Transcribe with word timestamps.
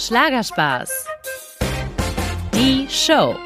Schlagerspaß. 0.00 0.88
Die 2.54 2.88
Show. 2.88 3.36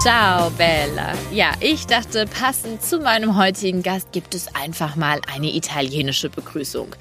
Ciao, 0.00 0.48
Bella. 0.56 1.12
Ja, 1.30 1.52
ich 1.60 1.86
dachte, 1.86 2.24
passend 2.26 2.82
zu 2.82 3.00
meinem 3.00 3.36
heutigen 3.36 3.82
Gast 3.82 4.10
gibt 4.12 4.34
es 4.34 4.54
einfach 4.54 4.96
mal 4.96 5.20
eine 5.30 5.54
italienische 5.54 6.30
Begrüßung. 6.30 6.96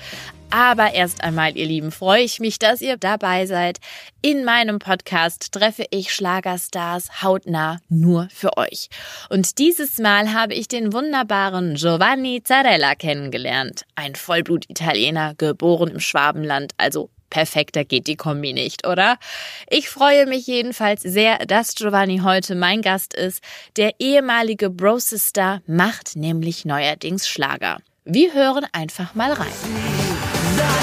Aber 0.49 0.93
erst 0.93 1.23
einmal, 1.23 1.57
ihr 1.57 1.65
Lieben, 1.65 1.91
freue 1.91 2.23
ich 2.23 2.39
mich, 2.39 2.57
dass 2.57 2.81
ihr 2.81 2.97
dabei 2.97 3.45
seid. 3.45 3.79
In 4.21 4.45
meinem 4.45 4.79
Podcast 4.79 5.51
treffe 5.51 5.85
ich 5.89 6.13
Schlagerstars 6.13 7.21
hautnah 7.21 7.79
nur 7.89 8.29
für 8.31 8.57
euch. 8.57 8.89
Und 9.29 9.57
dieses 9.57 9.97
Mal 9.97 10.33
habe 10.33 10.53
ich 10.53 10.67
den 10.67 10.93
wunderbaren 10.93 11.75
Giovanni 11.75 12.41
Zarella 12.43 12.95
kennengelernt. 12.95 13.85
Ein 13.95 14.15
Vollblut-Italiener, 14.15 15.35
geboren 15.35 15.89
im 15.89 15.99
Schwabenland, 15.99 16.73
also 16.77 17.09
Perfekter 17.29 17.83
geht 17.83 18.07
die 18.07 18.15
Kombi 18.15 18.53
nicht, 18.53 18.87
oder? 18.87 19.17
Ich 19.69 19.89
freue 19.89 20.25
mich 20.27 20.47
jedenfalls 20.47 21.01
sehr, 21.01 21.39
dass 21.45 21.75
Giovanni 21.75 22.19
heute 22.23 22.55
mein 22.55 22.81
Gast 22.81 23.13
ist. 23.13 23.43
Der 23.75 23.99
ehemalige 23.99 24.69
Broses-Star 24.69 25.61
macht 25.67 26.15
nämlich 26.15 26.63
neuerdings 26.63 27.27
Schlager. 27.27 27.79
Wir 28.05 28.33
hören 28.33 28.65
einfach 28.71 29.13
mal 29.13 29.33
rein. 29.33 30.06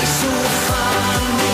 so 0.05 0.29
funny. 0.29 1.54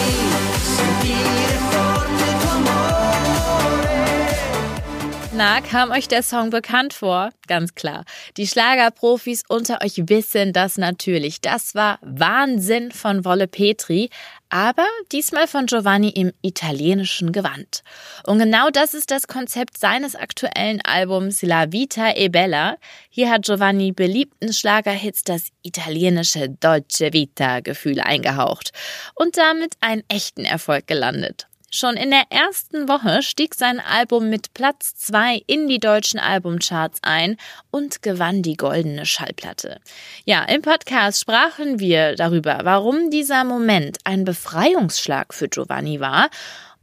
Na, 5.42 5.62
kam 5.62 5.90
euch 5.90 6.06
der 6.06 6.22
Song 6.22 6.50
bekannt 6.50 6.92
vor? 6.92 7.30
Ganz 7.46 7.74
klar. 7.74 8.04
Die 8.36 8.46
Schlagerprofis 8.46 9.42
unter 9.48 9.80
euch 9.82 9.94
wissen 10.10 10.52
das 10.52 10.76
natürlich. 10.76 11.40
Das 11.40 11.74
war 11.74 11.98
Wahnsinn 12.02 12.92
von 12.92 13.24
Wolle 13.24 13.48
Petri, 13.48 14.10
aber 14.50 14.84
diesmal 15.12 15.46
von 15.46 15.64
Giovanni 15.64 16.10
im 16.10 16.32
italienischen 16.42 17.32
Gewand. 17.32 17.82
Und 18.24 18.38
genau 18.38 18.68
das 18.68 18.92
ist 18.92 19.10
das 19.10 19.28
Konzept 19.28 19.78
seines 19.78 20.14
aktuellen 20.14 20.82
Albums 20.84 21.40
La 21.40 21.72
Vita 21.72 22.14
e 22.14 22.28
Bella. 22.28 22.76
Hier 23.08 23.30
hat 23.30 23.46
Giovanni 23.46 23.92
beliebten 23.92 24.52
Schlagerhits 24.52 25.24
das 25.24 25.48
italienische 25.62 26.50
Dolce 26.50 27.14
Vita 27.14 27.60
Gefühl 27.60 28.00
eingehaucht 28.00 28.72
und 29.14 29.38
damit 29.38 29.72
einen 29.80 30.02
echten 30.08 30.44
Erfolg 30.44 30.86
gelandet. 30.86 31.46
Schon 31.72 31.96
in 31.96 32.10
der 32.10 32.24
ersten 32.30 32.88
Woche 32.88 33.22
stieg 33.22 33.54
sein 33.54 33.78
Album 33.78 34.28
mit 34.28 34.54
Platz 34.54 34.96
2 34.96 35.40
in 35.46 35.68
die 35.68 35.78
deutschen 35.78 36.18
Albumcharts 36.18 36.98
ein 37.02 37.36
und 37.70 38.02
gewann 38.02 38.42
die 38.42 38.56
goldene 38.56 39.06
Schallplatte. 39.06 39.80
Ja, 40.24 40.42
im 40.42 40.62
Podcast 40.62 41.20
sprachen 41.20 41.78
wir 41.78 42.16
darüber, 42.16 42.58
warum 42.64 43.10
dieser 43.10 43.44
Moment 43.44 43.98
ein 44.02 44.24
Befreiungsschlag 44.24 45.32
für 45.32 45.48
Giovanni 45.48 46.00
war 46.00 46.28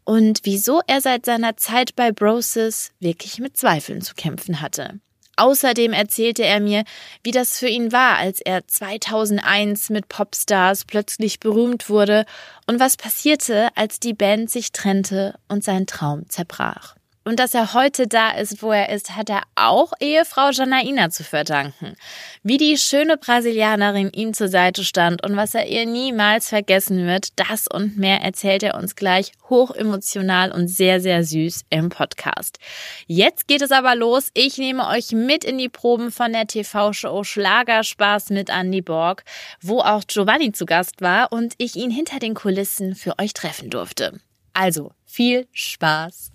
und 0.05 0.39
wieso 0.43 0.79
er 0.87 1.01
seit 1.01 1.25
seiner 1.25 1.57
Zeit 1.57 1.97
bei 1.97 2.13
Broses 2.13 2.93
wirklich 3.01 3.39
mit 3.39 3.57
Zweifeln 3.57 4.01
zu 4.01 4.15
kämpfen 4.15 4.61
hatte. 4.61 5.01
Außerdem 5.37 5.93
erzählte 5.93 6.43
er 6.43 6.59
mir, 6.59 6.83
wie 7.23 7.31
das 7.31 7.57
für 7.57 7.67
ihn 7.69 7.91
war, 7.91 8.17
als 8.17 8.41
er 8.41 8.67
2001 8.67 9.89
mit 9.89 10.09
Popstars 10.09 10.83
plötzlich 10.83 11.39
berühmt 11.39 11.89
wurde 11.89 12.25
und 12.65 12.79
was 12.79 12.97
passierte, 12.97 13.69
als 13.75 13.99
die 13.99 14.13
Band 14.13 14.49
sich 14.49 14.71
trennte 14.71 15.35
und 15.47 15.63
sein 15.63 15.85
Traum 15.85 16.27
zerbrach. 16.27 16.96
Und 17.27 17.41
dass 17.41 17.53
er 17.53 17.73
heute 17.73 18.07
da 18.07 18.31
ist, 18.31 18.63
wo 18.63 18.71
er 18.71 18.87
ist, 18.87 19.17
hat 19.17 19.29
er 19.29 19.41
auch 19.55 19.91
Ehefrau 19.99 20.51
Janaina 20.51 21.09
zu 21.09 21.25
verdanken. 21.25 21.97
Wie 22.41 22.55
die 22.55 22.77
schöne 22.77 23.17
Brasilianerin 23.17 24.11
ihm 24.13 24.33
zur 24.33 24.47
Seite 24.47 24.85
stand 24.85 25.25
und 25.25 25.35
was 25.35 25.53
er 25.53 25.67
ihr 25.67 25.85
niemals 25.85 26.47
vergessen 26.47 27.05
wird, 27.05 27.37
das 27.37 27.67
und 27.67 27.97
mehr 27.97 28.21
erzählt 28.21 28.63
er 28.63 28.75
uns 28.75 28.95
gleich 28.95 29.33
hochemotional 29.49 30.53
und 30.53 30.69
sehr, 30.69 31.01
sehr 31.01 31.25
süß 31.25 31.65
im 31.69 31.89
Podcast. 31.89 32.59
Jetzt 33.07 33.49
geht 33.49 33.61
es 33.61 33.71
aber 33.71 33.97
los. 33.97 34.29
Ich 34.33 34.57
nehme 34.57 34.87
euch 34.87 35.11
mit 35.11 35.43
in 35.43 35.57
die 35.57 35.67
Proben 35.67 36.13
von 36.13 36.31
der 36.31 36.47
TV-Show 36.47 37.25
Schlagerspaß 37.25 38.29
mit 38.29 38.49
Andy 38.49 38.81
Borg, 38.81 39.25
wo 39.59 39.81
auch 39.81 40.05
Giovanni 40.07 40.53
zu 40.53 40.65
Gast 40.65 41.01
war 41.01 41.33
und 41.33 41.55
ich 41.57 41.75
ihn 41.75 41.91
hinter 41.91 42.19
den 42.19 42.35
Kulissen 42.35 42.95
für 42.95 43.19
euch 43.19 43.33
treffen 43.33 43.69
durfte. 43.69 44.17
Also, 44.53 44.93
viel 45.05 45.45
Spaß! 45.51 46.31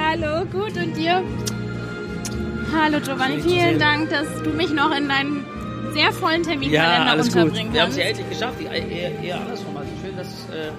Hallo, 0.00 0.44
gut 0.46 0.76
und 0.76 0.96
dir? 0.96 1.22
Hallo 2.72 3.00
Giovanni, 3.00 3.40
vielen 3.42 3.78
Dank, 3.78 4.10
dass 4.10 4.26
du 4.42 4.50
mich 4.50 4.70
noch 4.70 4.96
in 4.96 5.08
deinen 5.08 5.44
sehr 5.92 6.12
vollen 6.12 6.42
Terminkalender 6.42 7.04
ja, 7.06 7.10
alles 7.10 7.28
unterbringen 7.28 7.66
gut. 7.66 7.74
Wir 7.74 7.82
haben 7.82 7.90
es 7.90 7.96
ja 7.96 8.04
endlich 8.04 8.28
geschafft. 8.28 8.60
Eher, 8.60 9.22
eher 9.22 9.40
andersrum. 9.40 9.76
Also 9.76 9.90
schön, 10.02 10.16
dass 10.16 10.26
es 10.26 10.54
äh, 10.54 10.70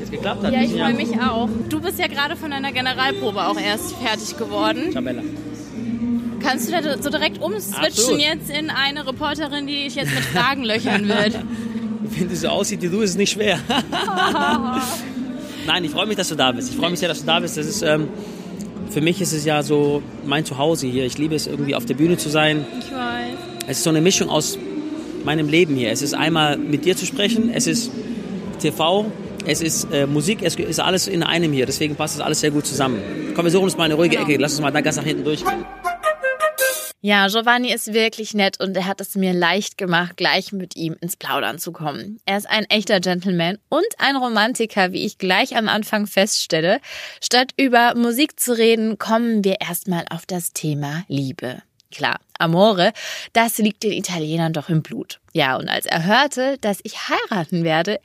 jetzt 0.00 0.10
geklappt 0.10 0.44
hat. 0.44 0.52
Ja, 0.52 0.62
ich 0.62 0.72
freue 0.72 0.94
mich 0.94 1.20
auch. 1.20 1.48
Du 1.68 1.80
bist 1.80 1.98
ja 1.98 2.08
gerade 2.08 2.36
von 2.36 2.50
deiner 2.50 2.72
Generalprobe 2.72 3.46
auch 3.46 3.58
erst 3.58 3.94
fertig 3.96 4.36
geworden. 4.36 4.90
Tabella. 4.92 5.22
Kannst 6.40 6.68
du 6.68 6.72
da 6.72 6.98
so 7.00 7.10
direkt 7.10 7.40
umswitchen 7.40 8.18
jetzt 8.18 8.50
in 8.50 8.68
eine 8.70 9.06
Reporterin, 9.06 9.66
die 9.66 9.84
dich 9.84 9.94
jetzt 9.94 10.12
mit 10.12 10.24
Fragen 10.24 10.64
löchern 10.64 11.06
wird? 11.06 11.38
Wenn 12.02 12.28
du 12.28 12.36
so 12.36 12.48
aussieht 12.48 12.82
wie 12.82 12.88
du, 12.88 13.00
ist 13.00 13.10
es 13.10 13.16
nicht 13.16 13.32
schwer. 13.32 13.58
Nein, 15.66 15.84
ich 15.84 15.90
freue 15.90 16.06
mich, 16.06 16.16
dass 16.16 16.28
du 16.28 16.34
da 16.34 16.52
bist. 16.52 16.70
Ich 16.70 16.76
freue 16.76 16.90
mich 16.90 16.98
sehr, 17.00 17.08
dass 17.08 17.20
du 17.20 17.26
da 17.26 17.40
bist. 17.40 17.56
Das 17.56 17.66
ist, 17.66 17.82
ähm, 17.82 18.08
für 18.90 19.00
mich 19.00 19.20
ist 19.20 19.32
es 19.32 19.44
ja 19.44 19.62
so 19.62 20.02
mein 20.26 20.44
Zuhause 20.44 20.86
hier. 20.86 21.04
Ich 21.04 21.18
liebe 21.18 21.34
es 21.34 21.46
irgendwie 21.46 21.74
auf 21.74 21.84
der 21.84 21.94
Bühne 21.94 22.16
zu 22.16 22.28
sein. 22.28 22.64
Ich 22.78 22.90
weiß. 22.92 23.36
Es 23.68 23.78
ist 23.78 23.84
so 23.84 23.90
eine 23.90 24.00
Mischung 24.00 24.28
aus 24.28 24.58
meinem 25.24 25.48
Leben 25.48 25.76
hier. 25.76 25.90
Es 25.92 26.02
ist 26.02 26.14
einmal 26.14 26.58
mit 26.58 26.84
dir 26.84 26.96
zu 26.96 27.06
sprechen, 27.06 27.50
es 27.54 27.66
ist 27.68 27.90
TV, 28.58 29.06
es 29.46 29.60
ist 29.62 29.86
äh, 29.92 30.06
Musik, 30.06 30.40
es 30.42 30.56
ist 30.56 30.80
alles 30.80 31.06
in 31.06 31.22
einem 31.22 31.52
hier. 31.52 31.66
Deswegen 31.66 31.94
passt 31.94 32.16
das 32.18 32.24
alles 32.24 32.40
sehr 32.40 32.50
gut 32.50 32.66
zusammen. 32.66 32.98
Komm, 33.34 33.44
wir 33.44 33.52
suchen 33.52 33.64
uns 33.64 33.76
mal 33.76 33.84
eine 33.84 33.94
ruhige 33.94 34.16
Genau. 34.16 34.28
Ecke. 34.28 34.40
Lass 34.40 34.52
uns 34.52 34.60
mal 34.60 34.70
da 34.72 34.80
ganz 34.80 34.96
nach 34.96 35.04
hinten 35.04 35.24
durchgehen. 35.24 35.64
Ja, 37.04 37.26
Giovanni 37.26 37.72
ist 37.72 37.92
wirklich 37.92 38.32
nett 38.32 38.60
und 38.60 38.76
er 38.76 38.86
hat 38.86 39.00
es 39.00 39.16
mir 39.16 39.32
leicht 39.32 39.76
gemacht, 39.76 40.16
gleich 40.16 40.52
mit 40.52 40.76
ihm 40.76 40.96
ins 41.00 41.16
Plaudern 41.16 41.58
zu 41.58 41.72
kommen. 41.72 42.20
Er 42.26 42.36
ist 42.36 42.48
ein 42.48 42.64
echter 42.66 43.00
Gentleman 43.00 43.58
und 43.68 43.88
ein 43.98 44.14
Romantiker, 44.14 44.92
wie 44.92 45.04
ich 45.04 45.18
gleich 45.18 45.56
am 45.56 45.66
Anfang 45.66 46.06
feststelle. 46.06 46.80
Statt 47.20 47.54
über 47.56 47.96
Musik 47.96 48.38
zu 48.38 48.56
reden, 48.56 48.98
kommen 48.98 49.42
wir 49.42 49.60
erstmal 49.60 50.04
auf 50.10 50.26
das 50.26 50.52
Thema 50.52 51.02
Liebe. 51.08 51.60
Klar, 51.90 52.20
Amore, 52.38 52.92
das 53.32 53.58
liegt 53.58 53.82
den 53.82 53.92
Italienern 53.92 54.52
doch 54.52 54.68
im 54.68 54.82
Blut. 54.82 55.18
Ja, 55.32 55.56
und 55.56 55.68
als 55.68 55.86
er 55.86 56.04
hörte, 56.04 56.56
dass 56.60 56.78
ich 56.84 57.08
heiraten 57.08 57.64
werde, 57.64 57.98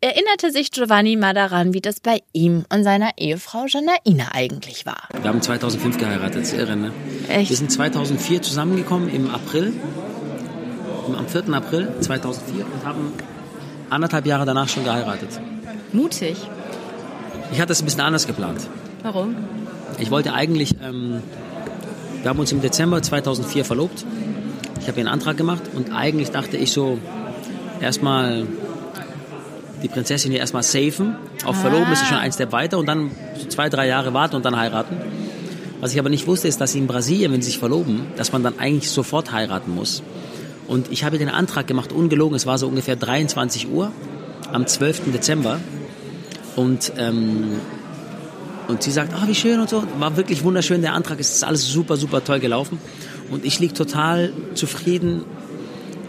erinnerte 0.00 0.50
sich 0.50 0.70
Giovanni 0.70 1.16
mal 1.16 1.34
daran, 1.34 1.74
wie 1.74 1.80
das 1.80 2.00
bei 2.00 2.22
ihm 2.32 2.64
und 2.72 2.84
seiner 2.84 3.10
Ehefrau 3.18 3.66
Janaina 3.66 4.28
eigentlich 4.32 4.86
war. 4.86 5.08
Wir 5.20 5.28
haben 5.28 5.42
2005 5.42 5.98
geheiratet, 5.98 6.42
das 6.42 6.52
ist 6.52 6.58
irre, 6.58 6.76
ne? 6.76 6.92
Echt? 7.28 7.50
Wir 7.50 7.56
sind 7.56 7.70
2004 7.70 8.40
zusammengekommen 8.42 9.12
im 9.12 9.30
April, 9.30 9.74
am 11.16 11.28
4. 11.28 11.52
April 11.52 11.88
2004 12.00 12.64
und 12.64 12.84
haben 12.84 13.12
anderthalb 13.90 14.24
Jahre 14.26 14.46
danach 14.46 14.68
schon 14.68 14.84
geheiratet. 14.84 15.40
Mutig. 15.92 16.36
Ich 17.52 17.60
hatte 17.60 17.72
es 17.72 17.82
ein 17.82 17.84
bisschen 17.84 18.00
anders 18.00 18.26
geplant. 18.26 18.68
Warum? 19.02 19.36
Ich 19.98 20.10
wollte 20.10 20.32
eigentlich, 20.32 20.76
ähm, 20.82 21.22
wir 22.22 22.30
haben 22.30 22.38
uns 22.38 22.52
im 22.52 22.62
Dezember 22.62 23.02
2004 23.02 23.64
verlobt. 23.64 24.04
Ich 24.80 24.88
habe 24.88 24.98
einen 24.98 25.08
Antrag 25.08 25.36
gemacht 25.36 25.62
und 25.74 25.92
eigentlich 25.92 26.30
dachte 26.30 26.56
ich 26.56 26.72
so, 26.72 26.98
erstmal 27.80 28.46
die 29.82 29.88
Prinzessin 29.88 30.30
hier 30.30 30.40
erstmal 30.40 30.62
safen. 30.62 31.16
Auf 31.44 31.60
Verloben 31.60 31.92
ist 31.92 32.02
es 32.02 32.08
schon 32.08 32.18
ein 32.18 32.32
Step 32.32 32.52
weiter 32.52 32.78
und 32.78 32.86
dann 32.86 33.10
so 33.38 33.46
zwei, 33.46 33.68
drei 33.68 33.86
Jahre 33.86 34.12
warten 34.14 34.36
und 34.36 34.44
dann 34.44 34.56
heiraten. 34.56 34.96
Was 35.80 35.92
ich 35.92 35.98
aber 35.98 36.10
nicht 36.10 36.26
wusste, 36.26 36.48
ist, 36.48 36.60
dass 36.60 36.72
sie 36.72 36.78
in 36.78 36.86
Brasilien, 36.86 37.32
wenn 37.32 37.40
sie 37.40 37.50
sich 37.50 37.58
verloben, 37.58 38.06
dass 38.16 38.32
man 38.32 38.42
dann 38.42 38.58
eigentlich 38.58 38.90
sofort 38.90 39.32
heiraten 39.32 39.74
muss. 39.74 40.02
Und 40.68 40.92
ich 40.92 41.04
habe 41.04 41.18
den 41.18 41.30
Antrag 41.30 41.66
gemacht, 41.66 41.92
ungelogen, 41.92 42.36
es 42.36 42.46
war 42.46 42.58
so 42.58 42.68
ungefähr 42.68 42.96
23 42.96 43.68
Uhr 43.70 43.90
am 44.52 44.66
12. 44.66 45.12
Dezember. 45.12 45.58
Und, 46.54 46.92
ähm, 46.98 47.60
und 48.68 48.82
sie 48.82 48.90
sagt, 48.90 49.14
ah, 49.14 49.26
wie 49.26 49.34
schön 49.34 49.58
und 49.58 49.70
so. 49.70 49.82
War 49.98 50.16
wirklich 50.16 50.44
wunderschön, 50.44 50.82
der 50.82 50.92
Antrag 50.92 51.18
ist 51.18 51.42
alles 51.42 51.66
super, 51.66 51.96
super 51.96 52.22
toll 52.22 52.40
gelaufen. 52.40 52.78
Und 53.30 53.44
ich 53.44 53.58
lieg 53.58 53.74
total 53.74 54.32
zufrieden, 54.54 55.24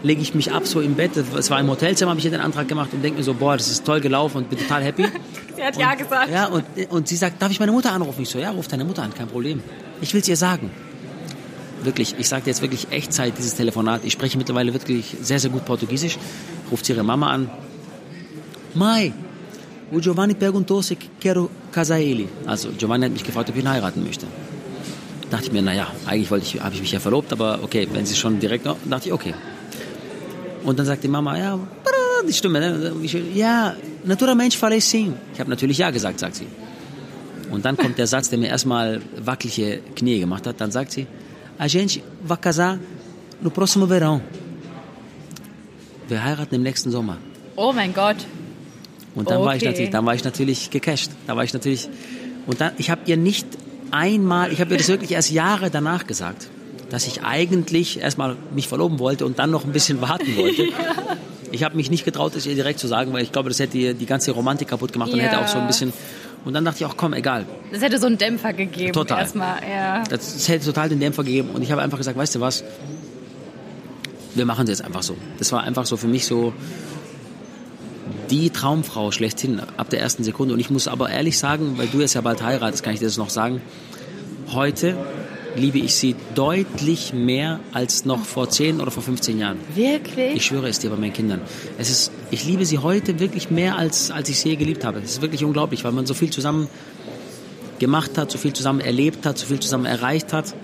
lege 0.02 0.20
ich 0.20 0.34
mich 0.34 0.52
ab 0.52 0.66
so 0.66 0.80
im 0.80 0.94
Bett. 0.94 1.12
Es 1.16 1.50
war 1.50 1.60
im 1.60 1.68
Hotelzimmer, 1.68 2.10
habe 2.10 2.18
ich 2.18 2.24
hier 2.24 2.30
den 2.30 2.40
Antrag 2.40 2.68
gemacht 2.68 2.90
und 2.92 3.02
denke 3.02 3.18
mir 3.18 3.24
so, 3.24 3.34
boah, 3.34 3.56
das 3.56 3.68
ist 3.70 3.84
toll 3.84 4.00
gelaufen 4.00 4.38
und 4.38 4.50
bin 4.50 4.58
total 4.58 4.82
happy. 4.82 5.06
Sie 5.56 5.62
hat 5.62 5.76
ja 5.76 5.94
gesagt. 5.94 6.30
Ja, 6.30 6.46
und, 6.46 6.64
und 6.90 7.08
sie 7.08 7.16
sagt, 7.16 7.40
darf 7.40 7.50
ich 7.50 7.60
meine 7.60 7.72
Mutter 7.72 7.92
anrufen? 7.92 8.22
Ich 8.22 8.30
so, 8.30 8.38
ja, 8.38 8.50
ruf 8.50 8.68
deine 8.68 8.84
Mutter 8.84 9.02
an, 9.02 9.12
kein 9.14 9.28
Problem. 9.28 9.62
Ich 10.00 10.14
will 10.14 10.22
es 10.22 10.28
ihr 10.28 10.36
sagen. 10.36 10.70
Wirklich, 11.82 12.14
ich 12.18 12.28
sage 12.28 12.44
jetzt 12.46 12.62
wirklich 12.62 12.88
Echtzeit, 12.90 13.34
dieses 13.38 13.54
Telefonat. 13.54 14.00
Ich 14.04 14.12
spreche 14.12 14.38
mittlerweile 14.38 14.72
wirklich 14.72 15.16
sehr, 15.20 15.38
sehr 15.38 15.50
gut 15.50 15.64
Portugiesisch. 15.64 16.16
Ruft 16.70 16.88
ihre 16.88 17.02
Mama 17.02 17.30
an. 17.30 17.50
Mai, 18.74 19.12
o 19.92 20.00
Giovanni 20.00 20.34
perguntou 20.34 20.80
se 20.82 20.96
quero 21.20 21.50
casar 21.70 21.98
ele. 21.98 22.28
Also 22.46 22.70
Giovanni 22.78 23.04
hat 23.04 23.12
mich 23.12 23.24
gefragt, 23.24 23.50
ob 23.50 23.56
ich 23.56 23.62
ihn 23.62 23.68
heiraten 23.68 24.02
möchte. 24.02 24.26
Dachte 25.30 25.46
ich 25.46 25.52
mir, 25.52 25.62
naja, 25.62 25.86
eigentlich 26.06 26.30
wollte 26.30 26.46
ich, 26.46 26.62
habe 26.62 26.74
ich 26.74 26.80
mich 26.80 26.92
ja 26.92 27.00
verlobt, 27.00 27.32
aber 27.32 27.60
okay, 27.62 27.86
wenn 27.92 28.06
sie 28.06 28.16
schon 28.16 28.38
direkt, 28.38 28.66
dachte 28.66 29.08
ich, 29.08 29.12
okay. 29.12 29.34
Und 30.64 30.78
dann 30.78 30.86
sagt 30.86 31.02
die 31.02 31.08
Mama, 31.08 31.36
ja, 31.38 31.58
die 32.26 32.32
Stimme, 32.32 32.60
ne? 32.60 32.92
ja, 33.34 33.74
naturalmente 34.04 34.56
falei 34.56 34.80
sim. 34.80 35.14
Ich 35.34 35.40
habe 35.40 35.50
natürlich 35.50 35.78
ja 35.78 35.90
gesagt, 35.90 36.20
sagt 36.20 36.36
sie. 36.36 36.46
Und 37.50 37.64
dann 37.64 37.76
kommt 37.76 37.98
der 37.98 38.06
Satz, 38.06 38.30
der 38.30 38.38
mir 38.38 38.48
erstmal 38.48 39.02
wackelige 39.18 39.80
Knie 39.96 40.20
gemacht 40.20 40.46
hat. 40.46 40.60
Dann 40.60 40.70
sagt 40.70 40.92
sie, 40.92 41.06
a 41.58 41.68
gente 41.68 42.02
vai 42.22 42.36
casar 42.36 42.78
no 43.40 43.50
próximo 43.50 43.86
verão. 43.86 44.20
Wir 46.08 46.24
heiraten 46.24 46.54
im 46.54 46.62
nächsten 46.62 46.90
Sommer. 46.90 47.18
Oh 47.56 47.72
mein 47.72 47.92
Gott. 47.92 48.16
Und 49.14 49.28
dann 49.28 49.38
okay. 49.38 49.46
war 49.46 49.56
ich 49.56 49.64
natürlich, 49.64 49.90
dann 49.90 50.06
war 50.06 50.14
ich 50.14 50.24
natürlich 50.24 50.70
gecasht. 50.70 51.10
Da 51.26 51.36
war 51.36 51.44
ich 51.44 51.52
natürlich 51.52 51.88
und 52.46 52.60
dann, 52.60 52.72
ich 52.78 52.90
habe 52.90 53.02
ihr 53.06 53.16
nicht 53.16 53.46
einmal, 53.90 54.52
ich 54.52 54.60
habe 54.60 54.72
ihr 54.72 54.78
das 54.78 54.88
wirklich 54.88 55.12
erst 55.12 55.30
Jahre 55.30 55.70
danach 55.70 56.06
gesagt, 56.06 56.48
dass 56.92 57.06
ich 57.06 57.22
eigentlich 57.24 58.00
erstmal 58.00 58.36
mich 58.54 58.68
verloben 58.68 58.98
wollte 58.98 59.24
und 59.24 59.38
dann 59.38 59.50
noch 59.50 59.64
ein 59.64 59.72
bisschen 59.72 60.00
warten 60.00 60.36
wollte. 60.36 60.68
Ich 61.54 61.64
habe 61.64 61.76
mich 61.76 61.90
nicht 61.90 62.06
getraut, 62.06 62.34
das 62.34 62.46
ihr 62.46 62.54
direkt 62.54 62.78
zu 62.78 62.86
sagen, 62.86 63.12
weil 63.12 63.22
ich 63.22 63.30
glaube, 63.30 63.50
das 63.50 63.58
hätte 63.58 63.72
die, 63.72 63.92
die 63.92 64.06
ganze 64.06 64.30
Romantik 64.30 64.68
kaputt 64.68 64.90
gemacht 64.90 65.12
und 65.12 65.18
ja. 65.18 65.26
hätte 65.26 65.38
auch 65.38 65.48
so 65.48 65.58
ein 65.58 65.66
bisschen. 65.66 65.92
Und 66.46 66.54
dann 66.54 66.64
dachte 66.64 66.78
ich 66.78 66.86
auch, 66.86 66.96
komm, 66.96 67.12
egal. 67.12 67.44
Das 67.70 67.82
hätte 67.82 67.98
so 67.98 68.06
einen 68.06 68.16
Dämpfer 68.16 68.54
gegeben. 68.54 68.94
Total. 68.94 69.18
Erstmal, 69.18 69.56
ja. 69.70 70.02
Das, 70.04 70.32
das 70.32 70.48
hätte 70.48 70.64
total 70.64 70.88
den 70.88 70.98
Dämpfer 70.98 71.24
gegeben. 71.24 71.50
Und 71.50 71.60
ich 71.60 71.70
habe 71.70 71.82
einfach 71.82 71.98
gesagt, 71.98 72.16
weißt 72.16 72.36
du 72.36 72.40
was? 72.40 72.64
Wir 74.34 74.46
machen 74.46 74.62
es 74.62 74.70
jetzt 74.70 74.82
einfach 74.82 75.02
so. 75.02 75.14
Das 75.38 75.52
war 75.52 75.62
einfach 75.62 75.84
so 75.84 75.98
für 75.98 76.08
mich 76.08 76.24
so, 76.24 76.54
die 78.30 78.48
Traumfrau 78.48 79.10
schlechthin 79.10 79.60
ab 79.76 79.90
der 79.90 80.00
ersten 80.00 80.24
Sekunde. 80.24 80.54
Und 80.54 80.60
ich 80.60 80.70
muss 80.70 80.88
aber 80.88 81.10
ehrlich 81.10 81.36
sagen, 81.36 81.74
weil 81.76 81.88
du 81.88 82.00
jetzt 82.00 82.14
ja 82.14 82.22
bald 82.22 82.42
heiratest, 82.42 82.82
kann 82.82 82.94
ich 82.94 83.00
dir 83.00 83.08
das 83.08 83.18
noch 83.18 83.28
sagen. 83.28 83.60
Heute 84.54 84.96
liebe 85.56 85.78
ich 85.78 85.94
sie 85.94 86.14
deutlich 86.34 87.12
mehr 87.12 87.60
als 87.72 88.04
noch 88.04 88.24
vor 88.24 88.48
10 88.48 88.80
oder 88.80 88.90
vor 88.90 89.02
15 89.02 89.38
Jahren. 89.38 89.58
Wirklich? 89.74 90.36
Ich 90.36 90.46
schwöre 90.46 90.68
es 90.68 90.78
dir 90.78 90.90
bei 90.90 90.96
meinen 90.96 91.12
Kindern. 91.12 91.40
Es 91.78 91.90
ist, 91.90 92.12
ich 92.30 92.44
liebe 92.44 92.64
sie 92.64 92.78
heute 92.78 93.18
wirklich 93.20 93.50
mehr, 93.50 93.76
als, 93.76 94.10
als 94.10 94.28
ich 94.28 94.40
sie 94.40 94.50
je 94.50 94.56
geliebt 94.56 94.84
habe. 94.84 95.00
Es 95.00 95.12
ist 95.12 95.22
wirklich 95.22 95.44
unglaublich, 95.44 95.84
weil 95.84 95.92
man 95.92 96.06
so 96.06 96.14
viel 96.14 96.30
zusammen 96.30 96.68
gemacht 97.78 98.18
hat, 98.18 98.30
so 98.30 98.38
viel 98.38 98.52
zusammen 98.52 98.80
erlebt 98.80 99.26
hat, 99.26 99.38
so 99.38 99.46
viel 99.46 99.60
zusammen 99.60 99.86
erreicht 99.86 100.32
hat. 100.32 100.54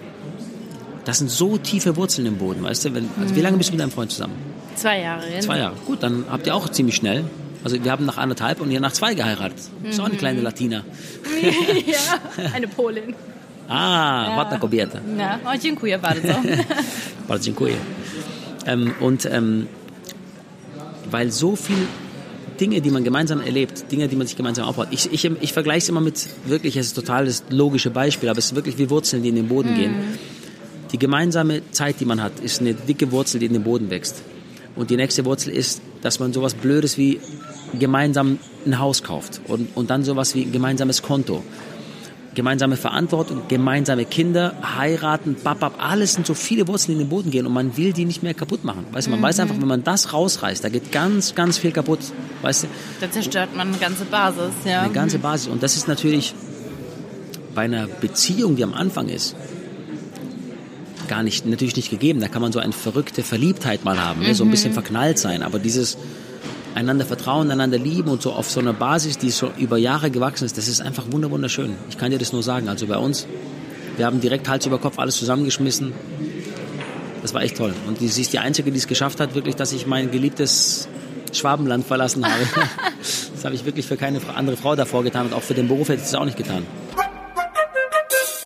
Das 1.04 1.18
sind 1.18 1.30
so 1.30 1.58
tiefe 1.58 1.96
Wurzeln 1.96 2.26
im 2.26 2.36
Boden, 2.36 2.62
weißt 2.62 2.84
du? 2.84 2.94
Wenn, 2.94 3.08
also 3.20 3.34
wie 3.34 3.40
lange 3.40 3.56
bist 3.56 3.70
du 3.70 3.74
mit 3.74 3.80
deinem 3.80 3.90
Freund 3.90 4.12
zusammen? 4.12 4.34
Zwei 4.76 5.00
Jahre. 5.00 5.24
Zwei 5.40 5.58
Jahre. 5.58 5.74
Gut, 5.86 6.02
dann 6.02 6.26
habt 6.30 6.46
ihr 6.46 6.54
auch 6.54 6.68
ziemlich 6.68 6.96
schnell 6.96 7.24
also 7.64 7.82
wir 7.82 7.90
haben 7.90 8.06
nach 8.06 8.18
anderthalb 8.18 8.60
und 8.60 8.70
ihr 8.70 8.80
nach 8.80 8.92
zwei 8.92 9.14
geheiratet. 9.14 9.58
Mhm. 9.82 9.88
Ist 9.88 10.00
auch 10.00 10.04
eine 10.04 10.14
mhm. 10.14 10.18
kleine 10.18 10.40
Latina. 10.40 10.84
ja, 11.86 12.44
eine 12.54 12.68
Polin. 12.68 13.14
Ah, 13.68 14.26
ja. 14.30 14.36
ładna 14.36 14.58
kobieta. 14.58 15.00
Ja, 15.18 15.38
oh, 15.44 15.58
dziękuję 15.58 15.98
bardzo. 15.98 16.28
bardzo 17.28 17.44
dziękuję. 17.44 17.74
Ähm, 18.66 18.92
und 19.00 19.26
ähm, 19.26 19.66
weil 21.10 21.30
so 21.30 21.56
viel 21.56 21.86
Dinge, 22.60 22.80
die 22.80 22.90
man 22.90 23.04
gemeinsam 23.04 23.40
erlebt, 23.40 23.90
Dinge, 23.90 24.08
die 24.08 24.16
man 24.16 24.26
sich 24.26 24.36
gemeinsam 24.36 24.64
aufbaut. 24.66 24.88
Ich, 24.90 25.12
ich, 25.12 25.24
ich 25.24 25.52
vergleiche 25.52 25.78
es 25.78 25.88
immer 25.88 26.00
mit, 26.00 26.28
wirklich, 26.46 26.76
es 26.76 26.86
ist 26.86 26.94
total 26.94 27.26
das 27.26 27.44
logische 27.50 27.90
Beispiel, 27.90 28.28
aber 28.28 28.38
es 28.38 28.46
ist 28.46 28.54
wirklich 28.54 28.78
wie 28.78 28.90
Wurzeln, 28.90 29.22
die 29.22 29.28
in 29.28 29.36
den 29.36 29.48
Boden 29.48 29.72
mhm. 29.72 29.76
gehen. 29.76 29.94
Die 30.92 30.98
gemeinsame 30.98 31.62
Zeit, 31.70 32.00
die 32.00 32.04
man 32.04 32.22
hat, 32.22 32.40
ist 32.40 32.60
eine 32.60 32.74
dicke 32.74 33.12
Wurzel, 33.12 33.38
die 33.38 33.46
in 33.46 33.52
den 33.52 33.62
Boden 33.62 33.90
wächst. 33.90 34.22
Und 34.74 34.90
die 34.90 34.96
nächste 34.96 35.24
Wurzel 35.24 35.52
ist, 35.52 35.82
dass 36.02 36.18
man 36.20 36.32
sowas 36.32 36.54
Blödes 36.54 36.98
wie 36.98 37.20
gemeinsam 37.78 38.38
ein 38.64 38.78
Haus 38.78 39.02
kauft 39.02 39.40
und, 39.46 39.68
und 39.76 39.90
dann 39.90 40.04
sowas 40.04 40.34
wie 40.34 40.42
ein 40.42 40.52
gemeinsames 40.52 41.02
Konto. 41.02 41.42
Gemeinsame 42.38 42.76
Verantwortung, 42.76 43.42
gemeinsame 43.48 44.04
Kinder, 44.04 44.54
heiraten, 44.62 45.34
babab, 45.42 45.82
alles 45.82 46.14
sind 46.14 46.24
so 46.24 46.34
viele 46.34 46.68
Wurzeln, 46.68 46.94
die 46.94 47.02
in 47.02 47.08
den 47.08 47.10
Boden 47.10 47.32
gehen 47.32 47.46
und 47.46 47.52
man 47.52 47.76
will 47.76 47.92
die 47.92 48.04
nicht 48.04 48.22
mehr 48.22 48.32
kaputt 48.32 48.62
machen. 48.62 48.86
Weißt 48.92 49.08
du, 49.08 49.10
man 49.10 49.18
mhm. 49.18 49.24
weiß 49.24 49.40
einfach, 49.40 49.56
wenn 49.60 49.66
man 49.66 49.82
das 49.82 50.12
rausreißt, 50.12 50.62
da 50.62 50.68
geht 50.68 50.92
ganz, 50.92 51.34
ganz 51.34 51.58
viel 51.58 51.72
kaputt. 51.72 51.98
Weißt 52.42 52.62
du? 52.62 52.66
Da 53.00 53.10
zerstört 53.10 53.56
man 53.56 53.66
eine 53.66 53.78
ganze 53.78 54.04
Basis, 54.04 54.52
ja. 54.64 54.82
Eine 54.82 54.92
ganze 54.92 55.18
Basis. 55.18 55.48
Und 55.48 55.64
das 55.64 55.74
ist 55.74 55.88
natürlich 55.88 56.32
bei 57.56 57.62
einer 57.62 57.88
Beziehung, 57.88 58.54
die 58.54 58.62
am 58.62 58.72
Anfang 58.72 59.08
ist, 59.08 59.34
gar 61.08 61.24
nicht, 61.24 61.44
natürlich 61.44 61.74
nicht 61.74 61.90
gegeben. 61.90 62.20
Da 62.20 62.28
kann 62.28 62.40
man 62.40 62.52
so 62.52 62.60
eine 62.60 62.72
verrückte 62.72 63.24
Verliebtheit 63.24 63.84
mal 63.84 63.98
haben, 63.98 64.20
ne? 64.20 64.32
so 64.36 64.44
ein 64.44 64.50
bisschen 64.52 64.70
mhm. 64.70 64.74
verknallt 64.74 65.18
sein. 65.18 65.42
Aber 65.42 65.58
dieses 65.58 65.98
einander 66.74 67.04
vertrauen, 67.04 67.50
einander 67.50 67.78
lieben 67.78 68.08
und 68.08 68.22
so 68.22 68.32
auf 68.32 68.50
so 68.50 68.60
einer 68.60 68.72
Basis, 68.72 69.18
die 69.18 69.30
so 69.30 69.50
über 69.58 69.78
Jahre 69.78 70.10
gewachsen 70.10 70.44
ist, 70.44 70.58
das 70.58 70.68
ist 70.68 70.80
einfach 70.80 71.04
wunderschön. 71.10 71.74
Ich 71.90 71.98
kann 71.98 72.10
dir 72.10 72.18
das 72.18 72.32
nur 72.32 72.42
sagen. 72.42 72.68
Also 72.68 72.86
bei 72.86 72.96
uns, 72.96 73.26
wir 73.96 74.06
haben 74.06 74.20
direkt 74.20 74.48
Hals 74.48 74.66
über 74.66 74.78
Kopf 74.78 74.98
alles 74.98 75.16
zusammengeschmissen. 75.16 75.92
Das 77.22 77.34
war 77.34 77.42
echt 77.42 77.56
toll. 77.56 77.74
Und 77.86 77.98
sie 77.98 78.06
ist 78.20 78.32
die 78.32 78.38
Einzige, 78.38 78.70
die 78.70 78.78
es 78.78 78.86
geschafft 78.86 79.20
hat, 79.20 79.34
wirklich, 79.34 79.56
dass 79.56 79.72
ich 79.72 79.86
mein 79.86 80.10
geliebtes 80.10 80.88
Schwabenland 81.32 81.86
verlassen 81.86 82.24
habe. 82.24 82.44
das 83.34 83.44
habe 83.44 83.54
ich 83.54 83.64
wirklich 83.64 83.86
für 83.86 83.96
keine 83.96 84.20
andere 84.34 84.56
Frau 84.56 84.76
davor 84.76 85.02
getan 85.04 85.26
und 85.26 85.34
auch 85.34 85.42
für 85.42 85.54
den 85.54 85.68
Beruf 85.68 85.88
hätte 85.88 86.00
ich 86.00 86.06
es 86.08 86.14
auch 86.14 86.24
nicht 86.24 86.36
getan. 86.36 86.66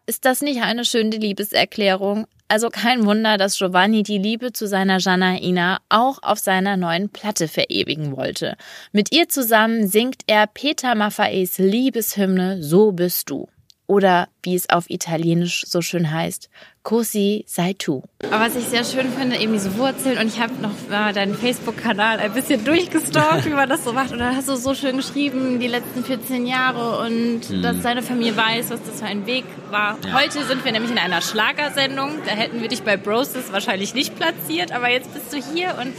Ist 0.07 0.25
das 0.25 0.41
nicht 0.41 0.63
eine 0.63 0.85
schöne 0.85 1.17
Liebeserklärung? 1.17 2.27
Also 2.53 2.69
kein 2.69 3.07
Wunder, 3.07 3.39
dass 3.39 3.57
Giovanni 3.57 4.03
die 4.03 4.19
Liebe 4.19 4.53
zu 4.53 4.69
seiner 4.69 4.99
Janaina 4.99 5.79
auch 5.89 6.19
auf 6.23 6.39
seiner 6.39 6.77
neuen 6.77 7.09
Platte 7.09 7.49
verewigen 7.49 8.15
wollte. 8.15 8.59
Mit 8.93 9.11
ihr 9.11 9.27
zusammen 9.27 9.89
singt 9.89 10.21
er 10.27 10.47
Peter 10.47 10.95
Maffaes 10.95 11.57
Liebeshymne 11.57 12.63
So 12.63 12.93
bist 12.93 13.31
du. 13.31 13.49
Oder 13.93 14.29
wie 14.43 14.55
es 14.55 14.71
auf 14.71 14.89
Italienisch 14.89 15.67
so 15.67 15.83
schön 15.83 16.11
heißt, 16.11 16.49
Così 16.83 17.45
sei 17.47 17.75
tu. 17.75 18.03
Aber 18.25 18.41
was 18.41 18.57
ich 18.57 18.65
sehr 18.65 18.85
schön 18.85 19.13
finde, 19.13 19.37
eben 19.37 19.53
diese 19.53 19.77
Wurzeln 19.77 20.17
und 20.17 20.29
ich 20.29 20.41
habe 20.41 20.55
noch 20.63 20.71
mal 20.89 21.13
deinen 21.13 21.35
Facebook-Kanal 21.35 22.19
ein 22.19 22.33
bisschen 22.33 22.65
durchgestalkt, 22.65 23.45
wie 23.45 23.51
man 23.51 23.69
das 23.69 23.85
so 23.85 23.93
macht. 23.93 24.11
Und 24.13 24.19
da 24.21 24.35
hast 24.35 24.49
du 24.49 24.57
so 24.57 24.73
schön 24.73 24.97
geschrieben, 24.97 25.61
die 25.61 25.67
letzten 25.67 26.05
14 26.05 26.47
Jahre 26.47 27.05
und 27.05 27.51
mhm. 27.51 27.61
dass 27.61 27.83
deine 27.83 28.01
Familie 28.01 28.35
weiß, 28.35 28.71
was 28.71 28.83
das 28.83 29.01
für 29.01 29.05
ein 29.07 29.27
Weg 29.27 29.45
war. 29.71 29.99
Ja. 30.07 30.19
Heute 30.23 30.43
sind 30.45 30.65
wir 30.65 30.73
nämlich 30.73 30.91
in 30.91 30.99
einer 30.99 31.21
Schlagersendung. 31.21 32.13
Da 32.25 32.33
hätten 32.33 32.63
wir 32.63 32.69
dich 32.69 32.85
bei 32.85 32.97
Broses 32.97 33.53
wahrscheinlich 33.53 33.93
nicht 33.93 34.17
platziert, 34.17 34.73
aber 34.73 34.89
jetzt 34.89 35.13
bist 35.13 35.35
du 35.35 35.37
hier 35.37 35.77
und 35.79 35.93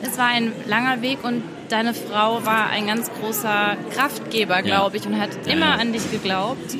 es 0.00 0.16
war 0.16 0.28
ein 0.28 0.50
langer 0.66 1.02
Weg 1.02 1.22
und 1.22 1.42
deine 1.68 1.92
Frau 1.92 2.46
war 2.46 2.70
ein 2.70 2.86
ganz 2.86 3.10
großer 3.20 3.76
Kraftgeber, 3.90 4.62
glaube 4.62 4.96
ich, 4.96 5.06
und 5.06 5.20
hat 5.20 5.28
ja. 5.44 5.52
immer 5.52 5.78
an 5.78 5.92
dich 5.92 6.10
geglaubt. 6.10 6.74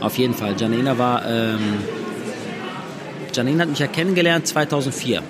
Auf 0.00 0.18
jeden 0.18 0.34
Fall. 0.34 0.54
Janina 0.58 0.98
war 0.98 1.24
ähm, 1.26 1.78
Janine 3.36 3.62
hat 3.62 3.68
mich 3.68 3.78
ja 3.78 3.86
kennengelernt 3.86 4.46
2004. 4.46 5.22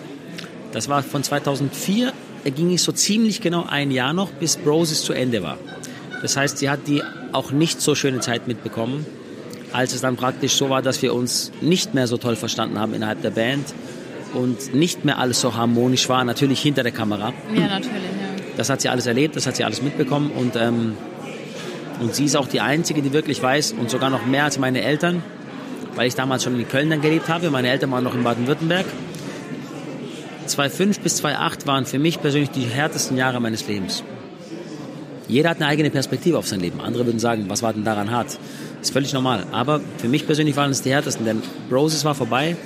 Das 0.72 0.88
war 0.88 1.02
von 1.02 1.22
2004, 1.22 2.12
ging 2.54 2.72
es 2.72 2.84
so 2.84 2.92
ziemlich 2.92 3.40
genau 3.40 3.64
ein 3.68 3.90
Jahr 3.90 4.12
noch, 4.12 4.30
bis 4.30 4.56
Broses 4.56 5.02
zu 5.02 5.12
Ende 5.12 5.42
war. 5.42 5.58
Das 6.22 6.36
heißt, 6.36 6.58
sie 6.58 6.70
hat 6.70 6.86
die 6.86 7.02
auch 7.32 7.50
nicht 7.50 7.80
so 7.80 7.94
schöne 7.94 8.20
Zeit 8.20 8.46
mitbekommen, 8.46 9.04
als 9.72 9.92
es 9.92 10.00
dann 10.00 10.16
praktisch 10.16 10.54
so 10.54 10.70
war, 10.70 10.82
dass 10.82 11.02
wir 11.02 11.14
uns 11.14 11.50
nicht 11.60 11.94
mehr 11.94 12.06
so 12.06 12.16
toll 12.16 12.36
verstanden 12.36 12.78
haben 12.78 12.94
innerhalb 12.94 13.22
der 13.22 13.30
Band 13.30 13.74
und 14.34 14.74
nicht 14.74 15.04
mehr 15.04 15.18
alles 15.18 15.40
so 15.40 15.54
harmonisch 15.54 16.08
war, 16.08 16.24
natürlich 16.24 16.60
hinter 16.60 16.82
der 16.82 16.92
Kamera. 16.92 17.32
Ja, 17.54 17.62
natürlich, 17.62 17.80
ja. 17.80 18.44
Das 18.56 18.70
hat 18.70 18.80
sie 18.80 18.88
alles 18.88 19.06
erlebt, 19.06 19.34
das 19.36 19.46
hat 19.46 19.56
sie 19.56 19.64
alles 19.64 19.82
mitbekommen 19.82 20.30
und, 20.30 20.56
ähm, 20.56 20.94
und 22.00 22.14
sie 22.14 22.24
ist 22.24 22.36
auch 22.36 22.48
die 22.48 22.60
Einzige, 22.60 23.02
die 23.02 23.12
wirklich 23.12 23.42
weiß 23.42 23.72
und 23.72 23.90
sogar 23.90 24.10
noch 24.10 24.26
mehr 24.26 24.44
als 24.44 24.58
meine 24.58 24.82
Eltern, 24.82 25.22
weil 25.94 26.08
ich 26.08 26.14
damals 26.14 26.44
schon 26.44 26.58
in 26.58 26.68
Köln 26.68 26.90
dann 26.90 27.00
gelebt 27.00 27.28
habe. 27.28 27.50
Meine 27.50 27.68
Eltern 27.68 27.90
waren 27.90 28.04
noch 28.04 28.14
in 28.14 28.22
Baden-Württemberg. 28.22 28.86
2005 30.46 31.00
bis 31.00 31.16
2008 31.16 31.66
waren 31.66 31.86
für 31.86 31.98
mich 31.98 32.20
persönlich 32.20 32.50
die 32.50 32.62
härtesten 32.62 33.16
Jahre 33.16 33.40
meines 33.40 33.66
Lebens. 33.66 34.04
Jeder 35.28 35.50
hat 35.50 35.56
eine 35.56 35.66
eigene 35.66 35.90
Perspektive 35.90 36.38
auf 36.38 36.46
sein 36.46 36.60
Leben. 36.60 36.80
Andere 36.80 37.04
würden 37.06 37.18
sagen, 37.18 37.46
was 37.48 37.62
war 37.62 37.72
denn 37.72 37.84
daran 37.84 38.10
hart? 38.10 38.38
Ist 38.80 38.92
völlig 38.92 39.12
normal. 39.12 39.44
Aber 39.50 39.80
für 39.98 40.08
mich 40.08 40.24
persönlich 40.24 40.56
waren 40.56 40.70
es 40.70 40.82
die 40.82 40.92
härtesten, 40.92 41.24
denn 41.24 41.42
Roses 41.70 42.04
war 42.04 42.14
vorbei. 42.14 42.56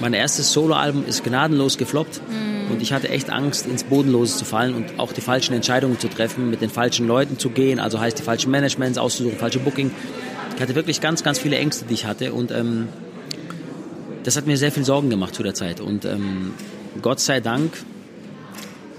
Mein 0.00 0.14
erstes 0.14 0.52
Soloalbum 0.52 1.06
ist 1.06 1.24
gnadenlos 1.24 1.78
gefloppt. 1.78 2.20
Mhm. 2.28 2.56
Und 2.70 2.82
ich 2.82 2.92
hatte 2.92 3.08
echt 3.08 3.30
Angst, 3.30 3.66
ins 3.66 3.84
Bodenlose 3.84 4.36
zu 4.36 4.44
fallen 4.44 4.74
und 4.74 4.98
auch 4.98 5.12
die 5.12 5.20
falschen 5.20 5.54
Entscheidungen 5.54 5.98
zu 5.98 6.08
treffen, 6.08 6.50
mit 6.50 6.60
den 6.60 6.70
falschen 6.70 7.06
Leuten 7.06 7.38
zu 7.38 7.50
gehen, 7.50 7.78
also 7.78 8.00
heißt 8.00 8.18
die 8.18 8.22
falschen 8.22 8.50
Managements 8.50 8.98
auszusuchen, 8.98 9.38
falsche 9.38 9.60
Booking. 9.60 9.92
Ich 10.56 10.60
hatte 10.60 10.74
wirklich 10.74 11.00
ganz, 11.00 11.22
ganz 11.22 11.38
viele 11.38 11.56
Ängste, 11.58 11.84
die 11.84 11.94
ich 11.94 12.06
hatte 12.06 12.32
und 12.32 12.50
ähm, 12.50 12.88
das 14.24 14.36
hat 14.36 14.46
mir 14.46 14.56
sehr 14.56 14.72
viel 14.72 14.84
Sorgen 14.84 15.10
gemacht 15.10 15.34
zu 15.34 15.44
der 15.44 15.54
Zeit. 15.54 15.80
Und 15.80 16.04
ähm, 16.04 16.54
Gott 17.02 17.20
sei 17.20 17.40
Dank 17.40 17.72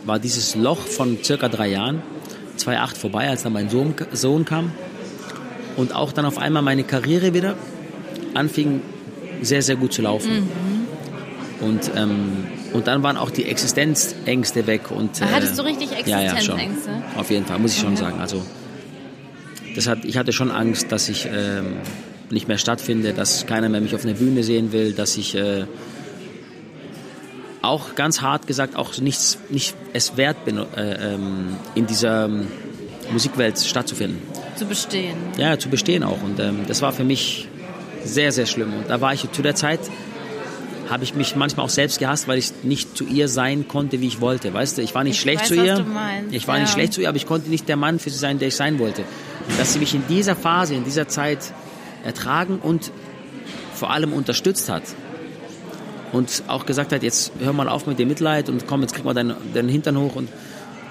war 0.06 0.20
dieses 0.20 0.56
Loch 0.56 0.80
von 0.80 1.18
circa 1.22 1.50
drei 1.50 1.68
Jahren, 1.68 2.02
2008 2.56 2.98
vorbei, 2.98 3.28
als 3.28 3.44
dann 3.44 3.52
mein 3.54 3.70
Sohn, 3.70 3.94
Sohn 4.14 4.46
kam 4.46 4.72
und 5.76 5.94
auch 5.94 6.14
dann 6.14 6.26
auf 6.26 6.38
einmal 6.38 6.64
meine 6.64 6.84
Karriere 6.84 7.34
wieder 7.34 7.56
anfing 8.34 8.82
sehr, 9.42 9.62
sehr 9.62 9.76
gut 9.76 9.92
zu 9.92 10.02
laufen. 10.02 10.34
Mhm. 10.34 10.67
Und, 11.60 11.92
ähm, 11.96 12.46
und 12.74 12.88
dann 12.88 13.04
waren 13.04 13.18
auch 13.18 13.32
die 13.32 13.46
Existenzängste 13.46 14.68
weg. 14.68 14.92
Und, 14.92 15.22
äh, 15.22 15.26
Hattest 15.26 15.58
du 15.58 15.64
richtig 15.64 15.92
Existenzängste? 15.92 16.52
Ja, 16.52 16.98
ja, 16.98 17.02
schon. 17.12 17.20
Auf 17.20 17.32
jeden 17.32 17.46
Fall, 17.46 17.60
muss 17.60 17.74
ich 17.74 17.80
schon 17.80 17.98
sagen. 17.98 18.20
Also 18.20 18.44
das 19.76 19.88
hat, 19.88 20.06
ich 20.06 20.18
hatte 20.18 20.34
schon 20.34 20.52
Angst, 20.52 20.92
dass 20.92 21.10
ich 21.10 21.28
ähm, 21.32 21.78
nicht 22.30 22.48
mehr 22.48 22.58
stattfinde, 22.58 23.14
dass 23.14 23.46
keiner 23.46 23.70
mehr 23.70 23.82
mich 23.82 23.96
auf 23.96 24.04
einer 24.04 24.14
Bühne 24.14 24.44
sehen 24.44 24.72
will, 24.72 24.94
dass 24.94 25.18
ich, 25.18 25.36
äh, 25.36 25.66
auch 27.62 27.96
ganz 27.96 28.22
hart 28.22 28.48
gesagt 28.48 28.76
auch 28.76 28.98
nichts, 28.98 29.38
nicht 29.50 29.76
es 29.94 30.16
wert 30.18 30.46
bin, 30.46 30.58
äh, 30.58 31.14
ähm, 31.14 31.58
in 31.76 31.86
dieser 31.86 32.26
ähm, 32.26 32.48
Musikwelt 33.12 33.60
stattzufinden. 33.60 34.22
Zu 34.56 34.66
bestehen. 34.66 35.18
Ja, 35.38 35.60
zu 35.60 35.70
bestehen 35.70 36.04
auch. 36.04 36.22
Und 36.24 36.40
ähm, 36.40 36.62
das 36.68 36.82
war 36.82 36.94
für 36.94 37.04
mich 37.04 37.48
sehr, 38.04 38.32
sehr 38.32 38.46
schlimm. 38.46 38.74
Und 38.74 38.90
da 38.90 39.02
war 39.02 39.14
ich 39.14 39.30
zu 39.32 39.42
der 39.42 39.56
Zeit, 39.56 39.80
habe 40.90 41.04
ich 41.04 41.16
mich 41.16 41.36
manchmal 41.36 41.66
auch 41.66 41.70
selbst 41.70 42.00
gehasst, 42.00 42.28
weil 42.28 42.38
ich 42.38 42.52
nicht 42.64 42.98
zu 42.98 43.06
ihr 43.06 43.28
sein 43.28 43.68
konnte, 43.68 44.02
wie 44.02 44.08
ich 44.08 44.22
wollte. 44.22 44.54
Weißt 44.54 44.78
du, 44.78 44.82
ich 44.82 44.96
war 44.96 45.04
nicht 45.04 45.16
Ich 45.16 45.22
schlecht 45.22 45.42
weiß, 45.42 45.48
zu 45.48 45.56
ihr. 45.56 45.86
Ich 46.32 46.48
war 46.48 46.56
ja. 46.56 46.62
nicht 46.62 46.74
schlecht 46.74 46.94
zu 46.94 47.02
ihr, 47.02 47.10
aber 47.10 47.18
ich 47.18 47.26
konnte 47.26 47.50
nicht 47.50 47.68
der 47.68 47.78
Mann 47.78 48.00
für 48.00 48.10
sie 48.10 48.18
sein, 48.18 48.40
der 48.40 48.48
ich 48.50 48.56
sein 48.56 48.80
wollte. 48.80 49.04
Und 49.50 49.60
dass 49.60 49.74
sie 49.74 49.80
mich 49.80 49.94
in 49.94 50.04
dieser 50.08 50.36
Phase, 50.36 50.76
in 50.76 50.84
dieser 50.84 51.08
Zeit 51.08 51.54
ertragen 52.04 52.60
und 52.60 52.92
vor 53.74 53.92
allem 53.92 54.14
unterstützt 54.14 54.70
hat. 54.70 54.84
Und 56.14 56.44
auch 56.48 56.66
gesagt 56.66 56.94
hat, 56.94 57.04
jetzt 57.04 57.34
hör 57.40 57.54
mal 57.54 57.68
auf 57.68 57.86
mit 57.86 58.00
dem 58.00 58.08
Mitleid 58.08 58.50
und 58.50 58.66
komm, 58.66 58.82
jetzt 58.82 58.94
krieg 58.94 59.04
mal 59.04 59.14
deinen, 59.14 59.36
deinen 59.54 59.70
Hintern 59.70 59.98
hoch 59.98 60.16
und 60.16 60.30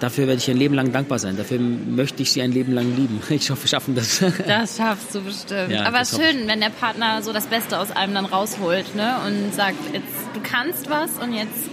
dafür 0.01 0.27
werde 0.27 0.39
ich 0.39 0.49
ihr 0.49 0.55
ein 0.55 0.59
Leben 0.59 0.75
lang 0.75 0.93
dankbar 0.93 1.19
sein. 1.19 1.37
Dafür 1.37 1.59
möchte 1.59 2.23
ich 2.23 2.33
sie 2.33 2.43
ein 2.43 2.53
Leben 2.53 2.73
lang 2.73 2.95
lieben. 2.97 3.21
Ich 3.31 3.51
hoffe, 3.51 3.65
wir 3.65 3.69
schaffen 3.69 3.95
das. 3.95 4.25
Das 4.47 4.77
schaffst 4.77 5.15
du 5.15 5.21
bestimmt. 5.21 5.71
Ja, 5.71 5.85
Aber 5.87 6.05
schön, 6.05 6.47
wenn 6.47 6.61
der 6.61 6.71
Partner 6.71 7.23
so 7.23 7.33
das 7.33 7.47
Beste 7.47 7.79
aus 7.79 7.91
einem 7.91 8.15
dann 8.15 8.27
rausholt 8.27 8.95
ne? 8.95 9.17
und 9.27 9.55
sagt, 9.55 9.77
jetzt, 9.93 10.07
du 10.35 10.41
kannst 10.43 10.91
was 10.91 11.13
und 11.23 11.33
jetzt. 11.33 11.71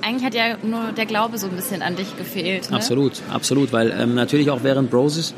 Eigentlich 0.00 0.24
hat 0.24 0.34
ja 0.34 0.56
nur 0.62 0.90
der 0.92 1.06
Glaube 1.06 1.38
so 1.38 1.46
ein 1.46 1.54
bisschen 1.54 1.80
an 1.80 1.94
dich 1.94 2.16
gefehlt. 2.16 2.70
Ne? 2.70 2.76
Absolut, 2.76 3.22
absolut, 3.30 3.72
weil 3.72 3.94
ähm, 3.96 4.14
natürlich 4.14 4.50
auch 4.50 4.64
während 4.64 4.90
Broses 4.90 5.32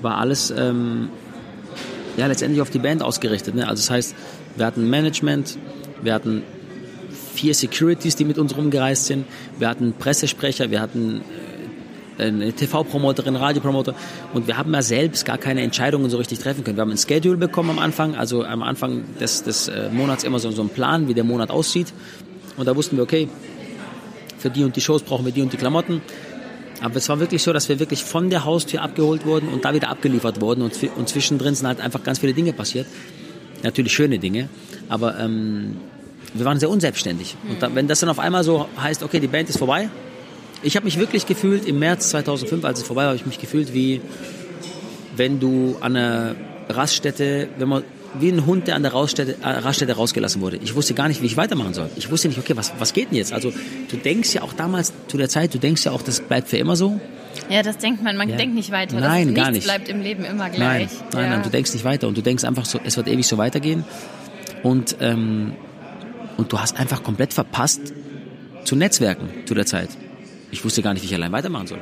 war 0.00 0.18
alles 0.18 0.50
ähm, 0.50 1.08
ja 2.16 2.26
letztendlich 2.26 2.60
auf 2.60 2.70
die 2.70 2.80
Band 2.80 3.02
ausgerichtet. 3.02 3.54
Ne? 3.54 3.68
Also 3.68 3.80
das 3.80 3.90
heißt, 3.90 4.14
wir 4.56 4.66
hatten 4.66 4.90
Management, 4.90 5.56
wir 6.02 6.14
hatten 6.14 6.42
vier 7.34 7.54
Securities, 7.54 8.16
die 8.16 8.24
mit 8.24 8.38
uns 8.38 8.56
rumgereist 8.56 9.06
sind, 9.06 9.24
wir 9.58 9.68
hatten 9.68 9.94
Pressesprecher, 9.98 10.70
wir 10.70 10.80
hatten 10.80 11.22
eine 12.24 12.52
TV-Promoterin, 12.52 13.36
Radiopromoter 13.36 13.94
und 14.34 14.46
wir 14.46 14.56
haben 14.56 14.72
ja 14.74 14.82
selbst 14.82 15.24
gar 15.24 15.38
keine 15.38 15.62
Entscheidungen 15.62 16.10
so 16.10 16.16
richtig 16.16 16.38
treffen 16.38 16.64
können. 16.64 16.76
Wir 16.76 16.82
haben 16.82 16.90
ein 16.90 16.98
Schedule 16.98 17.36
bekommen 17.36 17.70
am 17.70 17.78
Anfang, 17.78 18.14
also 18.14 18.44
am 18.44 18.62
Anfang 18.62 19.04
des, 19.20 19.42
des 19.42 19.68
äh, 19.68 19.90
Monats 19.90 20.24
immer 20.24 20.38
so, 20.38 20.50
so 20.50 20.62
einen 20.62 20.70
Plan, 20.70 21.08
wie 21.08 21.14
der 21.14 21.24
Monat 21.24 21.50
aussieht 21.50 21.92
und 22.56 22.66
da 22.66 22.76
wussten 22.76 22.96
wir, 22.96 23.02
okay, 23.02 23.28
für 24.38 24.50
die 24.50 24.64
und 24.64 24.76
die 24.76 24.80
Shows 24.80 25.02
brauchen 25.02 25.24
wir 25.24 25.32
die 25.32 25.42
und 25.42 25.52
die 25.52 25.56
Klamotten. 25.56 26.02
Aber 26.82 26.96
es 26.96 27.08
war 27.08 27.20
wirklich 27.20 27.42
so, 27.42 27.52
dass 27.52 27.68
wir 27.68 27.78
wirklich 27.78 28.02
von 28.02 28.28
der 28.28 28.44
Haustür 28.44 28.82
abgeholt 28.82 29.24
wurden 29.24 29.48
und 29.48 29.64
da 29.64 29.72
wieder 29.72 29.88
abgeliefert 29.88 30.40
wurden. 30.40 30.62
Und, 30.62 30.76
und 30.96 31.08
zwischendrin 31.08 31.54
sind 31.54 31.68
halt 31.68 31.80
einfach 31.80 32.02
ganz 32.02 32.18
viele 32.18 32.34
Dinge 32.34 32.52
passiert. 32.52 32.86
Natürlich 33.62 33.92
schöne 33.92 34.18
Dinge, 34.18 34.48
aber 34.88 35.18
ähm, 35.20 35.76
wir 36.34 36.44
waren 36.44 36.58
sehr 36.58 36.68
unselbstständig. 36.68 37.36
Und 37.48 37.62
da, 37.62 37.72
wenn 37.72 37.86
das 37.86 38.00
dann 38.00 38.08
auf 38.08 38.18
einmal 38.18 38.42
so 38.42 38.66
heißt, 38.80 39.04
okay, 39.04 39.20
die 39.20 39.28
Band 39.28 39.48
ist 39.48 39.58
vorbei. 39.58 39.88
Ich 40.62 40.76
habe 40.76 40.84
mich 40.84 40.98
wirklich 40.98 41.26
gefühlt, 41.26 41.66
im 41.66 41.78
März 41.78 42.10
2005, 42.10 42.64
als 42.64 42.80
es 42.80 42.86
vorbei 42.86 43.02
war, 43.02 43.08
habe 43.08 43.16
ich 43.16 43.26
mich 43.26 43.40
gefühlt 43.40 43.74
wie, 43.74 44.00
wenn 45.16 45.40
du 45.40 45.76
an 45.80 45.96
einer 45.96 46.34
Raststätte, 46.68 47.48
wenn 47.58 47.68
man 47.68 47.82
wie 48.18 48.28
ein 48.30 48.44
Hund, 48.44 48.68
der 48.68 48.76
an 48.76 48.82
der 48.82 48.92
Raststätte, 48.92 49.36
äh, 49.42 49.48
Raststätte 49.48 49.94
rausgelassen 49.94 50.42
wurde. 50.42 50.58
Ich 50.62 50.74
wusste 50.74 50.92
gar 50.92 51.08
nicht, 51.08 51.22
wie 51.22 51.26
ich 51.26 51.36
weitermachen 51.38 51.72
soll. 51.72 51.88
Ich 51.96 52.10
wusste 52.10 52.28
nicht, 52.28 52.38
okay, 52.38 52.52
was, 52.54 52.72
was 52.78 52.92
geht 52.92 53.10
denn 53.10 53.16
jetzt? 53.16 53.32
Also 53.32 53.52
du 53.90 53.96
denkst 53.96 54.34
ja 54.34 54.42
auch 54.42 54.52
damals 54.52 54.92
zu 55.08 55.16
der 55.16 55.30
Zeit, 55.30 55.54
du 55.54 55.58
denkst 55.58 55.84
ja 55.86 55.92
auch, 55.92 56.02
das 56.02 56.20
bleibt 56.20 56.48
für 56.48 56.58
immer 56.58 56.76
so. 56.76 57.00
Ja, 57.48 57.62
das 57.62 57.78
denkt 57.78 58.02
man, 58.02 58.18
man 58.18 58.28
Ja. 58.28 58.36
denkt 58.36 58.54
nicht 58.54 58.70
weiter. 58.70 59.00
Nein, 59.00 59.28
das, 59.28 59.44
gar 59.44 59.50
nicht. 59.50 59.64
bleibt 59.64 59.88
im 59.88 60.02
Leben 60.02 60.24
immer 60.24 60.44
Nein, 60.48 60.52
gleich. 60.52 60.88
nein, 61.14 61.24
ja. 61.24 61.30
nein, 61.30 61.42
du 61.42 61.48
denkst 61.48 61.72
nicht 61.72 61.84
weiter 61.86 62.06
und 62.06 62.16
du 62.16 62.20
denkst 62.22 62.44
einfach 62.44 62.66
so, 62.66 62.78
es 62.84 62.98
wird 62.98 63.08
ewig 63.08 63.26
so 63.26 63.38
weitergehen. 63.38 63.84
Und, 64.62 64.96
ähm, 65.00 65.52
und 66.36 66.52
du 66.52 66.58
hast 66.60 66.78
einfach 66.78 67.02
komplett 67.02 67.32
verpasst 67.32 67.80
zu 68.64 68.76
netzwerken 68.76 69.28
zu 69.46 69.54
der 69.54 69.64
Zeit. 69.64 69.88
Ich 70.52 70.62
wusste 70.64 70.82
gar 70.82 70.92
nicht, 70.92 71.02
wie 71.02 71.06
ich 71.06 71.14
allein 71.14 71.32
weitermachen 71.32 71.66
soll. 71.66 71.80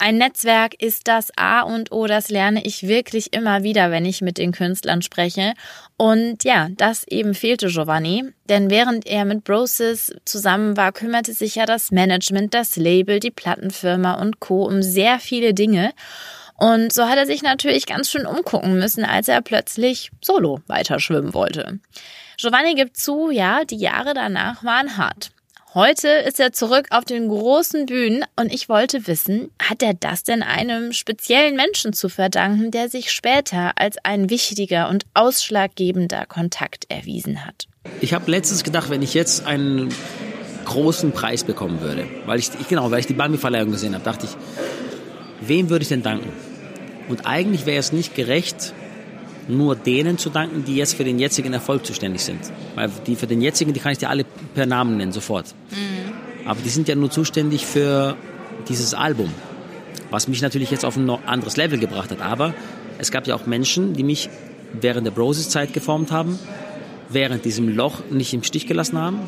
Ein 0.00 0.18
Netzwerk 0.18 0.80
ist 0.80 1.08
das 1.08 1.32
A 1.36 1.62
und 1.62 1.90
O, 1.90 2.06
das 2.06 2.28
lerne 2.28 2.64
ich 2.64 2.86
wirklich 2.86 3.32
immer 3.32 3.64
wieder, 3.64 3.90
wenn 3.90 4.04
ich 4.04 4.20
mit 4.20 4.38
den 4.38 4.52
Künstlern 4.52 5.02
spreche. 5.02 5.54
Und 5.96 6.44
ja, 6.44 6.68
das 6.70 7.04
eben 7.08 7.34
fehlte 7.34 7.66
Giovanni, 7.66 8.24
denn 8.48 8.70
während 8.70 9.06
er 9.06 9.24
mit 9.24 9.42
Brosis 9.42 10.14
zusammen 10.24 10.76
war, 10.76 10.92
kümmerte 10.92 11.32
sich 11.32 11.56
ja 11.56 11.66
das 11.66 11.90
Management, 11.90 12.54
das 12.54 12.76
Label, 12.76 13.18
die 13.18 13.32
Plattenfirma 13.32 14.14
und 14.14 14.38
Co. 14.38 14.64
um 14.64 14.82
sehr 14.82 15.18
viele 15.18 15.52
Dinge. 15.52 15.92
Und 16.54 16.92
so 16.92 17.08
hat 17.08 17.18
er 17.18 17.26
sich 17.26 17.42
natürlich 17.42 17.86
ganz 17.86 18.10
schön 18.10 18.26
umgucken 18.26 18.78
müssen, 18.78 19.04
als 19.04 19.26
er 19.26 19.42
plötzlich 19.42 20.10
solo 20.20 20.60
weiter 20.68 21.00
schwimmen 21.00 21.34
wollte. 21.34 21.80
Giovanni 22.36 22.74
gibt 22.74 22.96
zu, 22.96 23.30
ja, 23.30 23.64
die 23.64 23.78
Jahre 23.78 24.14
danach 24.14 24.62
waren 24.62 24.96
hart. 24.96 25.32
Heute 25.74 26.08
ist 26.08 26.40
er 26.40 26.54
zurück 26.54 26.86
auf 26.88 27.04
den 27.04 27.28
großen 27.28 27.84
Bühnen 27.84 28.24
und 28.36 28.50
ich 28.50 28.70
wollte 28.70 29.06
wissen, 29.06 29.50
hat 29.62 29.82
er 29.82 29.92
das 29.92 30.22
denn 30.22 30.42
einem 30.42 30.94
speziellen 30.94 31.56
Menschen 31.56 31.92
zu 31.92 32.08
verdanken, 32.08 32.70
der 32.70 32.88
sich 32.88 33.12
später 33.12 33.72
als 33.76 33.98
ein 34.02 34.30
wichtiger 34.30 34.88
und 34.88 35.04
ausschlaggebender 35.12 36.24
Kontakt 36.24 36.86
erwiesen 36.88 37.44
hat? 37.44 37.68
Ich 38.00 38.14
habe 38.14 38.30
letztens 38.30 38.64
gedacht, 38.64 38.88
wenn 38.88 39.02
ich 39.02 39.12
jetzt 39.12 39.46
einen 39.46 39.94
großen 40.64 41.12
Preis 41.12 41.44
bekommen 41.44 41.82
würde, 41.82 42.06
weil 42.24 42.38
ich, 42.38 42.50
genau, 42.70 42.90
weil 42.90 43.00
ich 43.00 43.06
die 43.06 43.12
Bambi-Verleihung 43.12 43.70
gesehen 43.70 43.94
habe, 43.94 44.04
dachte 44.04 44.24
ich, 44.24 45.46
wem 45.46 45.68
würde 45.68 45.82
ich 45.82 45.88
denn 45.90 46.02
danken? 46.02 46.32
Und 47.10 47.26
eigentlich 47.26 47.66
wäre 47.66 47.78
es 47.78 47.92
nicht 47.92 48.14
gerecht, 48.14 48.72
nur 49.48 49.74
denen 49.76 50.18
zu 50.18 50.30
danken, 50.30 50.64
die 50.64 50.76
jetzt 50.76 50.94
für 50.94 51.04
den 51.04 51.18
jetzigen 51.18 51.52
Erfolg 51.52 51.86
zuständig 51.86 52.22
sind. 52.22 52.40
Weil 52.74 52.90
die 53.06 53.16
für 53.16 53.26
den 53.26 53.40
jetzigen, 53.40 53.72
die 53.72 53.80
kann 53.80 53.92
ich 53.92 53.98
dir 53.98 54.10
alle 54.10 54.24
per 54.54 54.66
Namen 54.66 54.96
nennen, 54.96 55.12
sofort. 55.12 55.54
Aber 56.44 56.60
die 56.64 56.68
sind 56.68 56.88
ja 56.88 56.94
nur 56.94 57.10
zuständig 57.10 57.66
für 57.66 58.16
dieses 58.68 58.94
Album, 58.94 59.32
was 60.10 60.28
mich 60.28 60.42
natürlich 60.42 60.70
jetzt 60.70 60.84
auf 60.84 60.96
ein 60.96 61.08
anderes 61.26 61.56
Level 61.56 61.78
gebracht 61.78 62.10
hat. 62.10 62.20
Aber 62.20 62.54
es 62.98 63.10
gab 63.10 63.26
ja 63.26 63.34
auch 63.34 63.46
Menschen, 63.46 63.94
die 63.94 64.02
mich 64.02 64.28
während 64.72 65.06
der 65.06 65.12
Broses-Zeit 65.12 65.72
geformt 65.72 66.12
haben, 66.12 66.38
während 67.08 67.44
diesem 67.44 67.68
Loch 67.68 68.00
nicht 68.10 68.34
im 68.34 68.42
Stich 68.42 68.66
gelassen 68.66 68.98
haben 68.98 69.20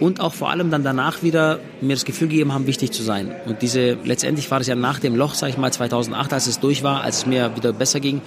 und 0.00 0.20
auch 0.20 0.34
vor 0.34 0.50
allem 0.50 0.70
dann 0.70 0.82
danach 0.82 1.22
wieder 1.22 1.60
mir 1.80 1.94
das 1.94 2.04
Gefühl 2.04 2.28
gegeben 2.28 2.52
haben, 2.52 2.66
wichtig 2.66 2.92
zu 2.92 3.02
sein. 3.02 3.32
Und 3.46 3.62
diese, 3.62 3.96
letztendlich 4.04 4.50
war 4.50 4.58
das 4.58 4.68
ja 4.68 4.74
nach 4.74 4.98
dem 4.98 5.14
Loch, 5.14 5.34
sag 5.34 5.50
ich 5.50 5.58
mal, 5.58 5.72
2008, 5.72 6.32
als 6.32 6.46
es 6.46 6.60
durch 6.60 6.82
war, 6.82 7.02
als 7.02 7.18
es 7.18 7.26
mir 7.26 7.56
wieder 7.56 7.72
besser 7.72 8.00
ging, 8.00 8.20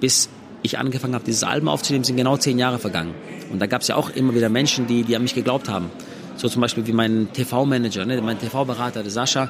bis 0.00 0.28
ich 0.62 0.78
angefangen 0.78 1.14
habe, 1.14 1.24
dieses 1.24 1.44
Album 1.44 1.68
aufzunehmen, 1.68 2.04
sind 2.04 2.16
genau 2.16 2.36
zehn 2.36 2.58
Jahre 2.58 2.78
vergangen. 2.78 3.14
Und 3.50 3.60
da 3.60 3.66
gab 3.66 3.82
es 3.82 3.88
ja 3.88 3.96
auch 3.96 4.10
immer 4.10 4.34
wieder 4.34 4.48
Menschen, 4.48 4.86
die, 4.86 5.02
die 5.02 5.16
an 5.16 5.22
mich 5.22 5.34
geglaubt 5.34 5.68
haben. 5.68 5.90
So 6.36 6.48
zum 6.48 6.60
Beispiel 6.60 6.86
wie 6.86 6.92
mein 6.92 7.28
TV-Manager, 7.32 8.04
ne, 8.04 8.20
mein 8.20 8.38
TV-Berater, 8.38 9.02
der 9.02 9.10
Sascha, 9.10 9.48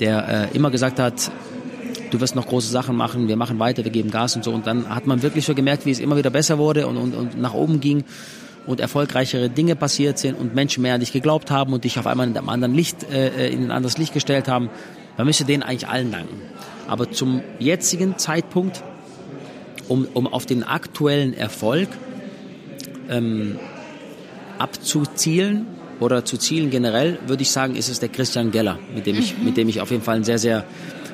der 0.00 0.50
äh, 0.52 0.56
immer 0.56 0.70
gesagt 0.70 0.98
hat, 0.98 1.30
du 2.10 2.20
wirst 2.20 2.34
noch 2.34 2.46
große 2.46 2.70
Sachen 2.70 2.96
machen, 2.96 3.28
wir 3.28 3.36
machen 3.36 3.58
weiter, 3.58 3.84
wir 3.84 3.92
geben 3.92 4.10
Gas 4.10 4.36
und 4.36 4.44
so. 4.44 4.52
Und 4.52 4.66
dann 4.66 4.88
hat 4.88 5.06
man 5.06 5.22
wirklich 5.22 5.44
so 5.44 5.54
gemerkt, 5.54 5.86
wie 5.86 5.90
es 5.90 6.00
immer 6.00 6.16
wieder 6.16 6.30
besser 6.30 6.58
wurde 6.58 6.86
und, 6.86 6.96
und, 6.96 7.14
und 7.14 7.40
nach 7.40 7.54
oben 7.54 7.80
ging 7.80 8.04
und 8.66 8.80
erfolgreichere 8.80 9.48
Dinge 9.48 9.76
passiert 9.76 10.18
sind 10.18 10.38
und 10.38 10.54
Menschen 10.54 10.82
mehr 10.82 10.94
an 10.94 11.00
dich 11.00 11.12
geglaubt 11.12 11.50
haben 11.50 11.72
und 11.72 11.84
dich 11.84 11.98
auf 11.98 12.06
einmal 12.06 12.26
in 12.26 12.36
einem 12.36 12.48
anderen 12.48 12.74
Licht, 12.74 13.04
äh, 13.04 13.48
in 13.48 13.64
ein 13.64 13.70
anderes 13.70 13.98
Licht 13.98 14.12
gestellt 14.12 14.48
haben. 14.48 14.70
Man 15.16 15.26
müsste 15.26 15.44
denen 15.44 15.62
eigentlich 15.62 15.88
allen 15.88 16.10
danken. 16.10 16.40
Aber 16.88 17.10
zum 17.10 17.42
jetzigen 17.58 18.18
Zeitpunkt, 18.18 18.82
um, 19.88 20.06
um 20.14 20.26
auf 20.26 20.46
den 20.46 20.62
aktuellen 20.62 21.34
Erfolg 21.34 21.88
ähm, 23.08 23.58
abzuzielen 24.58 25.66
oder 26.00 26.24
zu 26.24 26.36
zielen 26.36 26.70
generell, 26.70 27.18
würde 27.26 27.42
ich 27.42 27.50
sagen, 27.50 27.76
ist 27.76 27.88
es 27.88 28.00
der 28.00 28.08
Christian 28.08 28.50
Geller, 28.50 28.78
mit 28.94 29.06
dem 29.06 29.16
ich, 29.16 29.36
mit 29.38 29.56
dem 29.56 29.68
ich 29.68 29.80
auf 29.80 29.90
jeden 29.90 30.02
Fall 30.02 30.16
ein 30.16 30.24
sehr, 30.24 30.38
sehr, 30.38 30.64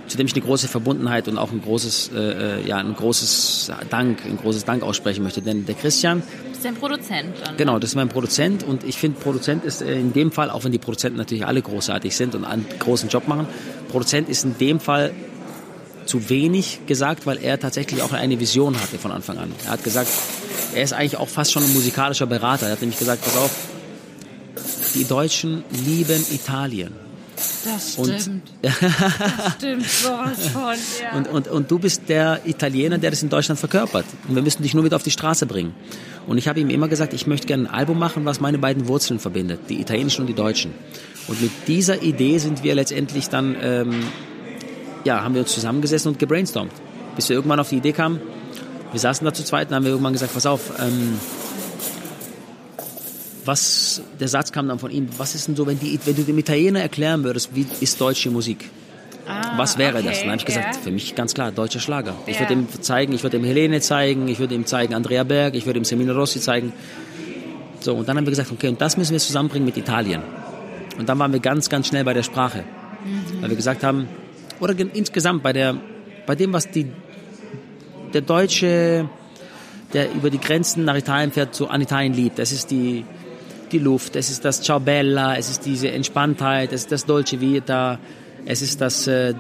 zu 0.09 0.17
dem 0.17 0.27
ich 0.27 0.35
eine 0.35 0.43
große 0.43 0.69
Verbundenheit 0.69 1.29
und 1.29 1.39
auch 1.39 1.53
ein 1.53 1.63
großes, 1.63 2.11
äh, 2.15 2.67
ja, 2.67 2.79
ein 2.79 2.95
großes 2.95 3.71
Dank, 3.91 4.25
ein 4.25 4.37
großes 4.37 4.65
Dank 4.65 4.83
aussprechen 4.83 5.23
möchte. 5.23 5.41
Denn 5.41 5.65
der 5.67 5.77
Christian, 5.77 6.23
Das 6.49 6.59
ist 6.59 6.67
ein 6.67 6.75
Produzent. 6.75 7.35
Dann. 7.45 7.57
Genau, 7.57 7.79
das 7.79 7.91
ist 7.91 7.97
mein 7.97 8.09
Produzent 8.09 8.65
und 8.65 8.85
ich 8.85 8.97
finde, 8.97 9.21
Produzent 9.21 9.65
ist 9.65 9.83
äh, 9.83 9.95
in 9.95 10.13
dem 10.13 10.33
Fall, 10.33 10.51
auch 10.51 10.65
wenn 10.65 10.73
die 10.73 10.79
Produzenten 10.79 11.19
natürlich 11.19 11.47
alle 11.47 11.63
großartig 11.63 12.15
sind 12.17 12.35
und 12.35 12.45
einen 12.45 12.67
großen 12.79 13.09
Job 13.09 13.29
machen, 13.29 13.47
Produzent 13.89 14.29
ist 14.29 14.45
in 14.45 14.59
dem 14.59 14.81
Fall 14.81 15.13
zu 16.13 16.29
wenig 16.29 16.81
gesagt, 16.87 17.25
weil 17.25 17.39
er 17.43 17.59
tatsächlich 17.59 18.03
auch 18.03 18.13
eine 18.13 18.39
Vision 18.39 18.79
hatte 18.79 18.99
von 18.99 19.13
Anfang 19.13 19.39
an. 19.39 19.51
Er 19.65 19.71
hat 19.73 19.83
gesagt, 19.83 20.11
er 20.75 20.83
ist 20.83 20.93
eigentlich 20.93 21.17
auch 21.17 21.29
fast 21.29 21.53
schon 21.53 21.63
ein 21.63 21.73
musikalischer 21.73 22.27
Berater. 22.27 22.67
Er 22.67 22.73
hat 22.73 22.83
nämlich 22.83 22.99
gesagt, 22.99 23.25
pass 23.25 23.35
auf, 23.39 23.51
die 24.95 25.05
Deutschen 25.05 25.65
lieben 25.87 26.23
Italien. 26.31 26.93
Das 27.65 27.97
Und- 27.97 28.21
stimmt. 28.21 28.43
das 28.61 29.55
stimmt 29.57 29.89
sowas 29.89 30.49
von, 30.53 30.75
ja. 31.03 31.17
Und, 31.17 31.29
und, 31.29 31.49
und 31.49 31.71
du 31.71 31.79
bist 31.79 32.03
der 32.09 32.43
Italiener, 32.45 32.99
der 32.99 33.09
das 33.09 33.23
in 33.23 33.31
Deutschland 33.31 33.59
verkörpert. 33.59 34.05
Und 34.29 34.35
wir 34.35 34.43
müssen 34.43 34.63
dich 34.63 34.75
nur 34.75 34.83
mit 34.83 34.93
auf 34.93 35.03
die 35.03 35.11
Straße 35.11 35.47
bringen. 35.47 35.73
Und 36.27 36.37
ich 36.37 36.47
habe 36.47 36.61
ihm 36.61 36.69
immer 36.69 36.89
gesagt, 36.89 37.15
ich 37.15 37.27
möchte 37.27 37.47
gerne 37.47 37.71
ein 37.71 37.75
Album 37.75 37.99
machen, 37.99 38.27
was 38.27 38.39
meine 38.39 38.59
beiden 38.59 38.87
Wurzeln 38.87 39.19
verbindet, 39.19 39.61
die 39.71 39.81
italienischen 39.81 40.21
und 40.21 40.27
die 40.27 40.35
deutschen. 40.35 40.73
Und 41.27 41.41
mit 41.41 41.53
dieser 41.69 42.03
Idee 42.03 42.37
sind 42.37 42.63
wir 42.63 42.75
letztendlich 42.75 43.31
dann, 43.31 43.57
ähm, 43.63 44.03
ja, 45.05 45.23
haben 45.23 45.35
wir 45.35 45.43
uns 45.43 45.53
zusammengesessen 45.53 46.13
und 46.13 46.19
gebrainstormt. 46.19 46.73
Bis 47.17 47.29
wir 47.29 47.37
irgendwann 47.37 47.61
auf 47.61 47.69
die 47.69 47.77
Idee 47.77 47.93
kamen, 47.93 48.21
wir 48.91 49.01
saßen 49.01 49.25
da 49.25 49.33
zu 49.33 49.45
zweit 49.45 49.69
und 49.69 49.75
haben 49.75 49.85
wir 49.85 49.91
irgendwann 49.91 50.13
gesagt, 50.13 50.35
pass 50.35 50.47
auf, 50.47 50.73
ähm, 50.81 51.19
was, 53.45 54.03
der 54.21 54.29
Satz 54.29 54.53
kam 54.53 54.69
dann 54.69 54.79
von 54.79 54.91
ihm, 54.91 55.09
was 55.19 55.35
ist 55.35 55.49
denn 55.49 55.57
so, 55.57 55.67
wenn, 55.67 55.79
die, 55.79 55.99
wenn 56.05 56.15
du 56.15 56.23
dem 56.23 56.39
Italiener 56.39 56.81
erklären 56.81 57.25
würdest, 57.25 57.51
wie 57.55 57.67
ist 57.81 58.01
deutsche 58.01 58.31
Musik? 58.31 58.71
Ah, 59.27 59.57
was 59.57 59.79
wäre 59.79 59.99
okay, 59.99 60.09
das? 60.09 60.21
Dann 60.21 60.29
habe 60.29 60.39
ich 60.39 60.45
gesagt, 60.45 60.77
ja. 60.77 60.81
für 60.81 60.91
mich 60.91 61.15
ganz 61.15 61.35
klar, 61.35 61.53
deutscher 61.53 61.81
Schlager. 61.81 62.15
Ich 62.27 62.37
Ja. 62.37 62.41
würde 62.43 62.55
ihm 62.55 62.69
zeigen, 62.81 63.13
ich 63.13 63.23
würde 63.23 63.37
ihm 63.37 63.45
Helene 63.45 63.81
zeigen, 63.81 64.29
ich 64.29 64.39
würde 64.39 64.55
ihm 64.55 64.67
zeigen 64.67 64.95
Andrea 64.95 65.25
Berg, 65.25 65.55
ich 65.55 65.67
würde 65.67 65.79
ihm 65.79 65.85
Semino 65.85 66.13
Rossi 66.13 66.41
zeigen. 66.41 66.73
So, 67.81 67.95
und 67.95 68.09
dann 68.09 68.17
haben 68.17 68.27
wir 68.27 68.31
gesagt, 68.31 68.51
okay, 68.53 68.69
und 68.69 68.81
das 68.81 68.97
müssen 68.97 69.13
wir 69.13 69.19
zusammenbringen 69.19 69.67
mit 69.67 69.77
Italien. 69.77 70.23
Und 70.99 71.09
dann 71.09 71.19
waren 71.19 71.33
wir 71.33 71.41
ganz, 71.41 71.69
ganz 71.69 71.89
schnell 71.89 72.05
bei 72.05 72.15
der 72.15 72.23
Sprache. 72.23 72.65
Weil 73.41 73.51
wir 73.51 73.57
gesagt 73.57 73.83
haben, 73.83 74.09
oder 74.61 74.75
insgesamt 74.79 75.43
bei 75.43 75.53
der, 75.53 75.77
bei 76.27 76.35
dem, 76.35 76.53
was 76.53 76.71
die, 76.71 76.87
der 78.13 78.21
Deutsche, 78.23 79.09
der 79.93 80.13
über 80.13 80.31
die 80.31 80.39
Grenzen 80.39 80.85
nach 80.85 80.97
Italien 80.97 81.33
fährt, 81.33 81.55
so 81.55 81.67
an 81.69 81.81
Italien 81.81 82.15
liebt. 82.15 82.39
Das 82.39 82.53
ist 82.53 82.71
die, 82.71 83.05
die 83.71 83.79
Luft, 83.79 84.17
es 84.17 84.31
ist 84.31 84.45
das 84.45 84.63
Ciao 84.63 84.81
Bella, 84.81 85.37
es 85.37 85.51
ist 85.51 85.65
diese 85.65 85.91
Entspanntheit, 85.91 86.73
es 86.73 86.83
ist 86.83 86.93
das 86.93 87.07
Dolce 87.07 87.41
Vita, 87.41 87.99
es 88.45 88.63
ist 88.63 88.81
das, 88.81 89.07
äh, 89.07 89.35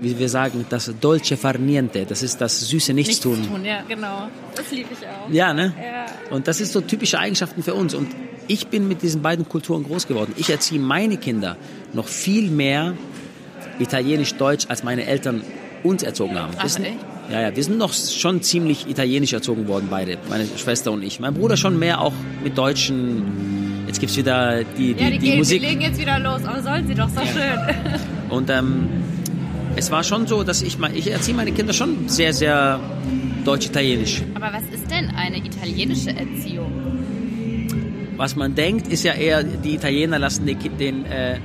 wie 0.00 0.18
wir 0.18 0.28
sagen, 0.28 0.66
das 0.68 0.92
Dolce 1.00 1.36
Far 1.36 1.58
Niente, 1.58 2.04
das 2.04 2.22
ist 2.22 2.40
das 2.40 2.68
süße 2.68 2.92
Nichtstun. 2.92 3.38
Nichts 3.38 3.48
tun, 3.48 3.64
ja, 3.64 3.82
genau. 3.88 4.28
Das 4.54 4.70
liebe 4.70 4.88
ich 4.92 5.06
auch. 5.06 5.30
Ja, 5.32 5.54
ne? 5.54 5.72
Ja. 5.80 6.06
Und 6.34 6.48
das 6.48 6.60
ist 6.60 6.72
so 6.72 6.80
typische 6.80 7.18
Eigenschaften 7.18 7.62
für 7.62 7.74
uns. 7.74 7.94
Und 7.94 8.08
ich 8.48 8.68
bin 8.68 8.88
mit 8.88 9.02
diesen 9.02 9.22
beiden 9.22 9.48
Kulturen 9.48 9.84
groß 9.84 10.06
geworden. 10.06 10.32
Ich 10.36 10.50
erziehe 10.50 10.80
meine 10.80 11.16
Kinder 11.16 11.56
noch 11.92 12.06
viel 12.06 12.50
mehr 12.50 12.94
italienisch-deutsch, 13.78 14.66
als 14.68 14.82
meine 14.82 15.04
Eltern 15.06 15.42
uns 15.82 16.02
erzogen 16.02 16.38
haben. 16.38 16.52
Ach, 16.58 16.68
sind- 16.68 16.84
echt? 16.84 16.96
Ja, 17.30 17.40
ja, 17.42 17.56
wir 17.56 17.64
sind 17.64 17.76
noch 17.78 17.92
schon 17.92 18.40
ziemlich 18.42 18.88
italienisch 18.88 19.32
erzogen 19.32 19.66
worden, 19.66 19.88
beide, 19.90 20.16
meine 20.30 20.46
Schwester 20.56 20.92
und 20.92 21.02
ich. 21.02 21.18
Mein 21.18 21.34
Bruder 21.34 21.56
schon 21.56 21.76
mehr 21.76 22.00
auch 22.00 22.12
mit 22.44 22.56
deutschen, 22.56 23.82
jetzt 23.88 23.98
gibt's 23.98 24.16
wieder 24.16 24.62
die, 24.78 24.94
die, 24.94 25.02
Ja, 25.02 25.10
die, 25.10 25.18
die 25.18 25.26
gehen, 25.30 25.38
Musik. 25.38 25.60
die 25.60 25.66
legen 25.66 25.80
jetzt 25.80 25.98
wieder 26.00 26.20
los, 26.20 26.44
aber 26.44 26.62
sollen 26.62 26.86
sie 26.86 26.94
doch, 26.94 27.08
so 27.08 27.20
schön. 27.22 27.74
Und 28.30 28.48
ähm, 28.48 28.88
es 29.74 29.90
war 29.90 30.04
schon 30.04 30.28
so, 30.28 30.44
dass 30.44 30.62
ich, 30.62 30.78
ich 30.94 31.10
erziehe 31.10 31.36
meine 31.36 31.50
Kinder 31.50 31.72
schon 31.72 32.08
sehr, 32.08 32.32
sehr 32.32 32.78
deutsch-italienisch. 33.44 34.22
Aber 34.34 34.52
was 34.52 34.62
ist 34.72 34.88
denn 34.88 35.10
eine 35.16 35.38
italienische 35.38 36.10
Erziehung? 36.10 36.70
Was 38.16 38.36
man 38.36 38.54
denkt, 38.54 38.86
ist 38.88 39.02
ja 39.04 39.12
eher, 39.14 39.42
die 39.42 39.74
Italiener 39.74 40.18
lassen 40.20 40.46
den, 40.46 40.58
den, 40.78 41.04
äh, 41.06 41.38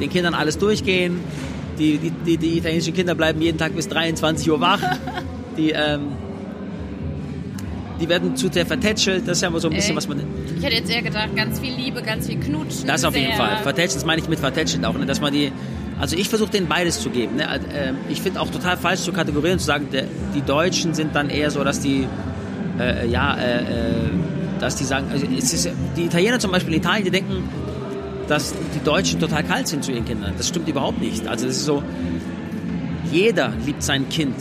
den 0.00 0.10
Kindern 0.10 0.34
alles 0.34 0.58
durchgehen. 0.58 1.20
Die, 1.78 1.98
die, 1.98 2.10
die, 2.10 2.36
die 2.36 2.58
italienischen 2.58 2.94
Kinder 2.94 3.14
bleiben 3.14 3.40
jeden 3.40 3.58
Tag 3.58 3.74
bis 3.74 3.88
23 3.88 4.50
Uhr 4.50 4.60
wach. 4.60 4.80
Die, 5.56 5.70
ähm, 5.70 6.08
die 8.00 8.08
werden 8.08 8.36
zu 8.36 8.48
sehr 8.52 8.66
vertätschelt. 8.66 9.26
Das 9.28 9.38
ist 9.38 9.42
ja 9.42 9.48
immer 9.48 9.60
so 9.60 9.68
ein 9.68 9.74
bisschen, 9.74 9.96
Echt? 9.96 10.08
was 10.08 10.08
man... 10.08 10.20
Ich 10.58 10.64
hätte 10.64 10.74
jetzt 10.76 10.90
eher 10.90 11.02
gedacht, 11.02 11.34
ganz 11.36 11.60
viel 11.60 11.72
Liebe, 11.72 12.02
ganz 12.02 12.26
viel 12.26 12.40
Knutschen. 12.40 12.86
Das 12.86 13.04
auf 13.04 13.16
jeden 13.16 13.34
Fall. 13.34 13.58
Vertätschelt, 13.62 13.96
das 13.96 14.04
meine 14.04 14.20
ich 14.20 14.28
mit 14.28 14.40
vertätschelt 14.40 14.84
auch. 14.84 14.98
Ne? 14.98 15.06
Dass 15.06 15.20
man 15.20 15.32
die, 15.32 15.52
also 16.00 16.16
ich 16.16 16.28
versuche 16.28 16.50
denen 16.50 16.66
beides 16.66 17.00
zu 17.00 17.10
geben. 17.10 17.36
Ne? 17.36 17.48
Also, 17.48 17.66
ähm, 17.72 17.96
Ich 18.08 18.20
finde 18.20 18.40
auch 18.40 18.50
total 18.50 18.76
falsch 18.76 19.02
zu 19.02 19.12
kategorieren, 19.12 19.58
zu 19.58 19.66
sagen, 19.66 19.86
die 20.34 20.42
Deutschen 20.42 20.94
sind 20.94 21.14
dann 21.14 21.30
eher 21.30 21.50
so, 21.50 21.62
dass 21.62 21.80
die, 21.80 22.08
äh, 22.80 23.08
ja, 23.08 23.36
äh, 23.36 23.58
äh, 23.58 23.62
dass 24.58 24.76
die 24.76 24.84
sagen, 24.84 25.06
also 25.12 25.26
ist, 25.26 25.68
die 25.96 26.04
Italiener 26.04 26.38
zum 26.38 26.50
Beispiel 26.50 26.74
in 26.74 26.80
Italien, 26.80 27.04
die 27.04 27.10
denken, 27.10 27.48
dass 28.28 28.54
die 28.74 28.84
Deutschen 28.84 29.20
total 29.20 29.42
kalt 29.44 29.68
sind 29.68 29.84
zu 29.84 29.92
ihren 29.92 30.04
Kindern. 30.04 30.34
Das 30.36 30.48
stimmt 30.48 30.68
überhaupt 30.68 31.00
nicht. 31.00 31.26
Also 31.28 31.46
es 31.46 31.58
ist 31.58 31.64
so, 31.66 31.82
jeder 33.10 33.52
liebt 33.64 33.82
sein 33.82 34.08
Kind. 34.08 34.34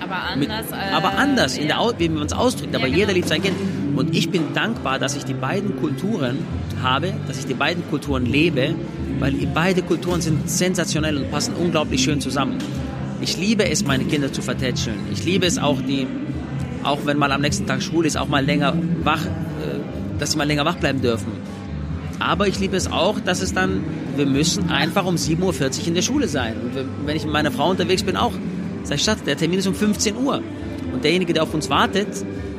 Aber 0.00 0.36
Mit, 0.38 0.50
anders. 0.50 0.72
äh, 0.72 0.92
aber 0.94 1.16
anders, 1.18 1.56
in 1.56 1.68
der, 1.68 1.78
wie 1.98 2.08
man 2.08 2.26
es 2.26 2.32
ausdrückt. 2.32 2.74
Aber 2.74 2.86
Ja, 2.86 2.94
jeder 2.94 3.06
genau. 3.08 3.16
liebt 3.16 3.28
sein 3.28 3.42
Kind. 3.42 3.56
Und 3.96 4.14
ich 4.16 4.30
bin 4.30 4.52
dankbar, 4.54 4.98
dass 4.98 5.16
ich 5.16 5.24
die 5.24 5.34
beiden 5.34 5.76
Kulturen 5.80 6.38
habe, 6.82 7.12
dass 7.26 7.38
ich 7.38 7.46
die 7.46 7.54
beiden 7.54 7.88
Kulturen 7.90 8.26
lebe, 8.26 8.74
weil 9.18 9.32
beide 9.54 9.82
Kulturen 9.82 10.20
sind 10.20 10.48
sensationell 10.48 11.16
und 11.18 11.30
passen 11.30 11.54
unglaublich 11.54 12.02
schön 12.02 12.20
zusammen. 12.20 12.56
Ich 13.20 13.36
liebe 13.36 13.68
es, 13.68 13.84
meine 13.84 14.04
Kinder 14.04 14.32
zu 14.32 14.42
vertätscheln. 14.42 14.96
Ich 15.12 15.24
liebe 15.24 15.46
es 15.46 15.58
auch, 15.58 15.80
die, 15.80 16.06
auch 16.82 17.00
wenn 17.04 17.18
mal 17.18 17.30
am 17.30 17.40
nächsten 17.42 17.66
Tag 17.66 17.82
Schule 17.82 18.08
ist, 18.08 18.16
auch 18.16 18.28
mal 18.28 18.44
länger 18.44 18.74
wach, 19.04 19.24
äh, 19.24 19.28
dass 20.18 20.32
sie 20.32 20.38
mal 20.38 20.46
länger 20.46 20.64
wach 20.64 20.76
bleiben 20.76 21.00
dürfen. 21.00 21.28
Aber 22.22 22.46
ich 22.46 22.58
liebe 22.60 22.76
es 22.76 22.90
auch, 22.90 23.20
dass 23.20 23.42
es 23.42 23.52
dann, 23.52 23.84
wir 24.16 24.26
müssen 24.26 24.70
einfach 24.70 25.04
um 25.04 25.16
7.40 25.16 25.42
Uhr 25.80 25.86
in 25.88 25.94
der 25.94 26.02
Schule 26.02 26.28
sein. 26.28 26.54
Und 26.62 27.06
wenn 27.06 27.16
ich 27.16 27.24
mit 27.24 27.32
meiner 27.32 27.50
Frau 27.50 27.70
unterwegs 27.70 28.02
bin, 28.02 28.16
auch. 28.16 28.32
Sag 28.84 28.96
ich, 28.96 29.04
Schatz, 29.04 29.22
der 29.22 29.36
Termin 29.36 29.58
ist 29.58 29.66
um 29.66 29.74
15 29.74 30.16
Uhr. 30.16 30.42
Und 30.92 31.04
derjenige, 31.04 31.32
der 31.32 31.44
auf 31.44 31.54
uns 31.54 31.70
wartet, 31.70 32.08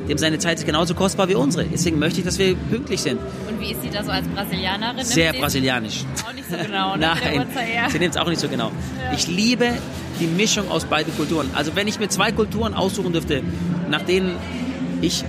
dem 0.08 0.18
seine 0.18 0.38
Zeit 0.38 0.58
ist 0.58 0.66
genauso 0.66 0.94
kostbar 0.94 1.28
wie 1.28 1.34
unsere. 1.34 1.64
Deswegen 1.64 1.98
möchte 1.98 2.20
ich, 2.20 2.26
dass 2.26 2.38
wir 2.38 2.54
pünktlich 2.54 3.00
sind. 3.00 3.18
Und 3.48 3.60
wie 3.60 3.72
ist 3.72 3.82
sie 3.82 3.90
da 3.90 4.02
so 4.02 4.10
als 4.10 4.26
Brasilianerin? 4.28 5.04
Sehr 5.04 5.32
brasilianisch. 5.32 6.04
Auch 6.26 6.32
nicht 6.32 6.48
so 6.48 6.56
genau, 6.56 6.96
ne? 6.96 7.12
Nein, 7.24 7.46
ja. 7.74 7.88
sie 7.88 7.98
nimmt 7.98 8.14
es 8.14 8.20
auch 8.20 8.28
nicht 8.28 8.40
so 8.40 8.48
genau. 8.48 8.70
Ich 9.14 9.28
liebe 9.28 9.70
die 10.20 10.26
Mischung 10.26 10.70
aus 10.70 10.84
beiden 10.84 11.14
Kulturen. 11.16 11.50
Also 11.54 11.74
wenn 11.74 11.88
ich 11.88 11.98
mir 11.98 12.08
zwei 12.08 12.32
Kulturen 12.32 12.74
aussuchen 12.74 13.12
dürfte, 13.12 13.42
nach 13.90 14.02
denen 14.02 14.36
ich 15.00 15.24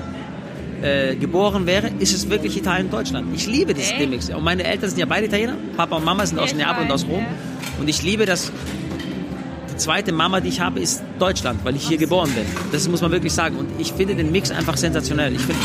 äh, 0.86 1.16
geboren 1.16 1.66
wäre, 1.66 1.90
ist 2.00 2.14
es 2.14 2.30
wirklich 2.30 2.56
Italien 2.58 2.90
Deutschland. 2.92 3.28
Ich 3.36 3.48
liebe 3.48 3.74
dieses 3.74 3.92
Echt? 3.92 4.02
Remix. 4.02 4.30
Und 4.30 4.44
meine 4.44 4.64
Eltern 4.64 4.90
sind 4.90 5.00
ja 5.00 5.06
beide 5.06 5.26
Italiener. 5.26 5.56
Papa 5.76 5.96
und 5.98 6.06
Mama 6.06 6.26
sind 6.26 6.38
aus 6.40 6.54
Neapel 6.54 6.86
und 6.86 6.92
aus 6.92 7.06
Rom. 7.06 7.22
ja. 7.22 7.80
Und 7.82 7.88
ich 7.90 8.02
liebe 8.04 8.26
das. 8.26 8.52
Die 9.72 9.78
zweite 9.78 10.12
Mama, 10.14 10.40
die 10.40 10.48
ich 10.50 10.62
habe, 10.62 10.80
ist 10.80 11.04
Deutschland, 11.20 11.60
weil 11.66 11.76
ich 11.76 11.86
hier 11.88 11.98
geboren 11.98 12.30
bin. 12.34 12.46
Das 12.72 12.88
muss 12.88 13.02
man 13.02 13.12
wirklich 13.12 13.34
sagen. 13.34 13.58
Und 13.58 13.68
ich 13.80 13.92
finde 13.94 14.16
den 14.16 14.32
Mix 14.32 14.50
einfach 14.52 14.78
sensationell. 14.78 15.34
Ich 15.34 15.42
finde 15.42 15.62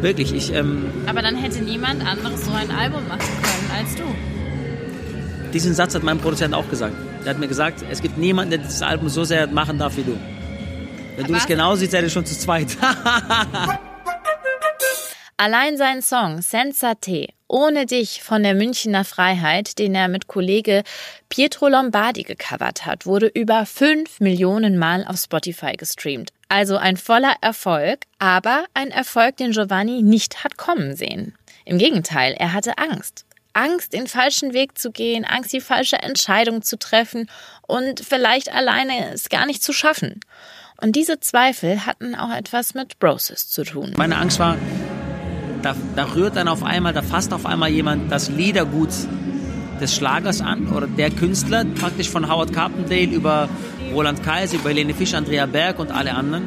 wirklich, 0.00 0.34
ich 0.34 0.52
ähm, 0.52 0.86
Aber 1.06 1.22
dann 1.22 1.36
hätte 1.36 1.62
niemand 1.62 2.04
anderes 2.04 2.44
so 2.44 2.50
ein 2.52 2.70
Album 2.72 3.06
machen 3.06 3.20
können 3.20 3.70
als 3.78 3.94
du. 3.94 4.02
Diesen 5.52 5.74
Satz 5.74 5.94
hat 5.94 6.02
mein 6.02 6.18
Produzent 6.18 6.54
auch 6.54 6.68
gesagt. 6.70 6.94
Er 7.24 7.30
hat 7.30 7.38
mir 7.38 7.46
gesagt, 7.46 7.84
es 7.90 8.00
gibt 8.02 8.18
niemanden, 8.18 8.50
der 8.50 8.58
dieses 8.58 8.82
Album 8.82 9.08
so 9.08 9.22
sehr 9.22 9.46
machen 9.46 9.78
darf 9.78 9.96
wie 9.96 10.02
du. 10.02 10.16
Wenn 11.16 11.26
du 11.26 11.32
Aber- 11.34 11.38
es 11.42 11.46
genau 11.46 11.76
siehst, 11.76 11.92
seid 11.92 12.02
ihr 12.02 12.10
schon 12.10 12.24
zu 12.24 12.36
zweit. 12.36 12.76
Allein 15.36 15.76
sein 15.76 16.02
Song 16.02 16.42
Senza 16.42 16.94
Te, 16.94 17.28
ohne 17.48 17.86
dich 17.86 18.22
von 18.22 18.42
der 18.42 18.54
Münchner 18.54 19.04
Freiheit, 19.04 19.78
den 19.78 19.94
er 19.94 20.08
mit 20.08 20.26
Kollege 20.26 20.82
Pietro 21.28 21.68
Lombardi 21.68 22.22
gecovert 22.22 22.86
hat, 22.86 23.06
wurde 23.06 23.26
über 23.26 23.66
fünf 23.66 24.20
Millionen 24.20 24.78
Mal 24.78 25.04
auf 25.06 25.18
Spotify 25.18 25.72
gestreamt. 25.72 26.32
Also 26.48 26.76
ein 26.76 26.96
voller 26.96 27.34
Erfolg, 27.40 28.00
aber 28.18 28.64
ein 28.74 28.90
Erfolg, 28.90 29.36
den 29.38 29.52
Giovanni 29.52 30.02
nicht 30.02 30.44
hat 30.44 30.56
kommen 30.56 30.96
sehen. 30.96 31.34
Im 31.64 31.78
Gegenteil, 31.78 32.34
er 32.38 32.52
hatte 32.52 32.78
Angst. 32.78 33.24
Angst, 33.54 33.92
den 33.92 34.06
falschen 34.06 34.52
Weg 34.54 34.78
zu 34.78 34.90
gehen, 34.90 35.24
Angst, 35.24 35.52
die 35.52 35.60
falsche 35.60 35.96
Entscheidung 35.96 36.62
zu 36.62 36.78
treffen 36.78 37.28
und 37.66 38.00
vielleicht 38.00 38.52
alleine 38.52 39.12
es 39.12 39.28
gar 39.28 39.46
nicht 39.46 39.62
zu 39.62 39.72
schaffen. 39.72 40.20
Und 40.80 40.96
diese 40.96 41.20
Zweifel 41.20 41.86
hatten 41.86 42.14
auch 42.14 42.34
etwas 42.34 42.74
mit 42.74 42.98
Broses 42.98 43.48
zu 43.48 43.62
tun. 43.64 43.92
Meine 43.96 44.16
Angst 44.16 44.38
war, 44.38 44.56
da, 45.62 45.74
da 45.96 46.04
rührt 46.14 46.36
dann 46.36 46.48
auf 46.48 46.62
einmal, 46.62 46.92
da 46.92 47.02
fasst 47.02 47.32
auf 47.32 47.46
einmal 47.46 47.70
jemand 47.70 48.10
das 48.10 48.28
Liedergut 48.28 48.90
des 49.80 49.94
Schlagers 49.96 50.40
an 50.40 50.68
oder 50.68 50.86
der 50.86 51.10
Künstler, 51.10 51.64
praktisch 51.64 52.08
von 52.08 52.30
Howard 52.30 52.52
Carpendale 52.52 53.06
über 53.06 53.48
Roland 53.92 54.22
Kaiser, 54.22 54.56
über 54.56 54.68
Helene 54.70 54.94
Fischer, 54.94 55.18
Andrea 55.18 55.46
Berg 55.46 55.78
und 55.78 55.90
alle 55.90 56.14
anderen 56.14 56.44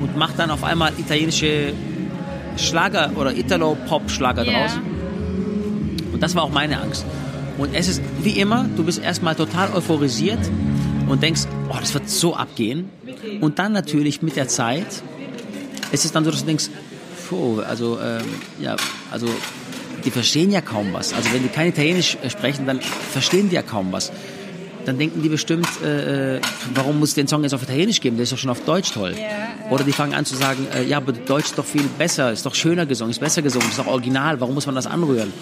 und 0.00 0.16
macht 0.16 0.38
dann 0.38 0.50
auf 0.50 0.64
einmal 0.64 0.92
italienische 0.98 1.72
Schlager 2.56 3.10
oder 3.16 3.34
Italo-Pop-Schlager 3.36 4.44
Ja. 4.44 4.52
draus. 4.52 4.78
Und 6.12 6.22
das 6.22 6.34
war 6.34 6.42
auch 6.42 6.50
meine 6.52 6.80
Angst. 6.80 7.04
Und 7.58 7.74
es 7.74 7.88
ist 7.88 8.02
wie 8.22 8.30
immer, 8.40 8.66
du 8.76 8.84
bist 8.84 9.02
erstmal 9.02 9.34
total 9.34 9.72
euphorisiert 9.74 10.38
und 11.08 11.22
denkst, 11.22 11.42
oh, 11.68 11.76
das 11.78 11.92
wird 11.94 12.08
so 12.08 12.34
abgehen. 12.34 12.88
Und 13.40 13.58
dann 13.58 13.72
natürlich 13.72 14.22
mit 14.22 14.36
der 14.36 14.48
Zeit 14.48 15.02
ist 15.92 16.04
es 16.04 16.12
dann 16.12 16.24
so, 16.24 16.30
dass 16.30 16.40
du 16.40 16.46
denkst, 16.46 16.70
puh, 17.30 17.60
also, 17.60 17.98
ähm, 18.00 18.22
ja, 18.60 18.76
also, 19.10 19.26
die 20.04 20.10
verstehen 20.10 20.50
ja 20.50 20.60
kaum 20.60 20.92
was. 20.92 21.12
Also, 21.14 21.32
wenn 21.32 21.42
die 21.42 21.48
kein 21.48 21.68
Italienisch 21.68 22.16
äh, 22.22 22.28
sprechen, 22.30 22.66
dann 22.66 22.80
verstehen 23.12 23.48
die 23.48 23.54
ja 23.54 23.62
kaum 23.62 23.92
was. 23.92 24.12
Dann 24.86 24.98
denken 24.98 25.22
die 25.22 25.28
bestimmt, 25.28 25.68
äh, 25.84 26.36
äh, 26.36 26.40
warum 26.74 26.98
muss 26.98 27.10
es 27.10 27.14
den 27.14 27.28
Song 27.28 27.42
jetzt 27.42 27.52
auf 27.54 27.62
Italienisch 27.62 28.00
geben? 28.00 28.16
Der 28.16 28.24
ist 28.24 28.32
doch 28.32 28.38
schon 28.38 28.50
auf 28.50 28.60
Deutsch 28.64 28.92
toll. 28.92 29.14
Oder 29.70 29.84
die 29.84 29.92
fangen 29.92 30.14
an 30.14 30.24
zu 30.24 30.34
sagen, 30.36 30.66
äh, 30.74 30.84
ja, 30.84 30.96
aber 30.96 31.12
Deutsch 31.12 31.46
ist 31.50 31.58
doch 31.58 31.66
viel 31.66 31.84
besser, 31.98 32.32
ist 32.32 32.44
doch 32.46 32.54
schöner 32.54 32.86
gesungen, 32.86 33.10
ist 33.12 33.20
besser 33.20 33.42
gesungen, 33.42 33.68
ist 33.68 33.78
doch 33.78 33.86
original, 33.86 34.40
warum 34.40 34.54
muss 34.54 34.66
man 34.66 34.74
das 34.74 34.86
anrühren? 34.86 35.32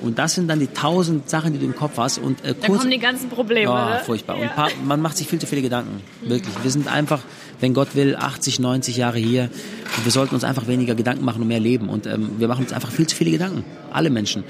Und 0.00 0.16
das 0.20 0.36
sind 0.36 0.46
dann 0.46 0.60
die 0.60 0.68
tausend 0.68 1.28
Sachen, 1.28 1.52
die 1.54 1.58
du 1.58 1.64
im 1.64 1.74
Kopf 1.74 1.94
hast. 1.98 2.18
Und 2.18 2.42
äh, 2.44 2.54
Da 2.54 2.68
kurz, 2.68 2.78
kommen 2.82 2.92
die 2.92 3.00
ganzen 3.00 3.28
Probleme. 3.28 3.62
ja, 3.68 3.94
ne? 3.96 4.00
furchtbar. 4.06 4.36
Und 4.38 4.54
pa- 4.54 4.68
man 4.84 5.02
macht 5.02 5.16
sich 5.16 5.26
viel 5.26 5.40
zu 5.40 5.46
viele 5.48 5.60
Gedanken. 5.60 6.00
Wirklich. 6.22 6.54
Wir 6.62 6.70
sind 6.70 6.86
einfach, 6.86 7.18
wenn 7.60 7.74
Gott 7.74 7.94
will, 7.94 8.16
80, 8.16 8.60
90 8.60 8.96
Jahre 8.96 9.18
hier. 9.18 9.50
Und 9.96 10.04
wir 10.04 10.12
sollten 10.12 10.34
uns 10.34 10.44
einfach 10.44 10.66
weniger 10.66 10.94
Gedanken 10.94 11.24
machen 11.24 11.42
und 11.42 11.48
mehr 11.48 11.60
leben. 11.60 11.88
Und 11.88 12.06
ähm, 12.06 12.32
wir 12.38 12.48
machen 12.48 12.64
uns 12.64 12.72
einfach 12.72 12.90
viel 12.90 13.06
zu 13.06 13.16
viele 13.16 13.30
Gedanken. 13.30 13.64
Alle 13.90 14.10
Menschen. 14.10 14.44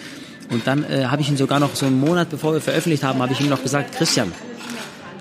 Und 0.51 0.67
dann 0.67 0.85
äh, 0.85 1.07
habe 1.07 1.23
ich 1.23 1.29
ihn 1.29 1.37
sogar 1.37 1.61
noch 1.61 1.75
so 1.75 1.87
einen 1.87 2.01
Monat, 2.01 2.31
bevor 2.31 2.53
wir 2.53 2.61
veröffentlicht 2.61 3.03
haben, 3.03 3.21
habe 3.21 3.33
ich 3.33 3.41
ihm 3.41 3.49
noch 3.49 3.63
gesagt, 3.63 3.97
Christian, 3.97 4.33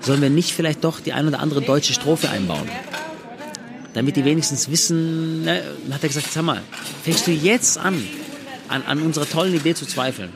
sollen 0.00 0.22
wir 0.22 0.30
nicht 0.30 0.52
vielleicht 0.52 0.84
doch 0.84 1.00
die 1.00 1.12
ein 1.12 1.26
oder 1.26 1.40
andere 1.40 1.60
deutsche 1.60 1.92
Strophe 1.92 2.30
einbauen? 2.30 2.68
Damit 3.94 4.16
die 4.16 4.24
wenigstens 4.24 4.70
wissen, 4.70 5.44
ne? 5.44 5.62
dann 5.84 5.94
hat 5.94 6.02
er 6.02 6.08
gesagt, 6.08 6.32
sag 6.32 6.44
mal, 6.44 6.62
fängst 7.02 7.26
du 7.26 7.30
jetzt 7.30 7.78
an, 7.78 8.02
an, 8.68 8.82
an 8.86 9.02
unserer 9.02 9.28
tollen 9.28 9.54
Idee 9.54 9.74
zu 9.74 9.86
zweifeln. 9.86 10.30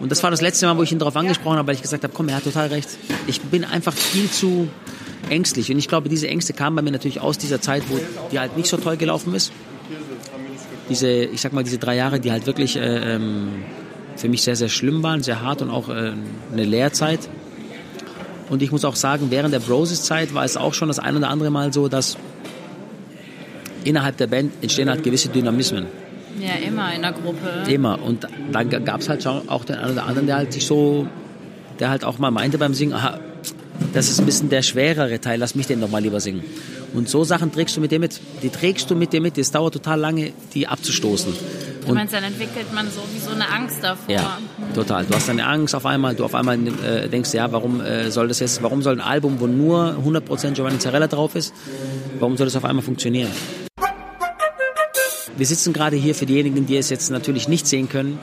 Und 0.00 0.10
das 0.10 0.22
war 0.22 0.30
das 0.30 0.40
letzte 0.40 0.66
Mal, 0.66 0.76
wo 0.78 0.82
ich 0.82 0.92
ihn 0.92 0.98
darauf 0.98 1.16
angesprochen 1.16 1.58
habe, 1.58 1.68
weil 1.68 1.74
ich 1.74 1.82
gesagt 1.82 2.02
habe, 2.02 2.12
komm, 2.14 2.28
er 2.28 2.36
hat 2.36 2.44
total 2.44 2.68
recht. 2.68 2.88
Ich 3.26 3.40
bin 3.42 3.64
einfach 3.64 3.92
viel 3.92 4.30
zu 4.30 4.68
ängstlich. 5.28 5.70
Und 5.70 5.78
ich 5.78 5.88
glaube, 5.88 6.08
diese 6.08 6.28
Ängste 6.28 6.52
kamen 6.52 6.76
bei 6.76 6.82
mir 6.82 6.92
natürlich 6.92 7.20
aus 7.20 7.38
dieser 7.38 7.60
Zeit, 7.60 7.82
wo 7.88 7.98
die 8.32 8.38
halt 8.38 8.56
nicht 8.56 8.68
so 8.68 8.76
toll 8.76 8.96
gelaufen 8.96 9.34
ist. 9.34 9.52
Diese, 10.88 11.08
ich 11.08 11.40
sag 11.40 11.52
mal, 11.52 11.62
diese 11.62 11.78
drei 11.78 11.96
Jahre, 11.96 12.18
die 12.18 12.32
halt 12.32 12.46
wirklich 12.46 12.76
äh, 12.76 13.14
ähm, 13.14 13.48
für 14.16 14.28
mich 14.28 14.42
sehr, 14.42 14.56
sehr 14.56 14.68
schlimm 14.68 15.02
waren, 15.02 15.22
sehr 15.22 15.40
hart 15.40 15.62
und 15.62 15.70
auch 15.70 15.88
äh, 15.88 16.12
eine 16.52 16.64
Lehrzeit. 16.64 17.20
Und 18.48 18.62
ich 18.62 18.72
muss 18.72 18.84
auch 18.84 18.96
sagen, 18.96 19.26
während 19.30 19.54
der 19.54 19.60
Broses-Zeit 19.60 20.34
war 20.34 20.44
es 20.44 20.56
auch 20.56 20.74
schon 20.74 20.88
das 20.88 20.98
ein 20.98 21.16
oder 21.16 21.28
andere 21.28 21.50
Mal 21.50 21.72
so, 21.72 21.86
dass 21.86 22.16
innerhalb 23.84 24.16
der 24.16 24.26
Band 24.26 24.52
entstehen 24.60 24.90
halt 24.90 25.04
gewisse 25.04 25.28
Dynamismen. 25.28 25.86
Ja, 26.40 26.54
immer 26.66 26.92
in 26.94 27.02
der 27.02 27.12
Gruppe. 27.12 27.70
Immer. 27.70 28.02
Und 28.02 28.26
da 28.52 28.62
gab 28.62 29.00
es 29.00 29.08
halt 29.08 29.22
schon 29.22 29.48
auch 29.48 29.64
den 29.64 29.76
einen 29.76 29.92
oder 29.92 30.06
anderen, 30.06 30.26
der 30.26 30.36
halt 30.36 30.52
sich 30.52 30.66
so, 30.66 31.06
der 31.78 31.90
halt 31.90 32.04
auch 32.04 32.18
mal 32.18 32.30
meinte 32.30 32.58
beim 32.58 32.74
Singen, 32.74 32.94
aha, 32.94 33.20
das 33.92 34.08
ist 34.08 34.20
ein 34.20 34.26
bisschen 34.26 34.50
der 34.50 34.62
schwerere 34.62 35.20
Teil, 35.20 35.38
lass 35.38 35.54
mich 35.54 35.66
den 35.66 35.80
doch 35.80 35.90
mal 35.90 36.02
lieber 36.02 36.20
singen. 36.20 36.44
Und 36.94 37.08
so 37.08 37.24
Sachen 37.24 37.52
trägst 37.52 37.76
du 37.76 37.80
mit 37.80 37.92
dir 37.92 37.98
mit. 37.98 38.20
Die 38.42 38.50
trägst 38.50 38.90
du 38.90 38.96
mit 38.96 39.12
dir 39.12 39.20
mit. 39.20 39.38
Es 39.38 39.50
dauert 39.50 39.74
total 39.74 40.00
lange, 40.00 40.32
die 40.54 40.66
abzustoßen. 40.66 41.32
Du 41.86 41.94
meinst, 41.94 42.14
dann 42.14 42.24
entwickelt 42.24 42.72
man 42.74 42.86
so 42.90 43.00
wie 43.12 43.18
so 43.18 43.30
eine 43.30 43.48
Angst 43.48 43.82
davor. 43.82 44.12
Ja, 44.12 44.38
total. 44.74 45.06
Du 45.06 45.14
hast 45.14 45.28
eine 45.28 45.46
Angst 45.46 45.74
auf 45.74 45.86
einmal, 45.86 46.14
du 46.14 46.24
auf 46.24 46.34
einmal 46.34 46.56
äh, 46.56 47.08
denkst, 47.08 47.32
ja, 47.32 47.50
warum 47.52 47.80
äh, 47.80 48.10
soll 48.10 48.28
das 48.28 48.38
jetzt, 48.40 48.62
warum 48.62 48.82
soll 48.82 48.94
ein 48.94 49.00
Album, 49.00 49.40
wo 49.40 49.46
nur 49.46 49.96
100% 50.04 50.52
Giovanni 50.52 50.78
Zarella 50.78 51.06
drauf 51.06 51.34
ist, 51.34 51.54
warum 52.18 52.36
soll 52.36 52.46
das 52.46 52.56
auf 52.56 52.64
einmal 52.64 52.84
funktionieren? 52.84 53.30
Wir 55.36 55.46
sitzen 55.46 55.72
gerade 55.72 55.96
hier 55.96 56.14
für 56.14 56.26
diejenigen, 56.26 56.66
die 56.66 56.76
es 56.76 56.90
jetzt 56.90 57.10
natürlich 57.10 57.48
nicht 57.48 57.66
sehen 57.66 57.88
können. 57.88 58.18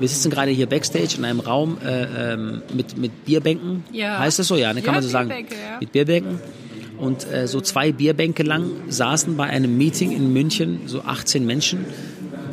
Wir 0.00 0.08
sitzen 0.08 0.30
gerade 0.30 0.50
hier 0.50 0.66
backstage 0.66 1.16
in 1.18 1.24
einem 1.26 1.40
Raum 1.40 1.76
äh, 1.84 2.32
ähm, 2.32 2.62
mit, 2.74 2.96
mit 2.96 3.26
Bierbänken. 3.26 3.84
Ja. 3.92 4.18
Heißt 4.18 4.38
das 4.38 4.48
so? 4.48 4.56
Ja, 4.56 4.72
ne, 4.72 4.80
kann 4.80 4.94
Ja, 4.94 5.00
man 5.00 5.02
so 5.02 5.08
sagen. 5.10 5.30
Ja. 5.30 5.78
Mit 5.78 5.92
Bierbänken. 5.92 6.40
Und 6.96 7.30
äh, 7.30 7.46
so 7.46 7.60
zwei 7.60 7.92
Bierbänke 7.92 8.42
lang 8.42 8.70
saßen 8.88 9.36
bei 9.36 9.44
einem 9.44 9.76
Meeting 9.76 10.10
in 10.12 10.32
München 10.32 10.80
so 10.86 11.02
18 11.02 11.44
Menschen, 11.44 11.84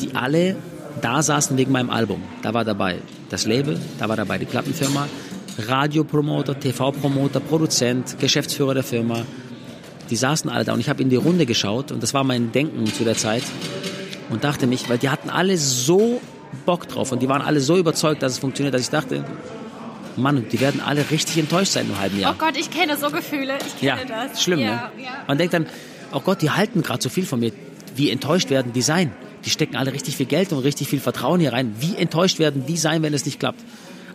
die 0.02 0.14
alle 0.14 0.58
da 1.02 1.22
saßen 1.22 1.58
wegen 1.58 1.72
meinem 1.72 1.90
Album. 1.90 2.22
Da 2.42 2.54
war 2.54 2.66
dabei 2.66 2.98
das 3.30 3.46
Label, 3.46 3.80
da 3.98 4.10
war 4.10 4.18
dabei 4.18 4.38
die 4.38 4.46
Plattenfirma, 4.46 5.08
Radiopromoter, 5.68 6.60
TV-Promoter, 6.60 7.40
Produzent, 7.40 8.20
Geschäftsführer 8.20 8.74
der 8.74 8.84
Firma. 8.84 9.26
Die 10.10 10.16
saßen 10.16 10.50
alle 10.50 10.66
da 10.66 10.74
und 10.74 10.80
ich 10.80 10.90
habe 10.90 11.02
in 11.02 11.10
die 11.10 11.16
Runde 11.16 11.46
geschaut 11.46 11.92
und 11.92 12.04
das 12.04 12.14
war 12.14 12.24
mein 12.24 12.52
Denken 12.52 12.86
zu 12.88 13.04
der 13.04 13.16
Zeit 13.16 13.44
und 14.30 14.44
dachte 14.44 14.68
mich, 14.68 14.90
weil 14.90 14.98
die 14.98 15.10
hatten 15.10 15.30
alle 15.30 15.58
so 15.58 16.22
Bock 16.66 16.88
drauf 16.88 17.12
und 17.12 17.22
die 17.22 17.30
waren 17.30 17.42
alle 17.42 17.60
so 17.60 17.78
überzeugt, 17.78 18.22
dass 18.24 18.34
es 18.34 18.40
funktioniert, 18.40 18.74
dass 18.74 18.82
ich 18.82 18.90
dachte, 18.90 19.24
Mann, 20.16 20.46
die 20.52 20.60
werden 20.60 20.82
alle 20.82 21.10
richtig 21.12 21.38
enttäuscht 21.38 21.74
sein 21.74 21.86
im 21.88 22.00
halben 22.00 22.20
Jahr. 22.20 22.34
Oh 22.36 22.40
Gott, 22.44 22.58
ich 22.58 22.72
kenne 22.72 22.98
so 22.98 23.10
Gefühle. 23.10 23.58
Ich 23.76 23.82
Ja, 23.84 23.98
kenne 23.98 24.10
das. 24.32 24.42
schlimm, 24.42 24.60
ja, 24.60 24.66
ne? 24.66 25.04
Ja. 25.04 25.10
Man 25.28 25.38
denkt 25.38 25.54
dann, 25.54 25.68
oh 26.12 26.20
Gott, 26.22 26.42
die 26.42 26.50
halten 26.50 26.82
gerade 26.82 27.02
so 27.02 27.10
viel 27.10 27.26
von 27.26 27.40
mir. 27.40 27.52
Wie 27.96 28.10
enttäuscht 28.10 28.50
werden 28.50 28.74
die 28.74 28.82
sein? 28.82 29.12
Die 29.46 29.50
stecken 29.52 29.76
alle 29.76 29.94
richtig 29.94 30.18
viel 30.18 30.26
Geld 30.26 30.52
und 30.52 30.60
richtig 30.60 30.88
viel 30.88 31.00
Vertrauen 31.00 31.40
hier 31.40 31.54
rein. 31.54 31.76
Wie 31.80 31.96
enttäuscht 31.96 32.40
werden 32.40 32.66
die 32.66 32.78
sein, 32.78 33.04
wenn 33.04 33.14
es 33.14 33.26
nicht 33.26 33.40
klappt? 33.40 33.62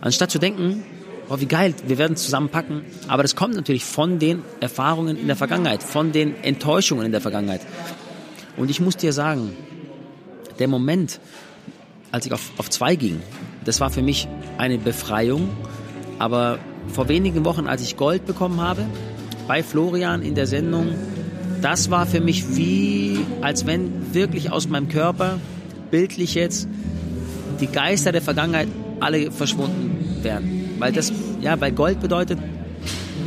Anstatt 0.01 0.29
zu 0.29 0.39
denken, 0.39 0.83
oh, 1.29 1.39
wie 1.39 1.45
geil, 1.45 1.73
wir 1.87 1.97
werden 1.97 2.13
es 2.13 2.23
zusammenpacken. 2.23 2.83
Aber 3.07 3.23
das 3.23 3.35
kommt 3.37 3.55
natürlich 3.55 3.85
von 3.85 4.19
den 4.19 4.41
Erfahrungen 4.59 5.17
in 5.17 5.27
der 5.27 5.37
Vergangenheit, 5.37 5.81
von 5.83 6.11
den 6.11 6.35
Enttäuschungen 6.43 7.05
in 7.05 7.11
der 7.13 7.21
Vergangenheit. 7.21 7.61
Und 8.57 8.69
ich 8.69 8.81
muss 8.81 8.97
dir 8.97 9.13
sagen, 9.13 9.55
der 10.59 10.67
Moment, 10.67 11.19
als 12.13 12.27
ich 12.27 12.31
auf, 12.31 12.51
auf 12.57 12.69
zwei 12.69 12.95
ging, 12.95 13.21
das 13.65 13.81
war 13.81 13.89
für 13.89 14.03
mich 14.03 14.27
eine 14.57 14.77
Befreiung. 14.77 15.49
Aber 16.19 16.59
vor 16.87 17.09
wenigen 17.09 17.43
Wochen, 17.43 17.67
als 17.67 17.81
ich 17.81 17.97
Gold 17.97 18.25
bekommen 18.27 18.61
habe, 18.61 18.85
bei 19.47 19.63
Florian 19.63 20.21
in 20.21 20.35
der 20.35 20.45
Sendung, 20.45 20.89
das 21.61 21.89
war 21.89 22.05
für 22.05 22.21
mich 22.21 22.55
wie, 22.55 23.19
als 23.41 23.65
wenn 23.65 24.13
wirklich 24.13 24.51
aus 24.51 24.69
meinem 24.69 24.89
Körper, 24.89 25.39
bildlich 25.89 26.35
jetzt, 26.35 26.67
die 27.59 27.67
Geister 27.67 28.11
der 28.11 28.21
Vergangenheit 28.21 28.67
alle 28.99 29.31
verschwunden 29.31 30.19
wären. 30.21 30.75
Weil 30.77 30.91
das, 30.91 31.11
ja, 31.41 31.59
weil 31.59 31.71
Gold 31.71 31.99
bedeutet, 31.99 32.37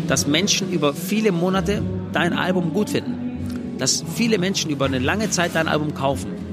dass 0.07 0.29
Menschen 0.29 0.71
über 0.71 0.95
viele 0.95 1.33
Monate 1.33 1.83
dein 2.13 2.33
Album 2.33 2.73
gut 2.73 2.91
finden. 2.91 3.77
Dass 3.79 4.05
viele 4.15 4.39
Menschen 4.39 4.71
über 4.71 4.85
eine 4.85 5.01
lange 5.01 5.29
Zeit 5.31 5.55
dein 5.55 5.67
Album 5.67 5.93
kaufen. 5.93 6.46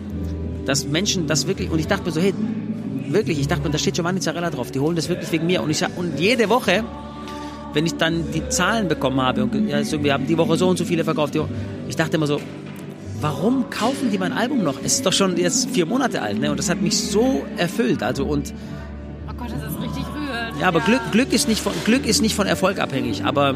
Dass 0.66 0.88
Menschen 0.88 1.28
das 1.28 1.48
wirklich, 1.48 1.70
und 1.70 1.80
ich 1.80 1.88
dachte 1.88 2.06
mir 2.06 2.12
so, 2.12 2.22
hey, 2.22 2.34
wirklich, 3.10 3.40
ich 3.40 3.48
dachte 3.48 3.64
mir, 3.64 3.70
da 3.70 3.78
steht 3.78 3.96
Giovanni 3.96 4.20
Zarella 4.20 4.50
drauf, 4.50 4.72
die 4.72 4.80
holen 4.80 4.96
das 4.96 5.10
wirklich 5.10 5.32
wegen 5.32 5.46
mir. 5.46 5.62
Und, 5.62 5.70
ich, 5.70 5.84
und 5.96 6.20
jede 6.20 6.50
Woche, 6.50 6.84
wenn 7.74 7.86
ich 7.86 7.96
dann 7.96 8.32
die 8.32 8.48
Zahlen 8.50 8.88
bekommen 8.88 9.22
habe, 9.22 9.44
und 9.44 9.68
ja, 9.68 9.84
so, 9.84 10.04
wir 10.04 10.14
haben 10.14 10.28
die 10.28 10.38
Woche 10.38 10.58
so 10.58 10.68
und 10.70 10.78
so 10.78 10.86
viele 10.86 11.04
verkauft, 11.04 11.38
ich 11.88 11.96
dachte 11.96 12.18
immer 12.18 12.28
so, 12.28 12.40
warum 13.22 13.70
kaufen 13.70 14.12
die 14.12 14.18
mein 14.18 14.34
Album 14.34 14.64
noch? 14.64 14.76
Es 14.84 14.96
ist 14.96 15.06
doch 15.06 15.14
schon 15.14 15.38
jetzt 15.38 15.70
vier 15.70 15.86
Monate 15.86 16.22
alt, 16.22 16.40
ne? 16.40 16.52
Und 16.52 16.58
das 16.58 16.70
hat 16.70 16.82
mich 16.82 16.98
so 16.98 17.46
erfüllt. 17.58 18.04
Also 18.04 18.26
und 18.26 18.54
Oh 19.30 19.34
Gott, 19.38 19.48
das 19.50 19.72
ist 19.72 19.82
richtig 19.82 20.04
rührend. 20.14 20.60
ja, 20.60 20.68
aber 20.68 20.82
Glück, 20.82 21.02
Glück 21.12 21.32
ist 21.32 21.48
nicht 21.48 21.62
von 21.62 21.74
Glück 21.86 22.06
ist 22.06 22.22
nicht 22.22 22.36
von 22.36 22.48
Erfolg 22.48 22.80
abhängig. 22.80 23.24
Aber 23.24 23.56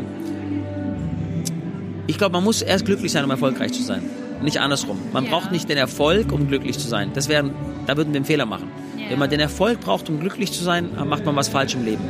ich 2.07 2.17
glaube, 2.17 2.33
man 2.33 2.43
muss 2.43 2.61
erst 2.61 2.85
glücklich 2.85 3.11
sein, 3.11 3.25
um 3.25 3.29
erfolgreich 3.31 3.73
zu 3.73 3.83
sein. 3.83 4.03
Nicht 4.41 4.59
andersrum. 4.59 4.97
Man 5.13 5.25
Ja. 5.25 5.31
braucht 5.31 5.51
nicht 5.51 5.67
den 5.69 5.77
Erfolg, 5.77 6.31
um 6.31 6.47
glücklich 6.47 6.77
zu 6.77 6.87
sein. 6.87 7.11
Das 7.13 7.27
wären, 7.27 7.51
da 7.87 7.97
würden 7.97 8.13
wir 8.13 8.17
einen 8.17 8.25
Fehler 8.25 8.45
machen. 8.45 8.69
Ja. 8.97 9.09
Wenn 9.11 9.19
man 9.19 9.29
den 9.29 9.39
Erfolg 9.39 9.79
braucht, 9.79 10.09
um 10.09 10.19
glücklich 10.19 10.51
zu 10.51 10.63
sein, 10.63 10.89
dann 10.95 11.09
macht 11.09 11.25
man 11.25 11.35
was 11.35 11.47
falsch 11.47 11.75
im 11.75 11.83
Leben. 11.85 12.03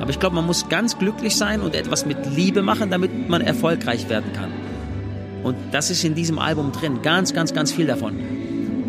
Aber 0.00 0.10
ich 0.10 0.18
glaube, 0.18 0.34
man 0.36 0.46
muss 0.46 0.68
ganz 0.68 0.98
glücklich 0.98 1.36
sein 1.36 1.60
und 1.60 1.74
etwas 1.74 2.04
mit 2.06 2.18
Liebe 2.34 2.62
machen, 2.62 2.90
damit 2.90 3.28
man 3.28 3.40
erfolgreich 3.40 4.08
werden 4.08 4.32
kann. 4.32 4.50
Und 5.42 5.56
das 5.72 5.90
ist 5.90 6.04
in 6.04 6.14
diesem 6.14 6.38
Album 6.38 6.72
drin. 6.72 7.00
Ganz, 7.02 7.32
ganz, 7.34 7.52
ganz 7.52 7.70
viel 7.72 7.86
davon. 7.86 8.14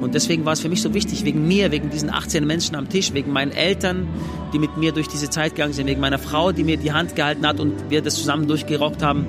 Und 0.02 0.13
deswegen 0.13 0.45
war 0.45 0.54
es 0.54 0.60
für 0.60 0.69
mich 0.69 0.82
so 0.82 0.93
wichtig, 0.93 1.26
wegen 1.26 1.48
mir, 1.48 1.71
wegen 1.71 1.89
diesen 1.89 2.10
18 2.10 2.45
Menschen 2.45 2.76
am 2.76 2.89
Tisch, 2.89 3.13
wegen 3.13 3.32
meinen 3.32 3.52
Eltern, 3.52 4.08
die 4.54 4.60
mit 4.60 4.78
mir 4.78 4.91
durch 4.91 5.08
diese 5.08 5.30
Zeit 5.30 5.56
gegangen 5.56 5.74
sind, 5.74 5.88
wegen 5.88 6.00
meiner 6.02 6.19
Frau, 6.19 6.52
die 6.52 6.63
mir 6.63 6.78
die 6.78 6.91
Hand 6.91 7.15
gehalten 7.15 7.45
hat 7.48 7.60
und 7.60 7.89
wir 7.89 8.02
das 8.02 8.15
zusammen 8.15 8.48
durchgerockt 8.48 9.02
haben, 9.02 9.26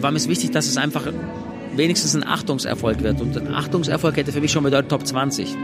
war 0.00 0.10
mir 0.10 0.16
es 0.16 0.28
wichtig, 0.28 0.50
dass 0.50 0.66
es 0.66 0.76
einfach 0.76 1.06
wenigstens 1.76 2.14
ein 2.14 2.26
Achtungserfolg 2.26 3.02
wird. 3.02 3.20
Und 3.20 3.36
ein 3.36 3.54
Achtungserfolg 3.54 4.16
hätte 4.16 4.32
für 4.32 4.40
mich 4.40 4.52
schon 4.52 4.64
bedeutet 4.64 4.90
Top 4.90 5.06
20. 5.06 5.56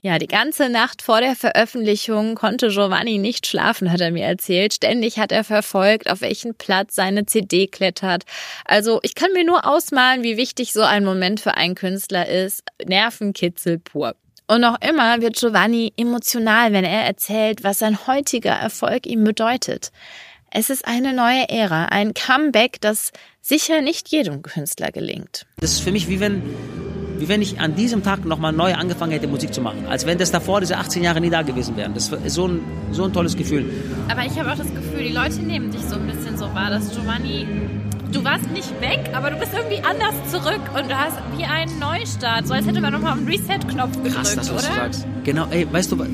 Ja, 0.00 0.18
die 0.18 0.28
ganze 0.28 0.68
Nacht 0.68 1.02
vor 1.02 1.20
der 1.20 1.34
Veröffentlichung 1.34 2.36
konnte 2.36 2.68
Giovanni 2.68 3.18
nicht 3.18 3.48
schlafen, 3.48 3.90
hat 3.90 4.00
er 4.00 4.12
mir 4.12 4.24
erzählt. 4.24 4.72
Ständig 4.72 5.18
hat 5.18 5.32
er 5.32 5.42
verfolgt, 5.42 6.08
auf 6.08 6.20
welchen 6.20 6.54
Platz 6.54 6.94
seine 6.94 7.26
CD 7.26 7.66
klettert. 7.66 8.22
Also 8.64 9.00
ich 9.02 9.16
kann 9.16 9.32
mir 9.32 9.44
nur 9.44 9.66
ausmalen, 9.66 10.22
wie 10.22 10.36
wichtig 10.36 10.72
so 10.72 10.82
ein 10.82 11.04
Moment 11.04 11.40
für 11.40 11.54
einen 11.54 11.74
Künstler 11.74 12.28
ist. 12.28 12.62
Nervenkitzel 12.86 13.80
pur. 13.80 14.14
Und 14.46 14.62
noch 14.62 14.80
immer 14.80 15.20
wird 15.20 15.36
Giovanni 15.36 15.92
emotional, 15.96 16.72
wenn 16.72 16.84
er 16.84 17.04
erzählt, 17.04 17.64
was 17.64 17.80
sein 17.80 18.06
heutiger 18.06 18.52
Erfolg 18.52 19.06
ihm 19.06 19.24
bedeutet. 19.24 19.90
Es 20.50 20.70
ist 20.70 20.86
eine 20.86 21.12
neue 21.12 21.48
Ära, 21.50 21.86
ein 21.86 22.14
Comeback, 22.14 22.80
das 22.80 23.12
sicher 23.42 23.82
nicht 23.82 24.08
jedem 24.08 24.40
Künstler 24.42 24.90
gelingt. 24.90 25.46
Das 25.60 25.72
ist 25.72 25.80
für 25.80 25.92
mich 25.92 26.08
wie 26.08 26.20
wenn, 26.20 26.42
wie 27.18 27.28
wenn 27.28 27.42
ich 27.42 27.60
an 27.60 27.74
diesem 27.74 28.02
Tag 28.02 28.24
nochmal 28.24 28.52
neu 28.52 28.74
angefangen 28.74 29.12
hätte, 29.12 29.26
Musik 29.28 29.52
zu 29.52 29.60
machen. 29.60 29.86
Als 29.86 30.06
wenn 30.06 30.16
das 30.16 30.30
davor, 30.30 30.60
diese 30.60 30.78
18 30.78 31.02
Jahre 31.02 31.20
nie 31.20 31.28
da 31.28 31.42
gewesen 31.42 31.76
wären. 31.76 31.92
Das 31.92 32.08
ist 32.08 32.34
so 32.34 32.48
ein, 32.48 32.60
so 32.92 33.04
ein 33.04 33.12
tolles 33.12 33.36
Gefühl. 33.36 33.70
Aber 34.08 34.24
ich 34.24 34.38
habe 34.38 34.50
auch 34.50 34.56
das 34.56 34.72
Gefühl, 34.74 35.04
die 35.08 35.12
Leute 35.12 35.36
nehmen 35.40 35.70
dich 35.70 35.82
so 35.82 35.96
ein 35.96 36.06
bisschen 36.06 36.38
so 36.38 36.46
wahr, 36.54 36.70
dass 36.70 36.94
Giovanni. 36.94 37.46
Du 38.10 38.24
warst 38.24 38.50
nicht 38.50 38.70
weg, 38.80 39.00
aber 39.12 39.30
du 39.30 39.36
bist 39.36 39.52
irgendwie 39.54 39.84
anders 39.84 40.14
zurück 40.30 40.62
und 40.74 40.90
du 40.90 40.98
hast 40.98 41.18
wie 41.36 41.44
einen 41.44 41.78
Neustart. 41.78 42.46
So 42.46 42.54
als 42.54 42.66
hätte 42.66 42.80
man 42.80 42.94
nochmal 42.94 43.12
auf 43.12 43.18
den 43.18 43.28
Reset-Knopf 43.28 43.96
gedrückt, 43.96 44.14
Krass, 44.14 44.34
das, 44.34 44.50
was 44.50 44.64
oder? 44.64 44.74
du 44.74 44.80
sagst. 44.80 45.06
Genau, 45.24 45.46
ey, 45.50 45.70
weißt 45.70 45.92
du, 45.92 45.96
du 45.96 46.06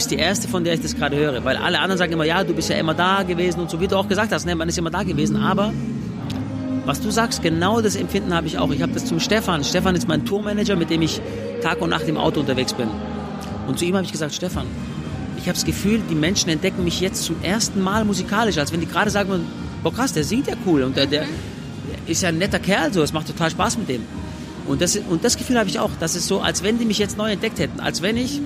bist 0.00 0.10
die 0.10 0.16
Erste, 0.16 0.48
von 0.48 0.64
der 0.64 0.72
ich 0.72 0.80
das 0.80 0.96
gerade 0.96 1.14
höre. 1.14 1.44
Weil 1.44 1.58
alle 1.58 1.78
anderen 1.78 1.98
sagen 1.98 2.14
immer, 2.14 2.24
ja, 2.24 2.42
du 2.42 2.54
bist 2.54 2.70
ja 2.70 2.76
immer 2.76 2.94
da 2.94 3.22
gewesen 3.22 3.60
und 3.60 3.70
so, 3.70 3.80
wie 3.80 3.86
du 3.86 3.96
auch 3.96 4.08
gesagt 4.08 4.32
hast, 4.32 4.46
ne, 4.46 4.54
man 4.54 4.66
ist 4.66 4.78
immer 4.78 4.88
da 4.88 5.02
gewesen. 5.02 5.36
Aber 5.36 5.74
was 6.86 7.02
du 7.02 7.10
sagst, 7.10 7.42
genau 7.42 7.82
das 7.82 7.96
Empfinden 7.96 8.32
habe 8.32 8.46
ich 8.46 8.56
auch. 8.56 8.70
Ich 8.70 8.80
habe 8.80 8.92
das 8.92 9.04
zum 9.04 9.20
Stefan. 9.20 9.62
Stefan 9.62 9.94
ist 9.94 10.08
mein 10.08 10.24
Tourmanager, 10.24 10.74
mit 10.74 10.88
dem 10.88 11.02
ich 11.02 11.20
Tag 11.60 11.82
und 11.82 11.90
Nacht 11.90 12.08
im 12.08 12.16
Auto 12.16 12.40
unterwegs 12.40 12.72
bin. 12.72 12.88
Und 13.68 13.78
zu 13.78 13.84
ihm 13.84 13.94
habe 13.94 14.06
ich 14.06 14.10
gesagt, 14.10 14.32
Stefan, 14.32 14.64
ich 15.36 15.42
habe 15.42 15.52
das 15.52 15.66
Gefühl, 15.66 16.00
die 16.08 16.14
Menschen 16.14 16.48
entdecken 16.48 16.82
mich 16.82 17.02
jetzt 17.02 17.22
zum 17.22 17.36
ersten 17.42 17.82
Mal 17.82 18.06
musikalisch, 18.06 18.56
als 18.56 18.72
wenn 18.72 18.80
die 18.80 18.86
gerade 18.86 19.10
sagen, 19.10 19.44
boah 19.82 19.92
krass, 19.92 20.14
der 20.14 20.24
singt 20.24 20.46
ja 20.46 20.54
cool 20.64 20.82
und 20.82 20.96
der, 20.96 21.04
der 21.04 21.26
ist 22.06 22.22
ja 22.22 22.30
ein 22.30 22.38
netter 22.38 22.58
Kerl, 22.58 22.90
so, 22.90 23.02
es 23.02 23.12
macht 23.12 23.26
total 23.26 23.50
Spaß 23.50 23.76
mit 23.76 23.90
dem. 23.90 24.00
Und 24.66 24.80
das, 24.80 24.96
und 24.96 25.24
das 25.24 25.36
Gefühl 25.36 25.58
habe 25.58 25.68
ich 25.68 25.78
auch, 25.78 25.90
das 26.00 26.16
ist 26.16 26.26
so, 26.26 26.40
als 26.40 26.62
wenn 26.62 26.78
die 26.78 26.86
mich 26.86 26.98
jetzt 26.98 27.18
neu 27.18 27.32
entdeckt 27.32 27.58
hätten, 27.58 27.80
als 27.80 28.00
wenn 28.00 28.16
ich 28.16 28.40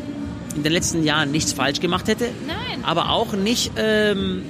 in 0.56 0.62
den 0.62 0.72
letzten 0.72 1.04
Jahren 1.04 1.30
nichts 1.30 1.52
falsch 1.52 1.80
gemacht 1.80 2.08
hätte, 2.08 2.30
Nein. 2.46 2.84
aber 2.84 3.10
auch 3.10 3.32
nicht 3.32 3.72
ähm, 3.76 4.42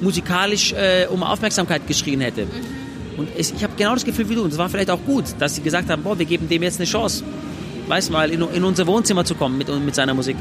musikalisch 0.00 0.72
äh, 0.72 1.06
um 1.08 1.22
Aufmerksamkeit 1.22 1.86
geschrien 1.86 2.20
hätte. 2.20 2.46
Und 3.16 3.28
es, 3.36 3.50
ich 3.52 3.62
habe 3.62 3.74
genau 3.76 3.94
das 3.94 4.04
Gefühl 4.04 4.28
wie 4.28 4.34
du. 4.34 4.42
Und 4.42 4.52
es 4.52 4.58
war 4.58 4.68
vielleicht 4.68 4.90
auch 4.90 5.04
gut, 5.04 5.24
dass 5.38 5.54
sie 5.54 5.62
gesagt 5.62 5.90
haben, 5.90 6.02
boah, 6.02 6.18
wir 6.18 6.26
geben 6.26 6.48
dem 6.48 6.62
jetzt 6.62 6.78
eine 6.80 6.86
Chance. 6.86 7.24
Weißt 7.88 8.08
du 8.08 8.12
mal, 8.12 8.30
in, 8.30 8.40
in 8.40 8.64
unser 8.64 8.86
Wohnzimmer 8.86 9.24
zu 9.24 9.34
kommen 9.34 9.58
mit, 9.58 9.68
mit 9.68 9.94
seiner 9.94 10.14
Musik. 10.14 10.36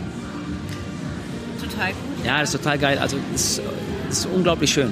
Total 1.62 1.92
gut. 1.92 2.26
Ja, 2.26 2.40
das 2.40 2.54
ist 2.54 2.62
total 2.62 2.78
geil. 2.78 2.98
Also, 2.98 3.18
das 3.34 3.62
ist 4.10 4.26
unglaublich 4.28 4.72
schön. 4.72 4.92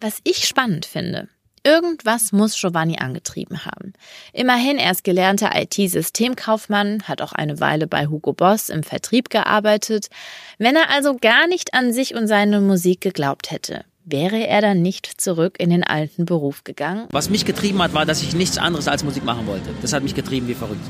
Was 0.00 0.18
ich 0.24 0.48
spannend 0.48 0.86
finde, 0.86 1.28
Irgendwas 1.64 2.32
muss 2.32 2.58
Giovanni 2.58 2.98
angetrieben 2.98 3.64
haben. 3.64 3.92
Immerhin, 4.32 4.78
er 4.78 4.90
ist 4.90 5.04
gelernter 5.04 5.52
IT-Systemkaufmann, 5.54 7.04
hat 7.04 7.22
auch 7.22 7.32
eine 7.32 7.60
Weile 7.60 7.86
bei 7.86 8.08
Hugo 8.08 8.32
Boss 8.32 8.68
im 8.68 8.82
Vertrieb 8.82 9.30
gearbeitet. 9.30 10.08
Wenn 10.58 10.74
er 10.74 10.90
also 10.90 11.16
gar 11.20 11.46
nicht 11.46 11.72
an 11.72 11.92
sich 11.92 12.16
und 12.16 12.26
seine 12.26 12.60
Musik 12.60 13.00
geglaubt 13.00 13.52
hätte, 13.52 13.84
wäre 14.04 14.44
er 14.44 14.60
dann 14.60 14.82
nicht 14.82 15.20
zurück 15.20 15.54
in 15.60 15.70
den 15.70 15.84
alten 15.84 16.24
Beruf 16.24 16.64
gegangen? 16.64 17.06
Was 17.12 17.30
mich 17.30 17.44
getrieben 17.44 17.80
hat, 17.80 17.94
war, 17.94 18.06
dass 18.06 18.22
ich 18.22 18.34
nichts 18.34 18.58
anderes 18.58 18.88
als 18.88 19.04
Musik 19.04 19.24
machen 19.24 19.46
wollte. 19.46 19.70
Das 19.82 19.92
hat 19.92 20.02
mich 20.02 20.16
getrieben 20.16 20.48
wie 20.48 20.54
verrückt. 20.54 20.84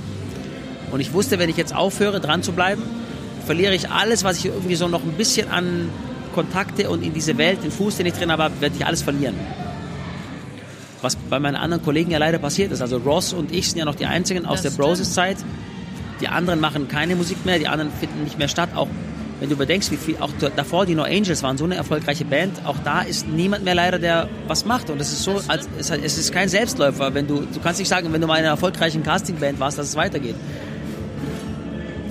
Und 0.90 1.00
ich 1.00 1.12
wusste, 1.12 1.38
wenn 1.38 1.50
ich 1.50 1.58
jetzt 1.58 1.74
aufhöre, 1.74 2.18
dran 2.18 2.42
zu 2.42 2.52
bleiben, 2.52 2.82
verliere 3.44 3.74
ich 3.74 3.90
alles, 3.90 4.24
was 4.24 4.38
ich 4.38 4.46
irgendwie 4.46 4.76
so 4.76 4.88
noch 4.88 5.02
ein 5.02 5.12
bisschen 5.12 5.50
an 5.50 5.90
Kontakte 6.34 6.88
und 6.88 7.02
in 7.02 7.12
diese 7.12 7.36
Welt, 7.36 7.62
den 7.62 7.70
Fuß, 7.70 7.98
den 7.98 8.06
ich 8.06 8.14
drin 8.14 8.32
habe, 8.32 8.50
werde 8.60 8.74
ich 8.74 8.86
alles 8.86 9.02
verlieren 9.02 9.36
was 11.02 11.16
bei 11.16 11.38
meinen 11.38 11.56
anderen 11.56 11.82
Kollegen 11.82 12.10
ja 12.10 12.18
leider 12.18 12.38
passiert 12.38 12.72
ist. 12.72 12.80
Also 12.80 12.98
Ross 12.98 13.32
und 13.32 13.52
ich 13.52 13.68
sind 13.68 13.78
ja 13.78 13.84
noch 13.84 13.94
die 13.94 14.06
einzigen 14.06 14.46
aus 14.46 14.62
das 14.62 14.74
der 14.74 14.82
Broses-Zeit. 14.82 15.36
Die 16.20 16.28
anderen 16.28 16.60
machen 16.60 16.88
keine 16.88 17.16
Musik 17.16 17.44
mehr, 17.44 17.58
die 17.58 17.68
anderen 17.68 17.90
finden 17.92 18.24
nicht 18.24 18.38
mehr 18.38 18.48
statt. 18.48 18.70
Auch 18.74 18.88
wenn 19.40 19.48
du 19.48 19.56
überdenkst, 19.56 19.90
wie 19.90 19.96
viel, 19.96 20.16
auch 20.20 20.30
davor 20.54 20.86
die 20.86 20.94
No 20.94 21.02
Angels 21.02 21.42
waren 21.42 21.58
so 21.58 21.64
eine 21.64 21.74
erfolgreiche 21.74 22.24
Band, 22.24 22.64
auch 22.64 22.76
da 22.84 23.02
ist 23.02 23.26
niemand 23.26 23.64
mehr 23.64 23.74
leider, 23.74 23.98
der 23.98 24.28
was 24.46 24.64
macht. 24.64 24.88
Und 24.88 25.00
es 25.00 25.12
ist 25.12 25.24
so, 25.24 25.40
als, 25.48 25.68
es 25.76 26.16
ist 26.16 26.32
kein 26.32 26.48
Selbstläufer. 26.48 27.12
Wenn 27.12 27.26
du, 27.26 27.40
du 27.40 27.60
kannst 27.60 27.80
nicht 27.80 27.88
sagen, 27.88 28.12
wenn 28.12 28.20
du 28.20 28.28
mal 28.28 28.36
in 28.36 28.44
einer 28.44 28.50
erfolgreichen 28.50 29.02
Castingband 29.02 29.58
warst, 29.58 29.78
dass 29.78 29.88
es 29.88 29.96
weitergeht. 29.96 30.36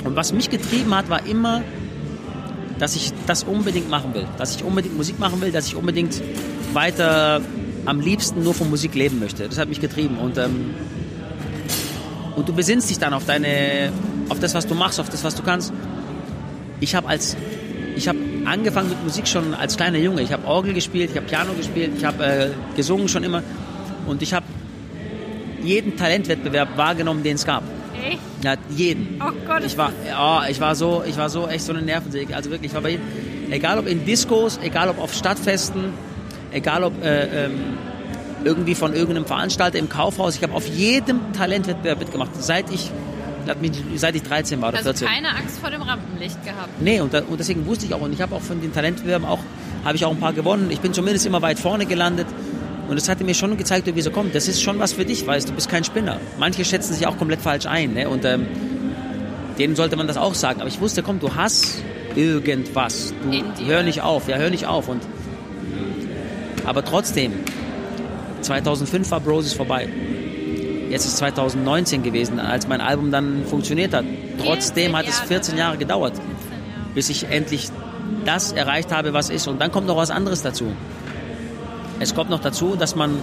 Und 0.03 0.17
was 0.17 0.33
mich 0.33 0.49
getrieben 0.49 0.93
hat, 0.93 1.09
war 1.09 1.25
immer, 1.25 1.61
dass 2.79 2.97
ich 2.97 3.13
das 3.27 3.43
unbedingt 3.43 3.89
machen 3.89 4.13
will. 4.13 4.27
Dass 4.37 4.55
ich 4.55 4.65
unbedingt 4.65 4.97
Musik 4.97 5.17
machen 5.17 5.39
will, 5.39 5.53
dass 5.53 5.67
ich 5.67 5.77
unbedingt 5.77 6.21
weiter 6.73 7.39
am 7.85 7.99
liebsten 7.99 8.43
nur 8.43 8.53
von 8.53 8.69
Musik 8.69 8.95
leben 8.95 9.19
möchte. 9.19 9.47
Das 9.47 9.57
hat 9.57 9.69
mich 9.69 9.81
getrieben. 9.81 10.17
Und, 10.17 10.37
ähm, 10.37 10.73
und 12.35 12.47
du 12.47 12.53
besinnst 12.53 12.89
dich 12.89 12.99
dann 12.99 13.13
auf 13.13 13.25
deine, 13.25 13.91
auf 14.29 14.39
das, 14.39 14.53
was 14.53 14.67
du 14.67 14.75
machst, 14.75 14.99
auf 14.99 15.09
das, 15.09 15.23
was 15.23 15.35
du 15.35 15.43
kannst. 15.43 15.73
Ich 16.79 16.95
habe 16.95 17.07
als, 17.07 17.35
ich 17.95 18.07
habe 18.07 18.19
angefangen 18.45 18.89
mit 18.89 19.03
Musik 19.03 19.27
schon 19.27 19.53
als 19.53 19.77
kleiner 19.77 19.97
Junge. 19.97 20.21
Ich 20.21 20.31
habe 20.31 20.45
Orgel 20.47 20.73
gespielt, 20.73 21.11
ich 21.11 21.17
habe 21.17 21.27
Piano 21.27 21.53
gespielt, 21.53 21.91
ich 21.97 22.05
habe 22.05 22.23
äh, 22.23 22.49
gesungen 22.75 23.07
schon 23.07 23.23
immer. 23.23 23.43
Und 24.07 24.21
ich 24.21 24.33
habe 24.33 24.45
jeden 25.63 25.95
Talentwettbewerb 25.95 26.77
wahrgenommen, 26.77 27.23
den 27.23 27.35
es 27.35 27.45
gab. 27.45 27.63
Echt? 28.03 28.19
Ja, 28.43 28.55
jeden. 28.75 29.21
Oh 29.21 29.31
Gott. 29.45 29.63
Ich 29.63 29.77
war, 29.77 29.91
oh, 30.19 30.39
ich 30.49 30.59
war 30.59 30.75
so, 30.75 31.03
ich 31.05 31.17
war 31.17 31.29
so 31.29 31.47
echt 31.47 31.63
so 31.63 31.73
eine 31.73 31.83
Nervensäge. 31.83 32.35
Also 32.35 32.49
wirklich, 32.49 32.71
ich 32.71 32.75
war 32.75 32.81
bei 32.81 32.91
jedem, 32.91 33.05
egal 33.51 33.77
ob 33.77 33.87
in 33.87 34.05
Diskos, 34.05 34.59
egal 34.63 34.89
ob 34.89 34.99
auf 34.99 35.13
Stadtfesten, 35.13 35.93
egal 36.51 36.83
ob 36.83 37.03
äh, 37.03 37.45
ähm, 37.45 37.77
irgendwie 38.43 38.75
von 38.75 38.93
irgendeinem 38.93 39.25
Veranstalter 39.25 39.77
im 39.77 39.89
Kaufhaus. 39.89 40.35
Ich 40.35 40.43
habe 40.43 40.53
auf 40.53 40.67
jedem 40.67 41.33
Talentwettbewerb 41.33 41.99
mitgemacht, 41.99 42.31
seit 42.39 42.71
ich, 42.71 42.91
seit 43.95 44.15
ich 44.15 44.23
13 44.23 44.61
war 44.61 44.69
oder 44.69 44.79
also 44.79 44.89
14. 44.89 45.07
keine 45.07 45.29
Angst 45.29 45.59
vor 45.59 45.69
dem 45.69 45.81
Rampenlicht 45.81 46.43
gehabt? 46.43 46.81
Nee, 46.81 47.01
und, 47.01 47.13
da, 47.13 47.19
und 47.19 47.39
deswegen 47.39 47.65
wusste 47.65 47.85
ich 47.85 47.93
auch, 47.93 48.01
und 48.01 48.13
ich 48.13 48.21
habe 48.21 48.35
auch 48.35 48.41
von 48.41 48.61
den 48.61 48.73
Talentwettbewerben 48.73 49.27
auch, 49.27 49.39
habe 49.83 49.95
ich 49.95 50.05
auch 50.05 50.11
ein 50.11 50.19
paar 50.19 50.33
gewonnen. 50.33 50.69
Ich 50.71 50.79
bin 50.79 50.93
zumindest 50.93 51.25
immer 51.25 51.41
weit 51.41 51.59
vorne 51.59 51.85
gelandet. 51.85 52.27
Und 52.87 52.95
das 52.99 53.07
hatte 53.07 53.23
mir 53.23 53.33
schon 53.33 53.55
gezeigt, 53.57 53.93
wie 53.95 54.01
so 54.01 54.11
kommt. 54.11 54.35
Das 54.35 54.47
ist 54.47 54.61
schon 54.61 54.79
was 54.79 54.93
für 54.93 55.05
dich, 55.05 55.25
weißt 55.25 55.49
du, 55.49 55.53
bist 55.53 55.69
kein 55.69 55.83
Spinner. 55.83 56.19
Manche 56.37 56.65
schätzen 56.65 56.93
sich 56.93 57.07
auch 57.07 57.17
komplett 57.17 57.41
falsch 57.41 57.65
ein. 57.65 57.93
Ne? 57.93 58.09
Und 58.09 58.25
ähm, 58.25 58.47
denen 59.57 59.75
sollte 59.75 59.95
man 59.95 60.07
das 60.07 60.17
auch 60.17 60.33
sagen. 60.33 60.59
Aber 60.59 60.67
ich 60.67 60.81
wusste, 60.81 61.01
komm, 61.01 61.19
du 61.19 61.35
hast 61.35 61.81
irgendwas. 62.15 63.13
Du 63.23 63.65
hör 63.65 63.83
nicht 63.83 64.01
auf, 64.01 64.27
ja, 64.27 64.37
hör 64.37 64.49
nicht 64.49 64.65
auf. 64.65 64.89
Und 64.89 65.01
aber 66.65 66.83
trotzdem, 66.83 67.33
2005 68.41 69.11
war 69.11 69.19
Broses 69.19 69.53
vorbei. 69.53 69.87
Jetzt 70.89 71.05
ist 71.05 71.17
2019 71.17 72.03
gewesen, 72.03 72.39
als 72.39 72.67
mein 72.67 72.81
Album 72.81 73.11
dann 73.11 73.45
funktioniert 73.45 73.93
hat. 73.93 74.05
Trotzdem 74.43 74.95
hat 74.95 75.07
es 75.07 75.19
14 75.21 75.57
Jahre 75.57 75.77
gedauert, 75.77 76.13
bis 76.93 77.09
ich 77.09 77.29
endlich 77.29 77.69
das 78.25 78.51
erreicht 78.51 78.91
habe, 78.91 79.13
was 79.13 79.29
ist. 79.29 79.47
Und 79.47 79.61
dann 79.61 79.71
kommt 79.71 79.87
noch 79.87 79.95
was 79.95 80.11
anderes 80.11 80.41
dazu. 80.41 80.73
Es 81.99 82.13
kommt 82.13 82.29
noch 82.29 82.41
dazu, 82.41 82.75
dass 82.75 82.95
man 82.95 83.17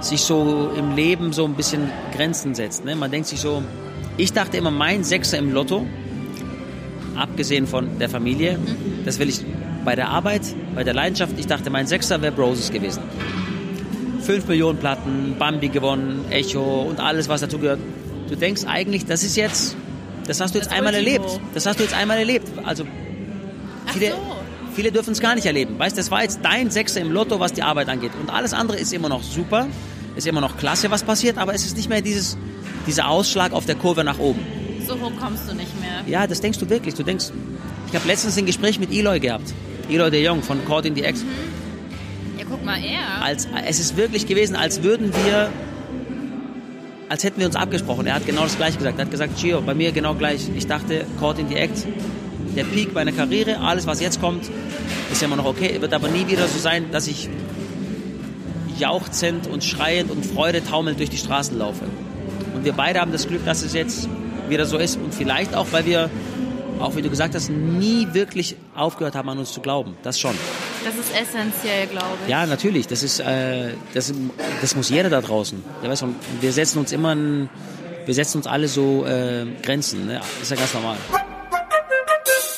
sich 0.00 0.20
so 0.20 0.70
im 0.76 0.94
Leben 0.94 1.32
so 1.32 1.44
ein 1.44 1.54
bisschen 1.54 1.90
Grenzen 2.14 2.54
setzt. 2.54 2.84
Ne? 2.84 2.94
Man 2.94 3.10
denkt 3.10 3.28
sich 3.28 3.40
so, 3.40 3.62
ich 4.16 4.32
dachte 4.32 4.56
immer, 4.56 4.70
mein 4.70 5.04
Sechser 5.04 5.38
im 5.38 5.52
Lotto, 5.52 5.86
abgesehen 7.16 7.66
von 7.66 7.98
der 7.98 8.08
Familie, 8.08 8.58
mhm. 8.58 9.04
das 9.04 9.18
will 9.18 9.28
ich 9.28 9.44
bei 9.88 9.96
der 9.96 10.10
Arbeit, 10.10 10.42
bei 10.74 10.84
der 10.84 10.92
Leidenschaft, 10.92 11.32
ich 11.38 11.46
dachte, 11.46 11.70
mein 11.70 11.86
Sechser 11.86 12.20
wäre 12.20 12.30
Broses 12.30 12.70
gewesen. 12.70 13.02
Fünf 14.20 14.46
Millionen 14.46 14.78
Platten, 14.78 15.36
Bambi 15.38 15.70
gewonnen, 15.70 16.26
Echo 16.28 16.82
und 16.82 17.00
alles, 17.00 17.30
was 17.30 17.40
dazu 17.40 17.58
gehört. 17.58 17.80
Du 18.28 18.36
denkst 18.36 18.64
eigentlich, 18.66 19.06
das 19.06 19.22
ist 19.22 19.34
jetzt, 19.36 19.78
das 20.26 20.42
hast 20.42 20.54
du 20.54 20.58
jetzt 20.58 20.70
das 20.70 20.76
einmal 20.76 20.92
Ultimo. 20.94 21.24
erlebt. 21.24 21.40
Das 21.54 21.64
hast 21.64 21.78
du 21.78 21.84
jetzt 21.84 21.96
einmal 21.96 22.18
erlebt. 22.18 22.46
Also 22.66 22.84
viele, 23.86 24.10
so. 24.10 24.16
viele 24.74 24.92
dürfen 24.92 25.12
es 25.14 25.20
gar 25.20 25.34
nicht 25.34 25.46
erleben. 25.46 25.78
Weißt, 25.78 25.96
das 25.96 26.10
war 26.10 26.22
jetzt 26.22 26.40
dein 26.42 26.70
Sechser 26.70 27.00
im 27.00 27.10
Lotto, 27.10 27.40
was 27.40 27.54
die 27.54 27.62
Arbeit 27.62 27.88
angeht. 27.88 28.12
Und 28.20 28.28
alles 28.28 28.52
andere 28.52 28.76
ist 28.76 28.92
immer 28.92 29.08
noch 29.08 29.22
super, 29.22 29.68
ist 30.16 30.26
immer 30.26 30.42
noch 30.42 30.58
klasse, 30.58 30.90
was 30.90 31.02
passiert, 31.02 31.38
aber 31.38 31.54
es 31.54 31.64
ist 31.64 31.78
nicht 31.78 31.88
mehr 31.88 32.02
dieses, 32.02 32.36
dieser 32.86 33.08
Ausschlag 33.08 33.54
auf 33.54 33.64
der 33.64 33.76
Kurve 33.76 34.04
nach 34.04 34.18
oben. 34.18 34.40
So 34.86 35.00
hoch 35.00 35.12
kommst 35.18 35.48
du 35.48 35.54
nicht 35.54 35.80
mehr. 35.80 36.02
Ja, 36.06 36.26
das 36.26 36.42
denkst 36.42 36.58
du 36.58 36.68
wirklich. 36.68 36.94
Du 36.94 37.04
denkst, 37.04 37.30
ich 37.88 37.94
habe 37.94 38.06
letztens 38.06 38.36
ein 38.36 38.44
Gespräch 38.44 38.78
mit 38.78 38.92
Eloy 38.92 39.18
gehabt. 39.18 39.54
Eloy 39.88 40.10
de 40.10 40.24
Jong 40.24 40.42
von 40.42 40.64
Caught 40.64 40.86
in 40.86 40.94
the 40.94 41.02
X. 41.02 41.22
Mhm. 41.22 41.28
Ja, 42.38 42.44
guck 42.48 42.64
mal, 42.64 42.78
er. 42.82 43.22
Als, 43.22 43.48
es 43.66 43.80
ist 43.80 43.96
wirklich 43.96 44.26
gewesen, 44.26 44.54
als 44.54 44.82
würden 44.82 45.12
wir, 45.24 45.50
als 47.08 47.24
hätten 47.24 47.40
wir 47.40 47.46
uns 47.46 47.56
abgesprochen. 47.56 48.06
Er 48.06 48.14
hat 48.14 48.26
genau 48.26 48.42
das 48.42 48.56
Gleiche 48.56 48.78
gesagt. 48.78 48.98
Er 48.98 49.04
hat 49.04 49.10
gesagt, 49.10 49.40
Gio, 49.40 49.60
bei 49.60 49.74
mir 49.74 49.92
genau 49.92 50.14
gleich. 50.14 50.48
Ich 50.56 50.66
dachte, 50.66 51.04
Caught 51.18 51.38
in 51.38 51.48
the 51.48 51.56
Act, 51.56 51.86
der 52.56 52.64
Peak 52.64 52.94
meiner 52.94 53.12
Karriere, 53.12 53.60
alles, 53.60 53.86
was 53.86 54.00
jetzt 54.00 54.20
kommt, 54.20 54.44
ist 55.10 55.20
ja 55.20 55.26
immer 55.26 55.36
noch 55.36 55.46
okay. 55.46 55.80
Wird 55.80 55.92
aber 55.92 56.08
nie 56.08 56.26
wieder 56.26 56.46
so 56.48 56.58
sein, 56.58 56.90
dass 56.92 57.06
ich 57.06 57.28
jauchzend 58.78 59.46
und 59.46 59.64
schreiend 59.64 60.10
und 60.10 60.24
Freude 60.24 60.64
taumelnd 60.64 60.98
durch 60.98 61.10
die 61.10 61.16
Straßen 61.16 61.58
laufe. 61.58 61.84
Und 62.54 62.64
wir 62.64 62.72
beide 62.72 63.00
haben 63.00 63.12
das 63.12 63.26
Glück, 63.26 63.44
dass 63.44 63.62
es 63.62 63.72
jetzt 63.72 64.08
wieder 64.48 64.66
so 64.66 64.78
ist. 64.78 64.96
Und 64.96 65.14
vielleicht 65.14 65.54
auch, 65.54 65.66
weil 65.72 65.86
wir 65.86 66.10
auch 66.80 66.96
wie 66.96 67.02
du 67.02 67.10
gesagt 67.10 67.34
hast, 67.34 67.50
nie 67.50 68.08
wirklich 68.12 68.56
aufgehört 68.74 69.14
haben, 69.14 69.28
an 69.28 69.38
uns 69.38 69.52
zu 69.52 69.60
glauben. 69.60 69.96
Das 70.02 70.18
schon. 70.18 70.34
Das 70.84 70.94
ist 70.94 71.12
essentiell, 71.12 71.86
glaube 71.86 72.06
ich. 72.24 72.30
Ja, 72.30 72.46
natürlich. 72.46 72.86
Das 72.86 73.02
ist, 73.02 73.20
äh, 73.20 73.72
das, 73.94 74.12
das 74.60 74.76
muss 74.76 74.88
jeder 74.88 75.10
da 75.10 75.20
draußen. 75.20 75.62
Ja, 75.82 75.90
weißt 75.90 76.02
du, 76.02 76.14
wir 76.40 76.52
setzen 76.52 76.78
uns 76.78 76.92
immer, 76.92 77.14
ein, 77.14 77.48
wir 78.06 78.14
setzen 78.14 78.38
uns 78.38 78.46
alle 78.46 78.68
so 78.68 79.04
äh, 79.06 79.46
Grenzen. 79.62 80.06
Ne? 80.06 80.20
Das 80.20 80.42
ist 80.42 80.50
ja 80.50 80.56
ganz 80.56 80.74
normal. 80.74 80.96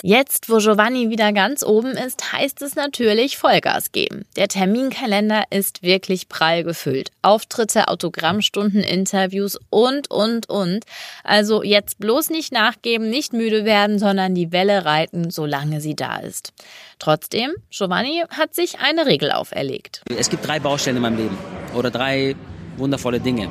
Jetzt, 0.03 0.49
wo 0.49 0.57
Giovanni 0.57 1.11
wieder 1.11 1.33
ganz 1.35 1.63
oben 1.63 1.91
ist, 1.91 2.33
heißt 2.33 2.63
es 2.63 2.75
natürlich 2.75 3.37
Vollgas 3.37 3.93
geben. 3.93 4.25
Der 4.35 4.49
Terminkalender 4.49 5.45
ist 5.51 5.83
wirklich 5.83 6.29
prall 6.29 6.65
gefüllt. 6.65 7.11
Auftritte, 7.21 7.89
Autogrammstunden, 7.89 8.83
Interviews 8.83 9.59
und, 9.69 10.11
und, 10.11 10.49
und. 10.49 10.85
Also 11.23 11.63
jetzt 11.63 11.99
bloß 11.99 12.31
nicht 12.31 12.51
nachgeben, 12.51 13.11
nicht 13.11 13.35
müde 13.35 13.67
werden, 13.67 13.99
sondern 13.99 14.35
die 14.35 14.53
Welle 14.53 14.87
reiten, 14.87 15.31
solange 15.31 15.83
sie 15.83 15.95
da 15.95 16.19
ist. 16.19 16.55
Trotzdem, 16.99 17.53
Giovanni 17.71 18.23
hat 18.31 18.55
sich 18.55 18.79
eine 18.81 19.05
Regel 19.05 19.31
auferlegt. 19.31 20.03
Es 20.17 20.31
gibt 20.31 20.47
drei 20.47 20.61
Baustellen 20.61 20.97
in 20.97 21.03
meinem 21.03 21.19
Leben 21.19 21.39
oder 21.75 21.91
drei 21.91 22.37
wundervolle 22.79 23.21
Dinge, 23.21 23.51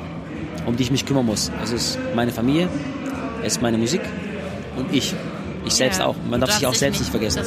um 0.66 0.76
die 0.76 0.82
ich 0.82 0.90
mich 0.90 1.06
kümmern 1.06 1.26
muss. 1.26 1.52
Es 1.62 1.70
ist 1.70 1.98
meine 2.16 2.32
Familie, 2.32 2.68
es 3.44 3.54
ist 3.54 3.62
meine 3.62 3.78
Musik 3.78 4.02
und 4.76 4.92
ich. 4.92 5.14
Ich 5.64 5.74
selbst 5.74 6.00
ja, 6.00 6.06
auch. 6.06 6.16
Man 6.28 6.40
darf 6.40 6.52
sich 6.52 6.66
auch 6.66 6.74
selbst 6.74 7.00
nicht, 7.00 7.10
vergessen. 7.10 7.42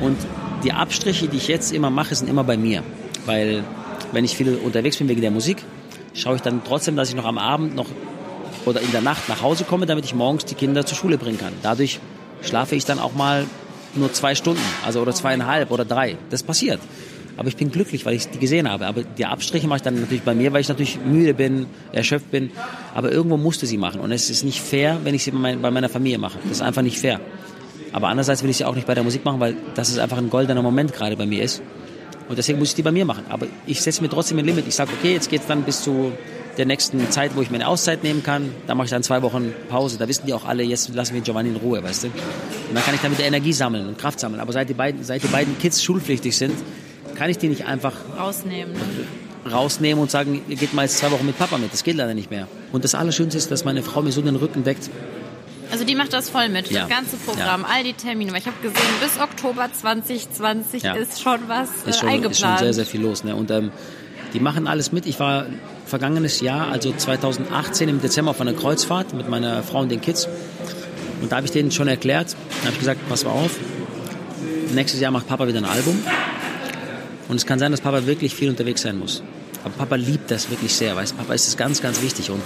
Und 0.00 0.16
die 0.64 0.72
Abstriche, 0.72 1.28
die 1.28 1.36
ich 1.36 1.48
jetzt 1.48 1.72
immer 1.72 1.90
mache, 1.90 2.14
sind 2.14 2.28
immer 2.28 2.44
bei 2.44 2.56
mir. 2.56 2.82
Weil 3.26 3.64
wenn 4.12 4.24
ich 4.24 4.36
viel 4.36 4.56
unterwegs 4.56 4.96
bin 4.96 5.08
wegen 5.08 5.20
der 5.20 5.30
Musik, 5.30 5.64
schaue 6.14 6.36
ich 6.36 6.42
dann 6.42 6.62
trotzdem, 6.64 6.96
dass 6.96 7.08
ich 7.08 7.14
noch 7.14 7.24
am 7.24 7.38
Abend 7.38 7.74
noch 7.74 7.86
oder 8.66 8.80
in 8.80 8.90
der 8.92 9.00
Nacht 9.00 9.28
nach 9.28 9.42
Hause 9.42 9.64
komme, 9.64 9.86
damit 9.86 10.04
ich 10.04 10.14
morgens 10.14 10.44
die 10.44 10.54
Kinder 10.54 10.84
zur 10.84 10.96
Schule 10.96 11.18
bringen 11.18 11.38
kann. 11.38 11.52
Dadurch 11.62 11.98
schlafe 12.42 12.76
ich 12.76 12.84
dann 12.84 12.98
auch 12.98 13.14
mal 13.14 13.46
nur 13.94 14.12
zwei 14.12 14.34
Stunden, 14.34 14.62
also 14.84 15.00
oder 15.00 15.14
zweieinhalb 15.14 15.70
oder 15.70 15.84
drei. 15.84 16.16
Das 16.30 16.42
passiert. 16.42 16.80
Aber 17.40 17.48
ich 17.48 17.56
bin 17.56 17.70
glücklich, 17.70 18.04
weil 18.04 18.12
ich 18.12 18.28
die 18.28 18.38
gesehen 18.38 18.68
habe. 18.70 18.86
Aber 18.86 19.02
die 19.02 19.24
Abstriche 19.24 19.66
mache 19.66 19.78
ich 19.78 19.82
dann 19.82 19.98
natürlich 19.98 20.24
bei 20.24 20.34
mir, 20.34 20.52
weil 20.52 20.60
ich 20.60 20.68
natürlich 20.68 20.98
müde 21.02 21.32
bin, 21.32 21.64
erschöpft 21.90 22.30
bin. 22.30 22.50
Aber 22.94 23.10
irgendwo 23.10 23.38
musste 23.38 23.64
sie 23.64 23.78
machen. 23.78 23.98
Und 24.02 24.12
es 24.12 24.28
ist 24.28 24.44
nicht 24.44 24.60
fair, 24.60 24.98
wenn 25.04 25.14
ich 25.14 25.24
sie 25.24 25.30
bei 25.30 25.70
meiner 25.70 25.88
Familie 25.88 26.18
mache. 26.18 26.38
Das 26.42 26.58
ist 26.58 26.60
einfach 26.60 26.82
nicht 26.82 26.98
fair. 26.98 27.18
Aber 27.92 28.08
andererseits 28.08 28.42
will 28.42 28.50
ich 28.50 28.58
sie 28.58 28.66
auch 28.66 28.74
nicht 28.74 28.86
bei 28.86 28.94
der 28.94 29.04
Musik 29.04 29.24
machen, 29.24 29.40
weil 29.40 29.56
das 29.74 29.88
ist 29.88 29.98
einfach 29.98 30.18
ein 30.18 30.28
goldener 30.28 30.60
Moment 30.60 30.92
gerade 30.92 31.16
bei 31.16 31.24
mir 31.24 31.42
ist. 31.42 31.62
Und 32.28 32.36
deswegen 32.36 32.58
muss 32.58 32.68
ich 32.68 32.74
die 32.74 32.82
bei 32.82 32.92
mir 32.92 33.06
machen. 33.06 33.24
Aber 33.30 33.46
ich 33.66 33.80
setze 33.80 34.02
mir 34.02 34.10
trotzdem 34.10 34.38
ein 34.38 34.44
Limit. 34.44 34.68
Ich 34.68 34.74
sage, 34.74 34.90
okay, 34.98 35.14
jetzt 35.14 35.30
geht 35.30 35.40
es 35.40 35.46
dann 35.46 35.62
bis 35.62 35.82
zu 35.82 36.12
der 36.58 36.66
nächsten 36.66 37.10
Zeit, 37.10 37.34
wo 37.36 37.40
ich 37.40 37.50
mir 37.50 37.56
eine 37.56 37.68
Auszeit 37.68 38.04
nehmen 38.04 38.22
kann. 38.22 38.52
Da 38.66 38.74
mache 38.74 38.84
ich 38.84 38.90
dann 38.90 39.02
zwei 39.02 39.22
Wochen 39.22 39.54
Pause. 39.70 39.96
Da 39.96 40.06
wissen 40.08 40.26
die 40.26 40.34
auch 40.34 40.44
alle, 40.44 40.62
jetzt 40.62 40.94
lassen 40.94 41.14
wir 41.14 41.22
Giovanni 41.22 41.48
in 41.48 41.56
Ruhe, 41.56 41.82
weißt 41.82 42.04
du. 42.04 42.08
Und 42.08 42.74
dann 42.74 42.84
kann 42.84 42.94
ich 42.94 43.00
damit 43.00 43.18
Energie 43.20 43.54
sammeln 43.54 43.88
und 43.88 43.96
Kraft 43.96 44.20
sammeln. 44.20 44.42
Aber 44.42 44.52
seit 44.52 44.68
die 44.68 44.74
beiden, 44.74 45.02
seit 45.04 45.22
die 45.22 45.28
beiden 45.28 45.58
Kids 45.58 45.82
schulpflichtig 45.82 46.36
sind, 46.36 46.52
kann 47.20 47.28
ich 47.28 47.36
die 47.36 47.48
nicht 47.48 47.66
einfach 47.66 47.92
rausnehmen. 48.18 48.74
rausnehmen 49.52 50.00
und 50.02 50.10
sagen, 50.10 50.40
ihr 50.48 50.56
geht 50.56 50.72
mal 50.72 50.84
jetzt 50.84 50.96
zwei 50.96 51.10
Wochen 51.10 51.26
mit 51.26 51.36
Papa 51.38 51.58
mit. 51.58 51.70
Das 51.70 51.84
geht 51.84 51.96
leider 51.96 52.14
nicht 52.14 52.30
mehr. 52.30 52.48
Und 52.72 52.82
das 52.82 52.94
Allerschönste 52.94 53.36
ist, 53.36 53.50
dass 53.50 53.62
meine 53.62 53.82
Frau 53.82 54.00
mir 54.00 54.10
so 54.10 54.22
den 54.22 54.36
Rücken 54.36 54.64
deckt. 54.64 54.88
Also 55.70 55.84
die 55.84 55.94
macht 55.94 56.14
das 56.14 56.30
voll 56.30 56.48
mit, 56.48 56.70
Ja. 56.70 56.80
das 56.80 56.88
ganze 56.88 57.16
Programm, 57.18 57.66
all 57.66 57.84
die 57.84 57.92
Termine. 57.92 58.32
Weil 58.32 58.38
ich 58.38 58.46
habe 58.46 58.56
gesehen, 58.62 58.88
bis 59.02 59.20
Oktober 59.20 59.68
2020 59.70 60.82
Ja. 60.82 60.94
ist 60.94 61.20
schon 61.20 61.40
was 61.46 61.68
äh, 61.84 61.90
ist 61.90 62.00
schon, 62.00 62.08
eingeplant. 62.08 62.32
ist 62.32 62.40
schon 62.40 62.58
sehr, 62.58 62.72
sehr 62.72 62.86
viel 62.86 63.02
los. 63.02 63.22
Ne? 63.22 63.36
Und 63.36 63.50
ähm, 63.50 63.70
die 64.32 64.40
machen 64.40 64.66
alles 64.66 64.90
mit. 64.90 65.04
Ich 65.04 65.20
war 65.20 65.44
vergangenes 65.84 66.40
Jahr, 66.40 66.68
also 66.72 66.90
2018 66.90 67.90
im 67.90 68.00
Dezember 68.00 68.30
auf 68.30 68.40
einer 68.40 68.54
Kreuzfahrt 68.54 69.12
mit 69.12 69.28
meiner 69.28 69.62
Frau 69.62 69.80
und 69.80 69.90
den 69.90 70.00
Kids. 70.00 70.26
Und 71.20 71.30
da 71.30 71.36
habe 71.36 71.44
ich 71.46 71.52
denen 71.52 71.70
schon 71.70 71.86
erklärt, 71.86 72.34
da 72.62 72.64
habe 72.64 72.72
ich 72.72 72.78
gesagt, 72.78 73.06
pass 73.10 73.24
mal 73.26 73.32
auf, 73.32 73.50
nächstes 74.72 75.00
Jahr 75.02 75.10
macht 75.10 75.28
Papa 75.28 75.46
wieder 75.46 75.58
ein 75.58 75.66
Album. 75.66 76.02
Und 77.30 77.36
es 77.36 77.46
kann 77.46 77.60
sein, 77.60 77.70
dass 77.70 77.80
Papa 77.80 78.06
wirklich 78.06 78.34
viel 78.34 78.50
unterwegs 78.50 78.82
sein 78.82 78.98
muss. 78.98 79.22
Aber 79.62 79.72
Papa 79.74 79.94
liebt 79.94 80.32
das 80.32 80.50
wirklich 80.50 80.74
sehr, 80.74 80.96
weißt 80.96 81.16
Papa 81.16 81.32
ist 81.32 81.46
es 81.46 81.56
ganz, 81.56 81.80
ganz 81.80 82.02
wichtig. 82.02 82.28
Und 82.28 82.42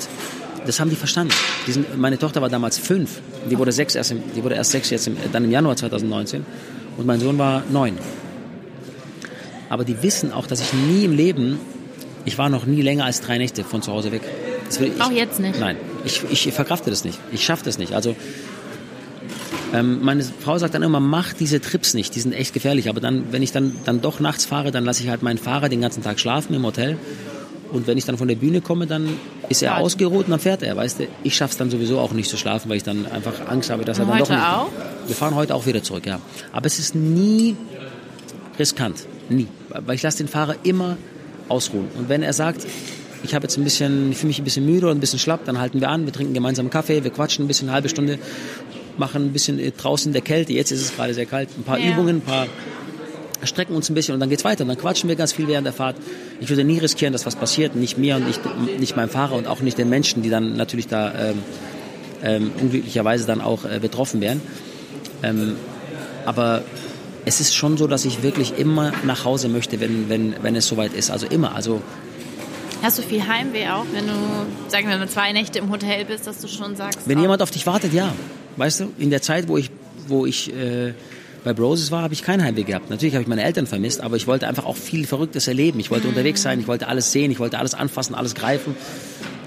das 0.67 0.79
haben 0.79 0.91
die 0.91 0.97
verstanden. 0.97 1.33
Die 1.67 1.73
sind, 1.73 1.99
meine 1.99 2.19
Tochter 2.19 2.43
war 2.43 2.51
damals 2.51 2.77
fünf, 2.77 3.23
die 3.51 3.59
wurde, 3.59 3.73
sechs 3.73 3.95
erst 3.95 4.11
im, 4.11 4.23
die 4.37 4.45
wurde 4.45 4.57
erst 4.57 4.73
sechs 4.73 4.91
jetzt 4.91 5.07
im, 5.07 5.17
dann 5.33 5.43
im 5.45 5.51
Januar 5.51 5.77
2019 5.77 6.45
und 6.99 7.07
mein 7.07 7.19
Sohn 7.19 7.39
war 7.39 7.63
neun. 7.71 7.97
Aber 9.71 9.85
die 9.85 10.03
wissen 10.03 10.33
auch, 10.33 10.47
dass 10.47 10.61
ich 10.61 10.73
nie 10.75 11.07
im 11.07 11.17
Leben, 11.17 11.59
ich 12.27 12.37
war 12.37 12.51
noch 12.51 12.67
nie 12.67 12.83
länger 12.83 13.07
als 13.07 13.23
drei 13.23 13.39
Nächte 13.39 13.65
von 13.65 13.81
zu 13.81 13.91
Hause 13.91 14.13
weg. 14.13 14.21
Ich, 14.69 15.01
Auch 15.01 15.11
jetzt 15.11 15.41
nicht? 15.41 15.59
Nein, 15.59 15.77
ich, 16.05 16.23
ich 16.31 16.53
verkrafte 16.53 16.91
das 16.91 17.05
nicht. 17.05 17.19
Ich 17.33 17.43
schaffe 17.43 17.65
das 17.65 17.79
nicht. 17.79 17.95
Also 17.95 18.17
ähm, 19.75 20.05
meine 20.05 20.23
Frau 20.23 20.57
sagt 20.57 20.75
dann 20.75 20.83
immer, 20.83 21.01
mach 21.01 21.33
diese 21.33 21.61
Trips 21.61 21.95
nicht, 21.95 22.15
die 22.15 22.21
sind 22.21 22.33
echt 22.33 22.55
gefährlich. 22.55 22.89
Aber 22.89 23.01
dann, 23.01 23.33
wenn 23.33 23.43
ich 23.43 23.51
dann, 23.51 23.75
dann 23.85 24.01
doch 24.01 24.21
nachts 24.21 24.45
fahre, 24.45 24.71
dann 24.71 24.85
lasse 24.85 25.03
ich 25.03 25.09
halt 25.09 25.23
meinen 25.23 25.39
Fahrer 25.39 25.69
den 25.69 25.81
ganzen 25.81 26.03
Tag 26.03 26.21
schlafen 26.21 26.55
im 26.55 26.65
Hotel. 26.65 26.97
Und 27.73 27.89
wenn 27.89 27.99
ich 27.99 28.05
dann 28.05 28.17
von 28.17 28.29
der 28.29 28.37
Bühne 28.37 28.61
komme, 28.61 28.87
dann 28.87 29.09
ist 29.49 29.63
er 29.63 29.79
ausgeruht 29.79 30.27
und 30.27 30.31
dann 30.31 30.39
fährt 30.39 30.63
er, 30.63 30.77
weißt 30.77 31.01
du. 31.01 31.09
Ich 31.25 31.35
schaffe 31.35 31.53
es 31.53 31.59
dann 31.59 31.71
sowieso 31.71 31.99
auch 31.99 32.13
nicht 32.13 32.31
zu 32.31 32.37
schlafen, 32.37 32.69
weil 32.71 32.77
ich 32.77 32.85
dann 32.85 33.07
einfach 33.07 33.49
Angst 33.49 33.71
habe, 33.71 33.85
dass 33.85 33.99
er 33.99 34.05
Und 34.05 34.11
dann 34.11 34.21
heute 34.21 34.29
doch 34.29 34.37
nicht... 34.37 34.47
auch? 34.47 35.09
Wir 35.09 35.17
fahren 35.17 35.35
heute 35.35 35.55
auch 35.57 35.67
wieder 35.67 35.83
zurück, 35.83 36.07
ja. 36.07 36.21
Aber 36.53 36.67
es 36.67 36.79
ist 36.79 36.95
nie 36.95 37.57
riskant, 38.57 39.07
nie. 39.29 39.49
Weil 39.71 39.97
ich 39.97 40.03
lasse 40.03 40.19
den 40.19 40.29
Fahrer 40.29 40.55
immer 40.63 40.97
ausruhen. 41.49 41.89
Und 41.99 42.09
wenn 42.09 42.23
er 42.23 42.33
sagt, 42.33 42.65
ich 43.25 43.35
habe 43.35 43.45
jetzt 43.45 43.57
ein 43.57 43.65
bisschen, 43.65 44.13
ich 44.13 44.19
fühle 44.19 44.29
mich 44.29 44.39
ein 44.39 44.45
bisschen 44.45 44.67
müde 44.67 44.87
oder 44.87 44.95
ein 44.95 45.01
bisschen 45.01 45.19
schlapp, 45.19 45.45
dann 45.47 45.59
halten 45.59 45.81
wir 45.81 45.89
an, 45.89 46.05
wir 46.05 46.13
trinken 46.13 46.35
gemeinsam 46.35 46.71
Kaffee, 46.71 47.03
wir 47.03 47.11
quatschen 47.11 47.45
ein 47.45 47.49
bisschen, 47.49 47.69
eine 47.69 47.75
halbe 47.75 47.89
Stunde, 47.89 48.19
machen 48.99 49.25
ein 49.27 49.33
bisschen 49.33 49.59
äh, 49.59 49.71
draußen 49.71 50.09
in 50.11 50.13
der 50.13 50.23
Kälte, 50.23 50.53
jetzt 50.53 50.71
ist 50.73 50.83
es 50.83 50.95
gerade 50.97 51.15
sehr 51.15 51.27
kalt, 51.27 51.49
ein 51.57 51.65
paar 51.65 51.79
Ja. 51.79 51.93
Übungen, 51.93 52.17
ein 52.17 52.21
paar 52.21 52.47
strecken 53.43 53.75
uns 53.77 53.91
ein 53.91 53.95
bisschen 53.95 54.15
und 54.15 54.21
dann 54.21 54.31
geht's 54.31 54.45
weiter. 54.45 54.63
Und 54.63 54.69
dann 54.69 54.79
quatschen 54.79 55.09
wir 55.09 55.17
ganz 55.17 55.33
viel 55.33 55.49
während 55.49 55.67
der 55.67 55.75
Fahrt. 55.75 55.97
Ich 56.41 56.49
würde 56.49 56.65
nie 56.65 56.79
riskieren, 56.79 57.13
dass 57.13 57.27
was 57.27 57.37
passiert, 57.37 57.77
nicht 57.77 57.99
mir 57.99 58.17
und 58.17 58.27
nicht, 58.27 58.41
nicht 58.79 58.97
meinem 58.97 59.11
Fahrer 59.11 59.35
und 59.35 59.47
auch 59.47 59.61
nicht 59.61 59.77
den 59.77 59.89
Menschen, 59.91 60.23
die 60.23 60.31
dann 60.31 60.57
natürlich 60.57 60.87
da 60.87 61.13
ähm, 61.31 61.43
ähm, 62.23 62.53
unglücklicherweise 62.61 63.27
dann 63.27 63.41
auch 63.41 63.65
äh, 63.65 63.79
betroffen 63.81 64.21
wären. 64.21 64.41
Ähm, 65.23 65.57
aber 66.25 66.63
es 67.27 67.41
ist 67.41 67.55
schon 67.55 67.77
so, 67.77 67.87
dass 67.87 68.05
ich 68.05 68.23
wirklich 68.23 68.59
immer 68.59 68.93
nach 69.05 69.25
Hause 69.25 69.49
möchte, 69.49 69.81
wenn, 69.81 70.09
wenn, 70.09 70.35
wenn 70.43 70.57
es 70.57 70.67
soweit 70.67 70.95
ist. 70.95 71.11
Also 71.11 71.27
immer. 71.27 71.55
Also 71.55 71.83
Hast 72.83 72.99
du 72.99 73.03
viel 73.03 73.27
Heimweh 73.27 73.69
auch, 73.69 73.87
wenn 73.93 74.07
du, 74.07 74.13
sagen 74.69 74.89
wir 74.89 74.99
mal, 74.99 75.09
zwei 75.09 75.33
Nächte 75.33 75.59
im 75.59 75.71
Hotel 75.71 76.05
bist, 76.05 76.27
dass 76.27 76.41
du 76.41 76.49
schon 76.49 76.77
sagst, 76.77 77.01
Wenn 77.07 77.19
oh, 77.19 77.23
jemand 77.23 77.43
auf 77.43 77.51
dich 77.51 77.67
wartet, 77.67 77.95
ja. 77.95 78.13
Weißt 78.57 78.81
du, 78.81 78.93
in 78.99 79.11
der 79.11 79.23
Zeit, 79.23 79.49
wo 79.49 79.57
ich, 79.57 79.71
wo 80.09 80.27
ich 80.27 80.55
äh, 80.55 80.95
bei 81.45 81.53
Broses 81.53 81.91
war, 81.91 82.03
habe 82.03 82.15
ich 82.15 82.23
kein 82.23 82.43
Heimweh 82.43 82.63
gehabt. 82.63 82.91
Natürlich 82.91 83.15
habe 83.15 83.23
ich 83.23 83.29
meine 83.29 83.45
Eltern 83.45 83.67
vermisst, 83.67 84.01
aber 84.01 84.17
ich 84.17 84.27
wollte 84.27 84.49
einfach 84.49 84.65
auch 84.65 84.77
viel 84.77 85.07
Verrücktes 85.07 85.47
erleben. 85.47 85.79
Ich 85.81 85.91
wollte 85.91 86.09
unterwegs 86.09 86.43
sein, 86.43 86.61
ich 86.61 86.67
wollte 86.67 86.89
alles 86.89 87.13
sehen, 87.13 87.31
ich 87.31 87.39
wollte 87.39 87.59
alles 87.59 87.75
anfassen, 87.75 88.15
alles 88.15 88.35
greifen. 88.35 88.75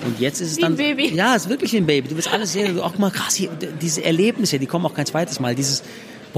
Und 0.06 0.20
jetzt 0.20 0.39
ist 0.39 0.52
es 0.52 0.58
Wie 0.58 0.63
ein 0.63 0.76
dann. 0.76 0.78
Baby. 0.78 1.15
Ja, 1.15 1.36
es 1.36 1.43
ist 1.43 1.50
wirklich 1.50 1.74
wie 1.74 1.78
ein 1.78 1.88
Baby. 1.88 2.10
Du 2.10 2.15
willst 2.15 2.32
alles 2.32 2.54
sehen. 2.54 2.76
Du 2.76 2.84
auch 2.84 2.98
mal 2.98 3.10
krass, 3.10 3.36
hier, 3.36 3.50
diese 3.82 4.04
Erlebnisse, 4.04 4.60
die 4.60 4.67
kommen 4.67 4.86
auch 4.86 4.93
kein 4.93 5.08
zweites 5.08 5.39
Mal. 5.39 5.56
Dieses, 5.56 5.84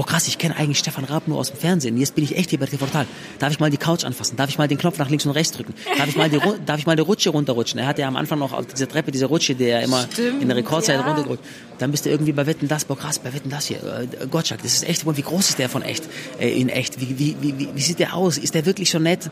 boah 0.00 0.06
krass, 0.06 0.28
ich 0.28 0.38
kenne 0.38 0.56
eigentlich 0.56 0.78
Stefan 0.78 1.04
Raab 1.04 1.28
nur 1.28 1.38
aus 1.38 1.50
dem 1.50 1.58
Fernsehen. 1.58 1.98
Jetzt 1.98 2.14
bin 2.14 2.24
ich 2.24 2.34
echt 2.34 2.48
hier 2.48 2.58
bei 2.58 2.64
Total. 2.64 3.06
Darf 3.38 3.52
ich 3.52 3.60
mal 3.60 3.68
die 3.68 3.76
Couch 3.76 4.02
anfassen? 4.04 4.34
Darf 4.34 4.48
ich 4.48 4.56
mal 4.56 4.66
den 4.66 4.78
Knopf 4.78 4.96
nach 4.96 5.10
links 5.10 5.26
und 5.26 5.32
rechts 5.32 5.54
drücken? 5.54 5.74
Darf 5.98 6.08
ich 6.08 6.16
mal 6.16 6.30
die, 6.30 6.40
darf 6.64 6.78
ich 6.78 6.86
mal 6.86 6.96
die 6.96 7.02
Rutsche 7.02 7.28
runterrutschen? 7.28 7.78
Er 7.78 7.86
hat 7.86 7.98
ja 7.98 8.08
am 8.08 8.16
Anfang 8.16 8.38
noch 8.38 8.54
auf 8.54 8.64
dieser 8.64 8.88
Treppe 8.88 9.10
diese 9.10 9.26
Rutsche, 9.26 9.54
die 9.54 9.64
er 9.64 9.82
immer 9.82 10.08
Stimmt, 10.10 10.40
in 10.40 10.48
der 10.48 10.56
Rekordzeit 10.56 11.00
ja. 11.00 11.06
runtergerutscht. 11.06 11.44
Dann 11.76 11.90
bist 11.90 12.06
du 12.06 12.08
irgendwie 12.08 12.32
bei 12.32 12.46
Wetten 12.46 12.66
das, 12.66 12.86
boah 12.86 12.96
krass, 12.96 13.18
bei 13.18 13.34
Wetten 13.34 13.50
das 13.50 13.66
hier. 13.66 13.82
Äh, 13.82 14.26
Gottschalk, 14.26 14.62
das 14.62 14.72
ist 14.72 14.88
echt, 14.88 15.04
wie 15.04 15.20
groß 15.20 15.50
ist 15.50 15.58
der 15.58 15.68
von 15.68 15.82
echt? 15.82 16.04
Äh, 16.40 16.48
in 16.58 16.70
echt. 16.70 16.98
Wie, 16.98 17.18
wie, 17.18 17.36
wie, 17.42 17.58
wie, 17.58 17.68
wie 17.74 17.82
sieht 17.82 17.98
der 17.98 18.14
aus? 18.14 18.38
Ist 18.38 18.54
der 18.54 18.64
wirklich 18.64 18.90
so 18.90 18.98
nett? 18.98 19.30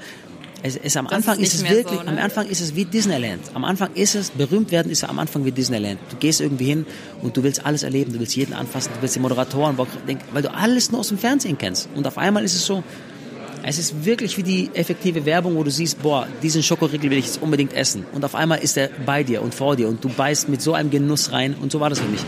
Es, 0.62 0.76
es, 0.76 0.96
am 0.96 1.06
Anfang 1.06 1.38
ist 1.38 1.54
ist, 1.54 1.62
es 1.62 1.70
wirklich, 1.70 1.98
so, 1.98 2.04
ne? 2.04 2.10
am 2.10 2.18
Anfang 2.18 2.48
ist 2.48 2.60
es 2.60 2.74
wie 2.74 2.84
Disneyland. 2.84 3.42
Am 3.54 3.64
Anfang 3.64 3.90
ist 3.94 4.16
es, 4.16 4.30
berühmt 4.30 4.72
werden 4.72 4.90
ist 4.90 5.04
am 5.04 5.18
Anfang 5.18 5.44
wie 5.44 5.52
Disneyland. 5.52 6.00
Du 6.10 6.16
gehst 6.16 6.40
irgendwie 6.40 6.64
hin 6.64 6.86
und 7.22 7.36
du 7.36 7.44
willst 7.44 7.64
alles 7.64 7.84
erleben, 7.84 8.12
du 8.12 8.18
willst 8.18 8.34
jeden 8.34 8.52
anfassen, 8.52 8.90
du 8.94 9.00
willst 9.00 9.14
die 9.14 9.20
Moderatoren, 9.20 9.78
weil 9.78 10.42
du 10.42 10.52
alles 10.52 10.90
nur 10.90 11.00
aus 11.00 11.08
dem 11.08 11.18
Fernsehen 11.18 11.56
kennst. 11.58 11.88
Und 11.94 12.06
auf 12.08 12.18
einmal 12.18 12.44
ist 12.44 12.56
es 12.56 12.66
so, 12.66 12.82
es 13.62 13.78
ist 13.78 14.04
wirklich 14.04 14.36
wie 14.36 14.42
die 14.42 14.70
effektive 14.74 15.24
Werbung, 15.26 15.56
wo 15.56 15.62
du 15.62 15.70
siehst, 15.70 16.02
boah, 16.02 16.26
diesen 16.42 16.62
Schokoriegel 16.62 17.10
will 17.10 17.18
ich 17.18 17.26
jetzt 17.26 17.42
unbedingt 17.42 17.72
essen. 17.72 18.04
Und 18.12 18.24
auf 18.24 18.34
einmal 18.34 18.58
ist 18.58 18.76
er 18.76 18.88
bei 19.06 19.22
dir 19.22 19.42
und 19.42 19.54
vor 19.54 19.76
dir 19.76 19.88
und 19.88 20.02
du 20.02 20.08
beißt 20.08 20.48
mit 20.48 20.62
so 20.62 20.74
einem 20.74 20.90
Genuss 20.90 21.32
rein 21.32 21.54
und 21.54 21.70
so 21.70 21.78
war 21.78 21.90
das 21.90 22.00
für 22.00 22.08
mich. 22.08 22.20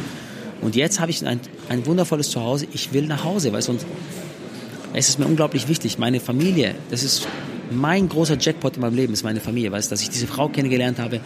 Und 0.61 0.77
jetzt 0.77 1.01
habe 1.01 1.11
ich 1.11 1.27
ein, 1.27 1.41
ein 1.69 1.87
wundervolles 1.87 2.31
Zuhause. 2.31 2.67
Ich 2.73 2.93
will 2.93 3.07
nach 3.07 3.25
Hause, 3.25 3.53
weißt 3.53 3.69
du, 3.69 3.73
und 3.73 3.87
es 4.93 5.09
ist 5.09 5.19
mir 5.19 5.27
unglaublich 5.27 5.69
wichtig. 5.69 5.99
Meine 5.99 6.21
Familie, 6.21 6.75
das 6.91 7.03
ist 7.03 7.27
mein 7.71 8.09
großer 8.09 8.37
Jackpot 8.39 8.77
in 8.77 8.83
meinem 8.83 8.97
Leben, 8.97 9.13
ist 9.13 9.23
meine 9.23 9.41
Familie, 9.41 9.73
weißt 9.73 9.91
dass 9.91 10.03
ich 10.03 10.11
diese 10.11 10.27
Frau 10.27 10.49
kennengelernt 10.49 10.99
habe, 10.99 11.21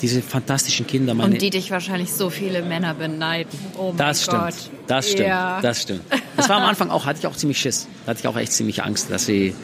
diese 0.00 0.20
fantastischen 0.20 0.86
Kinder, 0.86 1.14
meine, 1.14 1.32
und 1.34 1.42
die 1.42 1.50
dich 1.50 1.70
wahrscheinlich 1.70 2.12
so 2.12 2.28
viele 2.28 2.62
Männer 2.62 2.94
beneiden. 2.94 3.50
Oh 3.78 3.88
mein 3.88 3.96
das 3.96 4.24
stimmt. 4.24 4.42
Gott. 4.42 4.54
Das 4.86 5.10
stimmt. 5.10 5.28
Ja. 5.28 5.60
Das 5.60 5.82
stimmt. 5.82 6.02
Das 6.36 6.48
war 6.48 6.58
am 6.58 6.64
Anfang 6.64 6.90
auch, 6.90 7.06
hatte 7.06 7.20
ich 7.20 7.26
auch 7.26 7.36
ziemlich 7.36 7.58
Schiss. 7.58 7.88
Da 8.04 8.10
hatte 8.10 8.20
ich 8.20 8.26
auch 8.26 8.36
echt 8.36 8.52
ziemlich 8.52 8.82
Angst, 8.82 9.10
dass 9.10 9.26
sie, 9.26 9.54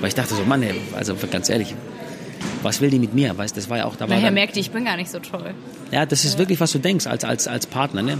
weil 0.00 0.08
ich 0.08 0.14
dachte 0.14 0.34
so, 0.34 0.44
Mann, 0.44 0.62
ey, 0.62 0.74
also 0.94 1.14
ganz 1.30 1.48
ehrlich, 1.48 1.74
was 2.62 2.80
will 2.80 2.90
die 2.90 2.98
mit 2.98 3.14
mir? 3.14 3.36
Weißt, 3.36 3.56
das 3.56 3.70
war 3.70 3.78
ja 3.78 3.84
auch, 3.86 3.96
da 3.96 4.00
war 4.00 4.08
Nachher 4.08 4.24
dann, 4.24 4.34
merkt 4.34 4.56
die, 4.56 4.60
ich 4.60 4.70
bin 4.70 4.84
gar 4.84 4.96
nicht 4.96 5.10
so 5.10 5.18
toll. 5.18 5.54
ja, 5.90 6.04
das 6.04 6.24
ist 6.24 6.38
wirklich, 6.38 6.60
was 6.60 6.72
du 6.72 6.78
denkst 6.78 7.06
als, 7.06 7.24
als, 7.24 7.48
als 7.48 7.66
Partner, 7.66 8.02
ne? 8.02 8.18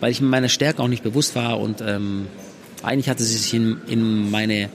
Weil 0.00 0.10
ich 0.10 0.20
mir 0.20 0.26
meiner 0.26 0.48
Stärke 0.48 0.82
auch 0.82 0.88
nicht 0.88 1.02
bewusst 1.02 1.36
war 1.36 1.60
und 1.60 1.80
ähm, 1.80 2.26
eigentlich 2.82 3.08
hatte 3.08 3.22
sie 3.22 3.36
sich 3.36 3.54
in, 3.54 3.80
in 3.86 4.30
meine 4.30 4.68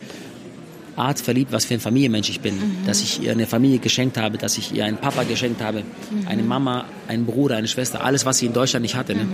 Art 1.00 1.20
verliebt, 1.20 1.52
was 1.52 1.66
für 1.66 1.76
ein 1.76 1.80
Familienmensch 1.80 2.30
ich 2.30 2.42
bin. 2.42 2.54
Dass 2.86 3.02
ich 3.02 3.22
ihr 3.22 3.32
eine 3.32 3.48
Familie 3.48 3.80
geschenkt 3.80 4.18
habe, 4.18 4.38
dass 4.38 4.58
ich 4.58 4.74
ihr 4.74 4.86
einen 4.86 4.98
Papa 4.98 5.24
geschenkt 5.24 5.62
habe, 5.62 5.84
eine 6.28 6.44
Mama, 6.44 6.86
einen 7.08 7.26
Bruder, 7.26 7.58
eine 7.58 7.68
Schwester, 7.68 8.04
alles, 8.04 8.26
was 8.26 8.40
sie 8.40 8.46
in 8.46 8.54
Deutschland 8.54 8.84
nicht 8.84 8.96
hatte. 8.96 9.16
Ne? 9.16 9.28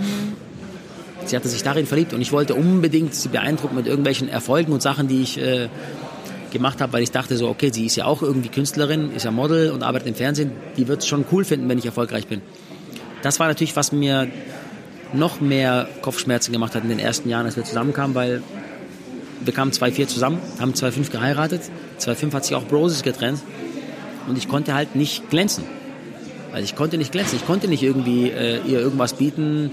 Sie 1.26 1.34
hatte 1.34 1.48
sich 1.48 1.62
darin 1.62 1.86
verliebt 1.86 2.12
und 2.12 2.20
ich 2.20 2.32
wollte 2.32 2.54
unbedingt 2.54 3.14
sie 3.14 3.28
beeindrucken 3.28 3.74
mit 3.74 3.86
irgendwelchen 3.86 4.28
Erfolgen 4.28 4.72
und 4.72 4.80
Sachen, 4.80 5.08
die 5.08 5.22
ich 5.22 5.38
äh, 5.38 5.68
gemacht 6.52 6.80
habe, 6.80 6.92
weil 6.92 7.02
ich 7.02 7.10
dachte 7.10 7.36
so, 7.36 7.48
okay, 7.48 7.70
sie 7.72 7.86
ist 7.86 7.96
ja 7.96 8.04
auch 8.04 8.22
irgendwie 8.22 8.48
Künstlerin, 8.48 9.12
ist 9.12 9.24
ja 9.24 9.30
Model 9.30 9.70
und 9.70 9.82
arbeitet 9.82 10.08
im 10.08 10.14
Fernsehen, 10.14 10.52
die 10.76 10.88
wird 10.88 11.00
es 11.00 11.08
schon 11.08 11.24
cool 11.32 11.44
finden, 11.44 11.68
wenn 11.68 11.78
ich 11.78 11.86
erfolgreich 11.86 12.26
bin. 12.28 12.42
Das 13.22 13.40
war 13.40 13.48
natürlich, 13.48 13.74
was 13.74 13.92
mir 13.92 14.28
noch 15.12 15.40
mehr 15.40 15.88
Kopfschmerzen 16.02 16.52
gemacht 16.52 16.74
hat 16.74 16.82
in 16.82 16.88
den 16.88 16.98
ersten 16.98 17.28
Jahren, 17.28 17.46
als 17.46 17.56
wir 17.56 17.64
zusammenkamen, 17.64 18.14
weil 18.14 18.42
wir 19.44 19.52
kamen 19.52 19.70
2-4 19.72 20.06
zusammen, 20.08 20.38
haben 20.60 20.72
2-5 20.72 21.10
geheiratet, 21.10 21.62
2-5 22.00 22.32
hat 22.32 22.44
sich 22.44 22.54
auch 22.54 22.64
Broses 22.64 23.02
getrennt 23.02 23.40
und 24.28 24.36
ich 24.38 24.48
konnte 24.48 24.74
halt 24.74 24.96
nicht 24.96 25.28
glänzen. 25.30 25.64
Also 26.52 26.64
ich 26.64 26.74
konnte 26.76 26.96
nicht 26.96 27.12
glänzen, 27.12 27.36
ich 27.36 27.46
konnte 27.46 27.68
nicht 27.68 27.82
irgendwie 27.82 28.30
äh, 28.30 28.60
ihr 28.66 28.80
irgendwas 28.80 29.14
bieten, 29.14 29.72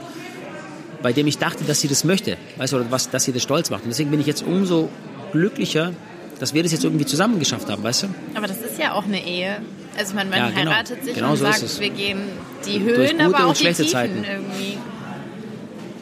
bei 1.02 1.14
dem 1.14 1.28
ich 1.28 1.38
dachte, 1.38 1.64
dass 1.66 1.82
sie 1.82 1.88
das 1.88 2.04
möchte, 2.04 2.38
weißt 2.58 2.74
du, 2.74 2.78
oder 2.78 2.86
was, 2.90 3.10
dass 3.10 3.24
sie 3.24 3.32
das 3.32 3.44
stolz 3.44 3.70
macht. 3.70 3.84
Und 3.84 3.90
deswegen 3.90 4.12
bin 4.12 4.20
ich 4.20 4.28
jetzt 4.28 4.44
umso 4.46 4.90
glücklicher, 5.32 5.92
dass 6.40 6.54
wir 6.54 6.64
das 6.64 6.72
jetzt 6.72 6.84
irgendwie 6.84 7.06
zusammen 7.06 7.40
geschafft 7.40 7.70
haben, 7.70 7.84
weißt 7.84 8.04
du? 8.04 8.08
Aber 8.36 8.48
das 8.48 8.58
ist 8.58 8.78
ja 8.80 8.94
auch 8.94 9.06
eine 9.06 9.26
Ehe. 9.26 9.58
Also 9.98 10.16
meine, 10.16 10.30
man 10.30 10.40
Ja, 10.40 10.50
genau. 10.50 10.72
heiratet 10.72 11.04
sich 11.06 11.14
Genau 11.14 11.32
und 11.32 11.38
so 11.38 11.46
sagt, 11.46 11.80
wir 11.80 11.90
gehen 11.90 12.20
die 12.66 12.80
Höhen, 12.82 13.22
aber 13.22 13.46
auch 13.46 13.50
und 13.50 13.58
die 13.58 13.62
schlechte 13.62 13.84
Tiefen 13.84 13.94
Zeiten. 13.94 14.24
irgendwie. 14.24 14.78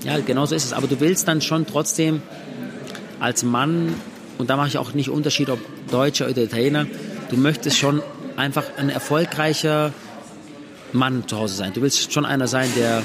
Ja, 0.03 0.17
genau 0.19 0.45
so 0.45 0.55
ist 0.55 0.65
es. 0.65 0.73
Aber 0.73 0.87
du 0.87 0.99
willst 0.99 1.27
dann 1.27 1.41
schon 1.41 1.67
trotzdem 1.67 2.21
als 3.21 3.43
Mann, 3.43 3.93
und 4.37 4.49
da 4.49 4.57
mache 4.57 4.67
ich 4.67 4.77
auch 4.77 4.93
nicht 4.93 5.09
Unterschied, 5.09 5.49
ob 5.49 5.59
Deutscher 5.89 6.27
oder 6.27 6.41
Italiener, 6.41 6.87
du 7.29 7.37
möchtest 7.37 7.77
schon 7.77 8.01
einfach 8.35 8.65
ein 8.77 8.89
erfolgreicher 8.89 9.93
Mann 10.91 11.23
zu 11.27 11.37
Hause 11.37 11.55
sein. 11.55 11.71
Du 11.73 11.81
willst 11.81 12.11
schon 12.11 12.25
einer 12.25 12.47
sein, 12.47 12.69
der, 12.75 13.03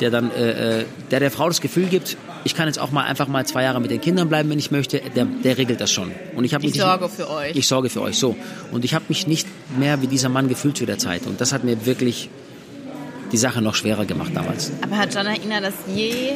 der 0.00 0.10
dann, 0.10 0.30
äh, 0.30 0.80
äh, 0.80 0.84
der 1.10 1.20
der 1.20 1.30
Frau 1.30 1.48
das 1.48 1.60
Gefühl 1.60 1.86
gibt, 1.86 2.16
ich 2.44 2.54
kann 2.54 2.68
jetzt 2.68 2.78
auch 2.78 2.92
mal 2.92 3.04
einfach 3.04 3.28
mal 3.28 3.44
zwei 3.44 3.64
Jahre 3.64 3.80
mit 3.80 3.90
den 3.90 4.00
Kindern 4.00 4.28
bleiben, 4.28 4.48
wenn 4.50 4.58
ich 4.58 4.70
möchte. 4.70 5.00
Der, 5.14 5.24
der 5.24 5.58
regelt 5.58 5.80
das 5.80 5.92
schon. 5.92 6.12
Und 6.36 6.44
ich 6.44 6.54
habe 6.54 6.64
Ich 6.64 6.74
sorge 6.74 7.08
für 7.08 7.28
euch. 7.28 7.56
Ich 7.56 7.66
sorge 7.66 7.90
für 7.90 8.02
euch, 8.02 8.16
so. 8.16 8.36
Und 8.70 8.84
ich 8.84 8.94
habe 8.94 9.04
mich 9.08 9.26
nicht 9.26 9.48
mehr 9.76 10.00
wie 10.00 10.06
dieser 10.06 10.28
Mann 10.28 10.48
gefühlt 10.48 10.76
zu 10.76 10.86
der 10.86 10.98
Zeit. 10.98 11.26
Und 11.26 11.40
das 11.40 11.52
hat 11.52 11.64
mir 11.64 11.86
wirklich 11.86 12.30
die 13.32 13.36
Sache 13.36 13.60
noch 13.60 13.74
schwerer 13.74 14.04
gemacht 14.04 14.30
damals. 14.32 14.70
Aber 14.82 14.96
hat 14.96 15.12
Janaina 15.12 15.60
das 15.60 15.74
je 15.92 16.34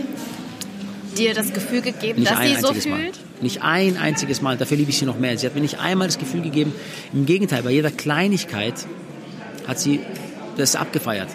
dir 1.20 1.34
das 1.34 1.52
Gefühl 1.52 1.82
gegeben, 1.82 2.20
Nicht 2.20 2.30
dass 2.30 2.40
sie 2.40 2.56
so 2.56 2.68
einziges 2.68 2.86
Mal. 2.86 3.00
fühlt? 3.00 3.42
Nicht 3.42 3.62
ein 3.62 3.96
einziges 3.96 4.42
Mal. 4.42 4.56
Dafür 4.56 4.76
liebe 4.76 4.90
ich 4.90 4.98
sie 4.98 5.06
noch 5.06 5.18
mehr. 5.18 5.36
Sie 5.38 5.46
hat 5.46 5.54
mir 5.54 5.60
nicht 5.60 5.78
einmal 5.78 6.08
das 6.08 6.18
Gefühl 6.18 6.42
gegeben. 6.42 6.72
Im 7.12 7.26
Gegenteil, 7.26 7.62
bei 7.62 7.70
jeder 7.70 7.90
Kleinigkeit 7.90 8.74
hat 9.66 9.78
sie 9.78 10.00
das 10.56 10.76
abgefeiert. 10.76 11.28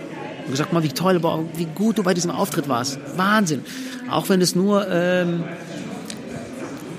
Und 0.45 0.51
gesagt, 0.51 0.73
mal, 0.73 0.83
wie 0.83 0.89
toll, 0.89 1.19
boah, 1.19 1.43
wie 1.55 1.65
gut 1.65 1.97
du 1.97 2.03
bei 2.03 2.13
diesem 2.13 2.31
Auftritt 2.31 2.67
warst. 2.69 2.99
Wahnsinn. 3.15 3.63
Auch 4.09 4.29
wenn 4.29 4.41
es 4.41 4.55
nur, 4.55 4.87
ähm, 4.91 5.43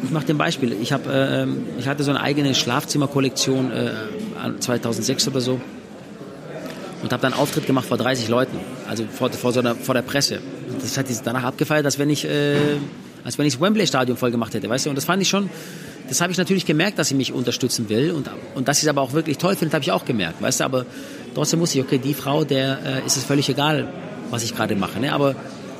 ich 0.03 0.11
mache 0.11 0.27
dir 0.27 0.35
ein 0.35 0.39
Beispiel. 0.39 0.73
Ich, 0.81 0.93
hab, 0.93 1.07
ähm, 1.09 1.67
ich 1.79 1.87
hatte 1.87 2.03
so 2.03 2.11
eine 2.11 2.21
eigene 2.21 2.55
Schlafzimmerkollektion 2.55 3.71
äh, 3.73 3.91
2006 4.59 5.29
oder 5.29 5.41
so 5.41 5.61
und 7.03 7.13
habe 7.13 7.23
dann 7.23 7.33
einen 7.33 7.41
Auftritt 7.41 7.67
gemacht 7.67 7.87
vor 7.87 7.97
30 7.97 8.29
Leuten, 8.29 8.59
also 8.89 9.05
vor, 9.13 9.31
vor, 9.31 9.53
so 9.53 9.61
einer, 9.61 9.75
vor 9.75 9.95
der 9.95 10.03
Presse. 10.03 10.41
Das 10.81 10.97
hat 10.99 11.07
danach 11.25 11.45
abgefeiert, 11.45 11.85
als 11.85 11.99
wenn 11.99 12.11
ich, 12.11 12.25
äh, 12.25 12.57
als 13.25 13.39
wenn 13.39 13.47
ich 13.47 13.55
das 13.55 13.63
Wembley-Stadion 13.63 14.17
voll 14.17 14.31
gemacht 14.31 14.55
hätte, 14.55 14.69
weißt 14.69 14.87
du? 14.87 14.91
Und 14.91 14.97
das 14.97 15.05
fand 15.05 15.23
ich 15.23 15.29
schon, 15.29 15.51
das 16.09 16.21
habe 16.21 16.33
ich 16.33 16.39
natürlich 16.39 16.67
gemerkt, 16.67 16.99
dass 16.99 17.09
sie 17.09 17.15
mich 17.15 17.33
unterstützen 17.33 17.89
will 17.89 18.13
und, 18.13 18.31
und 18.55 18.69
dass 18.69 18.81
sie 18.81 18.87
es 18.87 18.91
aber 18.91 19.01
auch 19.01 19.13
wirklich 19.13 19.39
toll 19.39 19.57
findet, 19.57 19.75
habe 19.75 19.83
ich 19.83 19.93
auch 19.93 20.05
gemerkt, 20.05 20.41
weißt 20.41 20.61
du? 20.61 20.65
Aber 20.65 20.87
trotzdem 21.35 21.59
muss 21.59 21.75
ich, 21.75 21.81
okay, 21.81 21.99
die 21.99 22.15
Frau, 22.15 22.45
der 22.45 22.79
äh, 23.03 23.07
ist 23.07 23.17
es 23.17 23.25
völlig 23.25 23.49
egal, 23.49 23.89
was 24.31 24.45
ich 24.45 24.55
gerade 24.55 24.77
mache, 24.77 25.01
ne? 25.01 25.13
Aber 25.13 25.35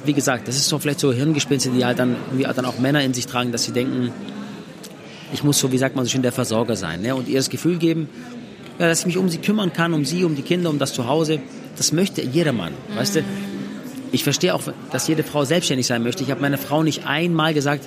wie 0.05 0.13
gesagt, 0.13 0.49
das 0.49 0.57
ist 0.57 0.69
so 0.69 0.79
vielleicht 0.79 1.01
so 1.01 1.13
Hirngespinste, 1.13 1.71
die 1.71 1.85
halt 1.85 1.99
dann, 1.99 2.17
irgendwie 2.31 2.53
dann 2.55 2.65
auch 2.65 2.79
Männer 2.79 3.03
in 3.03 3.13
sich 3.13 3.27
tragen, 3.27 3.53
dass 3.53 3.65
sie 3.65 3.73
denken, 3.73 4.13
ich 5.33 5.43
muss 5.43 5.59
so, 5.59 5.73
wie 5.73 5.79
sagt 5.79 5.97
man 5.97 6.05
so 6.05 6.11
schön, 6.11 6.23
der 6.23 6.33
Versorger 6.33 6.77
sein, 6.77 7.03
ne? 7.03 7.15
Und 7.15 7.29
ihr 7.29 7.37
das 7.37 7.51
Gefühl 7.51 7.79
geben, 7.79 8.09
ja, 8.79 8.89
dass 8.89 9.01
ich 9.01 9.07
mich 9.07 9.19
um 9.19 9.29
sie 9.29 9.39
kümmern 9.39 9.73
kann, 9.73 9.95
um 9.95 10.05
sie, 10.05 10.25
um 10.25 10.37
die 10.37 10.43
Kinder, 10.43 10.71
um 10.71 10.79
das 10.79 10.93
Zuhause. 10.93 11.41
Das 11.77 11.93
möchte 11.93 12.23
jeder 12.23 12.53
Mann, 12.53 12.73
weißt 12.95 13.17
du? 13.17 13.25
Ich 14.17 14.25
verstehe 14.25 14.55
auch, 14.55 14.63
dass 14.93 15.07
jede 15.09 15.23
Frau 15.23 15.45
selbstständig 15.45 15.87
sein 15.87 16.03
möchte. 16.03 16.23
Ich 16.23 16.31
habe 16.31 16.41
meiner 16.41 16.57
Frau 16.57 16.83
nicht 16.83 17.07
einmal 17.07 17.53
gesagt, 17.53 17.87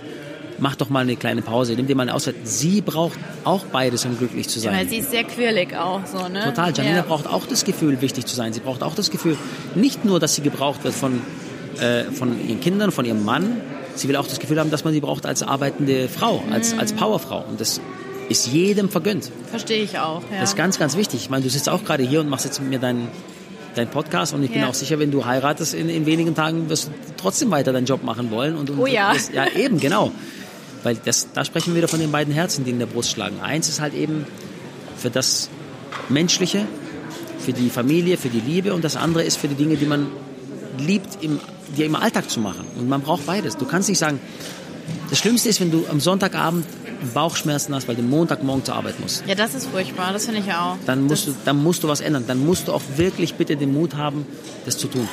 mach 0.59 0.75
doch 0.75 0.89
mal 0.89 0.99
eine 0.99 1.15
kleine 1.15 1.41
Pause, 1.41 1.73
nimm 1.73 1.87
dir 1.87 1.95
mal 1.95 2.03
eine 2.03 2.13
Auszeit. 2.13 2.35
Sie 2.43 2.81
braucht 2.81 3.17
auch 3.45 3.65
beides, 3.65 4.05
um 4.05 4.15
glücklich 4.15 4.47
zu 4.47 4.59
sein. 4.59 4.75
Weil 4.75 4.87
sie 4.87 4.97
ist 4.97 5.09
sehr 5.09 5.23
quirlig 5.23 5.75
auch 5.75 6.05
so, 6.05 6.27
ne? 6.27 6.43
Total. 6.43 6.71
Janina 6.71 6.97
ja. 6.97 7.01
braucht 7.01 7.25
auch 7.25 7.47
das 7.47 7.65
Gefühl, 7.65 7.99
wichtig 8.01 8.27
zu 8.27 8.35
sein. 8.35 8.53
Sie 8.53 8.59
braucht 8.59 8.83
auch 8.83 8.93
das 8.93 9.09
Gefühl, 9.09 9.37
nicht 9.73 10.05
nur, 10.05 10.19
dass 10.19 10.35
sie 10.35 10.43
gebraucht 10.43 10.83
wird 10.83 10.93
von, 10.93 11.19
äh, 11.79 12.03
von 12.11 12.47
ihren 12.47 12.59
Kindern, 12.59 12.91
von 12.91 13.05
ihrem 13.05 13.25
Mann. 13.25 13.59
Sie 13.95 14.07
will 14.07 14.15
auch 14.15 14.27
das 14.27 14.39
Gefühl 14.39 14.59
haben, 14.59 14.69
dass 14.69 14.83
man 14.83 14.93
sie 14.93 15.01
braucht 15.01 15.25
als 15.25 15.41
arbeitende 15.41 16.09
Frau, 16.09 16.43
als, 16.51 16.77
als 16.77 16.93
Powerfrau. 16.93 17.43
Und 17.49 17.59
das 17.59 17.81
ist 18.29 18.45
jedem 18.45 18.87
vergönnt. 18.87 19.31
Verstehe 19.49 19.81
ich 19.81 19.97
auch, 19.97 20.21
ja. 20.31 20.41
Das 20.41 20.51
ist 20.51 20.55
ganz, 20.55 20.77
ganz 20.77 20.95
wichtig. 20.95 21.21
Ich 21.21 21.31
meine, 21.31 21.43
du 21.43 21.49
sitzt 21.49 21.69
auch 21.69 21.83
gerade 21.83 22.03
hier 22.03 22.19
und 22.19 22.29
machst 22.29 22.45
jetzt 22.45 22.61
mit 22.61 22.69
mir 22.69 22.77
deinen 22.77 23.07
dein 23.75 23.89
Podcast 23.89 24.33
und 24.33 24.43
ich 24.43 24.51
bin 24.51 24.61
Ja. 24.61 24.67
auch 24.69 24.73
sicher, 24.73 24.99
wenn 24.99 25.11
du 25.11 25.25
heiratest 25.25 25.73
in, 25.73 25.89
in 25.89 26.05
wenigen 26.05 26.35
Tagen, 26.35 26.69
wirst 26.69 26.87
du 26.87 26.91
trotzdem 27.17 27.51
weiter 27.51 27.71
deinen 27.73 27.85
Job 27.85 28.03
machen 28.03 28.31
wollen. 28.31 28.55
Und, 28.55 28.69
und 28.69 28.79
Oh 28.79 28.85
ja. 28.87 29.13
Das, 29.13 29.31
ja, 29.31 29.47
eben, 29.55 29.79
genau. 29.79 30.11
Weil 30.83 30.95
das, 31.03 31.27
da 31.33 31.43
sprechen 31.45 31.73
wir 31.73 31.77
wieder 31.77 31.87
von 31.87 31.99
den 31.99 32.11
beiden 32.11 32.33
Herzen, 32.33 32.63
die 32.65 32.71
in 32.71 32.79
der 32.79 32.85
Brust 32.85 33.11
schlagen. 33.11 33.41
Eins 33.41 33.67
ist 33.69 33.79
halt 33.81 33.93
eben 33.93 34.25
für 34.97 35.09
das 35.09 35.49
Menschliche, 36.09 36.65
für 37.39 37.53
die 37.53 37.69
Familie, 37.69 38.17
für 38.17 38.29
die 38.29 38.39
Liebe 38.41 38.73
und 38.73 38.83
das 38.83 38.95
andere 38.95 39.23
ist 39.23 39.37
für 39.37 39.47
die 39.47 39.55
Dinge, 39.55 39.75
die 39.77 39.85
man 39.85 40.07
liebt, 40.77 41.21
im, 41.23 41.39
die 41.77 41.83
im 41.83 41.95
Alltag 41.95 42.29
zu 42.29 42.39
machen. 42.39 42.65
Und 42.77 42.87
man 42.89 43.01
braucht 43.01 43.25
beides. 43.25 43.57
Du 43.57 43.65
kannst 43.65 43.89
nicht 43.89 43.97
sagen, 43.99 44.19
das 45.09 45.19
Schlimmste 45.19 45.49
ist, 45.49 45.59
wenn 45.61 45.71
du 45.71 45.85
am 45.89 45.99
Sonntagabend 45.99 46.65
Bauchschmerzen 47.13 47.73
hast, 47.75 47.87
weil 47.87 47.95
du 47.95 48.01
Montagmorgen 48.01 48.63
zur 48.65 48.75
Arbeit 48.75 48.99
musst. 48.99 49.25
ja, 49.27 49.35
das 49.35 49.53
ist 49.53 49.67
furchtbar, 49.67 50.13
das 50.13 50.25
finde 50.25 50.41
ich 50.41 50.53
auch. 50.53 50.77
Dann 50.85 51.03
musst, 51.03 51.27
das, 51.27 51.35
du, 51.35 51.39
dann 51.45 51.63
musst 51.63 51.83
du 51.83 51.87
was 51.87 52.01
ändern. 52.01 52.25
Dann 52.27 52.45
musst 52.45 52.67
du 52.67 52.73
auch 52.73 52.81
wirklich 52.95 53.35
bitte 53.35 53.55
den 53.55 53.73
Mut 53.73 53.95
haben, 53.95 54.25
das 54.65 54.77
zu 54.77 54.87
tun. 54.87 55.07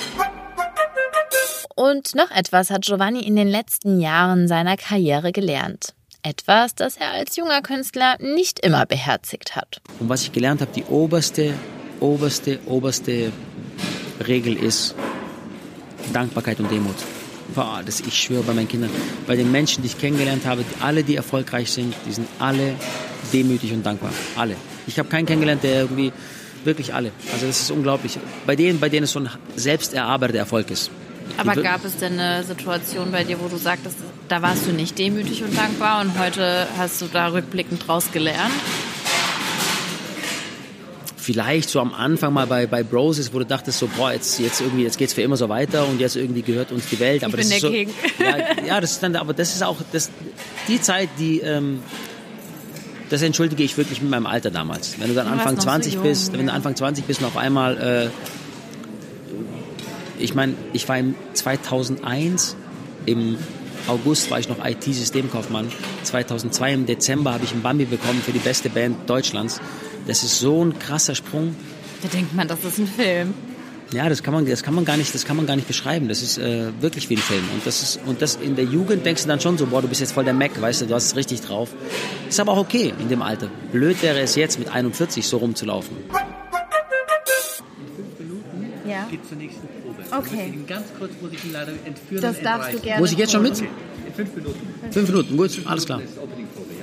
Und 1.74 2.14
noch 2.14 2.30
etwas 2.30 2.70
hat 2.70 2.82
Giovanni 2.86 3.20
in 3.20 3.36
den 3.36 3.48
letzten 3.48 4.00
Jahren 4.00 4.48
seiner 4.48 4.76
Karriere 4.76 5.30
gelernt. 5.32 5.92
Etwas, 6.22 6.74
das 6.74 6.96
er 6.96 7.12
als 7.12 7.36
junger 7.36 7.60
Künstler 7.62 8.16
nicht 8.18 8.58
immer 8.60 8.86
beherzigt 8.86 9.54
hat. 9.54 9.80
Und 10.00 10.08
was 10.08 10.22
ich 10.22 10.32
gelernt 10.32 10.60
habe, 10.62 10.72
die 10.74 10.84
oberste, 10.84 11.54
oberste, 12.00 12.58
oberste 12.66 13.30
Regel 14.26 14.56
ist 14.56 14.94
Dankbarkeit 16.12 16.58
und 16.58 16.70
Demut. 16.70 16.96
Boah, 17.56 17.80
das, 17.84 18.00
ich 18.00 18.22
schwöre 18.22 18.42
bei 18.42 18.52
meinen 18.52 18.68
Kindern, 18.68 18.90
bei 19.26 19.34
den 19.34 19.50
Menschen, 19.50 19.82
die 19.82 19.88
ich 19.88 19.98
kennengelernt 19.98 20.44
habe, 20.44 20.62
alle, 20.80 21.02
die 21.02 21.16
erfolgreich 21.16 21.72
sind, 21.72 21.94
die 22.06 22.12
sind 22.12 22.28
alle 22.38 22.74
demütig 23.32 23.72
und 23.72 23.84
dankbar. 23.84 24.10
Alle. 24.36 24.56
Ich 24.86 24.98
habe 24.98 25.08
keinen 25.08 25.24
kennengelernt, 25.24 25.64
der 25.64 25.80
irgendwie, 25.80 26.12
wirklich 26.64 26.92
alle. 26.92 27.12
Also 27.32 27.46
das 27.46 27.62
ist 27.62 27.70
unglaublich. 27.70 28.18
Bei 28.46 28.56
denen, 28.56 28.78
bei 28.78 28.90
denen 28.90 29.04
es 29.04 29.12
so 29.12 29.20
ein 29.20 29.30
selbst 29.56 29.94
erarbeiteter 29.94 30.40
Erfolg 30.40 30.70
ist. 30.70 30.90
Aber 31.38 31.54
Die 31.54 31.62
gab 31.62 31.84
es 31.84 31.96
denn 31.96 32.20
eine 32.20 32.44
Situation 32.44 33.10
bei 33.10 33.24
dir, 33.24 33.40
wo 33.40 33.48
du 33.48 33.56
sagtest, 33.56 33.96
da 34.28 34.42
warst 34.42 34.66
du 34.66 34.72
nicht 34.72 34.98
demütig 34.98 35.42
und 35.42 35.56
dankbar 35.56 36.02
und 36.02 36.18
heute 36.18 36.66
hast 36.76 37.00
du 37.00 37.06
da 37.06 37.28
rückblickend 37.28 37.86
draus 37.86 38.12
gelernt? 38.12 38.52
Vielleicht 41.26 41.68
so 41.70 41.80
am 41.80 41.92
Anfang 41.92 42.32
mal 42.32 42.46
bei, 42.46 42.68
bei 42.68 42.84
Broses, 42.84 43.34
wo 43.34 43.40
du 43.40 43.44
dachtest 43.44 43.80
so, 43.80 43.88
boah, 43.88 44.12
jetzt, 44.12 44.38
jetzt 44.38 44.60
irgendwie, 44.60 44.84
jetzt 44.84 44.96
geht's 44.96 45.12
für 45.12 45.22
immer 45.22 45.36
so 45.36 45.48
weiter 45.48 45.88
und 45.88 45.98
jetzt 45.98 46.14
irgendwie 46.14 46.42
gehört 46.42 46.70
uns 46.70 46.88
die 46.88 47.00
Welt. 47.00 47.24
Aber 47.24 47.36
bin 47.36 47.48
das 47.48 47.56
ist 47.56 47.62
so. 47.62 47.72
Ja, 47.72 47.88
ja, 48.64 48.80
das 48.80 48.92
ist 48.92 49.02
dann, 49.02 49.16
aber 49.16 49.34
das 49.34 49.52
ist 49.52 49.64
auch 49.64 49.78
das, 49.90 50.12
die 50.68 50.80
Zeit, 50.80 51.08
die, 51.18 51.40
ähm, 51.40 51.80
das 53.10 53.22
entschuldige 53.22 53.64
ich 53.64 53.76
wirklich 53.76 54.00
mit 54.00 54.08
meinem 54.08 54.26
Alter 54.26 54.52
damals. 54.52 55.00
Wenn 55.00 55.08
du 55.08 55.14
dann 55.14 55.26
Du 55.26 55.32
Anfang 55.32 55.56
noch 55.56 55.62
so 55.62 55.68
20 55.68 55.94
jung, 55.94 56.04
bist, 56.04 56.32
wenn 56.32 56.46
du. 56.46 56.52
Anfang 56.52 56.76
20 56.76 57.04
bist 57.04 57.20
und 57.20 57.26
auf 57.26 57.36
einmal, 57.36 57.76
äh, 57.76 58.08
ich 60.22 60.36
meine, 60.36 60.54
ich 60.74 60.88
war 60.88 60.96
im 60.96 61.16
2001 61.34 62.54
im 63.04 63.36
August 63.88 64.30
war 64.30 64.38
ich 64.38 64.48
noch 64.48 64.64
IT-Systemkaufmann. 64.64 65.66
2002 66.04 66.72
im 66.72 66.86
Dezember 66.86 67.32
habe 67.32 67.44
ich 67.44 67.52
einen 67.52 67.62
Bambi 67.62 67.84
bekommen 67.84 68.22
für 68.24 68.32
die 68.32 68.38
beste 68.38 68.70
Band 68.70 69.10
Deutschlands. 69.10 69.60
Das 70.06 70.22
ist 70.22 70.38
so 70.38 70.64
ein 70.64 70.78
krasser 70.78 71.14
Sprung. 71.14 71.54
Da 72.02 72.08
denkt 72.08 72.34
man, 72.34 72.46
das 72.46 72.64
ist 72.64 72.78
ein 72.78 72.86
Film. 72.86 73.34
Ja, 73.92 74.08
das 74.08 74.22
kann 74.22 74.34
man, 74.34 74.46
das 74.46 74.62
kann 74.62 74.74
man 74.74 74.84
gar 74.84 74.96
nicht, 74.96 75.14
das 75.14 75.24
kann 75.24 75.36
man 75.36 75.46
gar 75.46 75.54
nicht 75.54 75.68
beschreiben. 75.68 76.08
Das 76.08 76.20
ist 76.20 76.38
äh, 76.38 76.70
wirklich 76.80 77.08
wie 77.08 77.14
ein 77.14 77.22
Film. 77.22 77.44
Und 77.54 77.64
das 77.64 77.82
ist, 77.82 78.00
und 78.04 78.20
das 78.20 78.36
in 78.36 78.56
der 78.56 78.64
Jugend 78.64 79.06
denkst 79.06 79.22
du 79.22 79.28
dann 79.28 79.40
schon 79.40 79.58
so, 79.58 79.66
boah, 79.66 79.80
du 79.80 79.88
bist 79.88 80.00
jetzt 80.00 80.12
voll 80.12 80.24
der 80.24 80.34
Mac, 80.34 80.60
weißt 80.60 80.82
du, 80.82 80.86
du 80.86 80.94
hast 80.94 81.06
es 81.06 81.16
richtig 81.16 81.40
drauf. 81.40 81.70
Ist 82.28 82.40
aber 82.40 82.52
auch 82.52 82.58
okay 82.58 82.92
in 82.98 83.08
dem 83.08 83.22
Alter. 83.22 83.48
Blöd 83.70 84.02
wäre 84.02 84.18
es 84.20 84.34
jetzt 84.34 84.58
mit 84.58 84.68
41 84.68 85.26
so 85.26 85.36
rumzulaufen. 85.36 85.96
Ja. 88.86 89.06
geht 89.10 89.26
zur 89.26 89.36
nächsten 89.36 89.66
Probe. 89.82 90.02
Okay. 90.10 90.36
Möchte 90.36 90.52
Ihnen 90.54 90.66
ganz 90.66 90.86
kurz 90.98 91.12
muss 91.20 91.32
ich 91.32 91.44
Ihnen 91.44 91.52
leider 91.52 91.72
entführen. 91.84 92.22
Das 92.22 92.40
darfst 92.40 92.74
du 92.74 92.80
gerne. 92.80 93.00
Muss 93.00 93.12
ich 93.12 93.18
jetzt 93.18 93.32
schon 93.32 93.42
mit? 93.42 93.60
In 93.60 93.68
fünf 94.14 94.34
Minuten. 94.34 94.60
Fünf 94.90 95.08
Minuten, 95.08 95.36
gut, 95.36 95.60
alles 95.64 95.86
klar. 95.86 96.00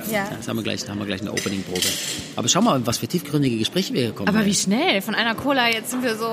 Das 0.04 0.12
ja. 0.12 0.24
Ja. 0.24 0.30
Jetzt 0.32 0.48
haben 0.48 0.56
wir 0.56 0.62
gleich, 0.62 0.88
haben 0.88 0.98
wir 0.98 1.06
gleich 1.06 1.20
eine 1.20 1.32
Opening-Probe. 1.32 1.88
Aber 2.36 2.48
schau 2.48 2.60
mal, 2.60 2.86
was 2.86 2.98
für 2.98 3.08
tiefgründige 3.08 3.58
Gespräche 3.58 3.94
wir 3.94 4.02
hier 4.02 4.12
kommen. 4.12 4.28
Aber 4.28 4.44
wie 4.44 4.54
schnell? 4.54 5.00
Von 5.00 5.14
einer 5.14 5.34
Cola, 5.34 5.70
jetzt 5.70 5.90
sind 5.90 6.02
wir 6.02 6.16
so 6.16 6.26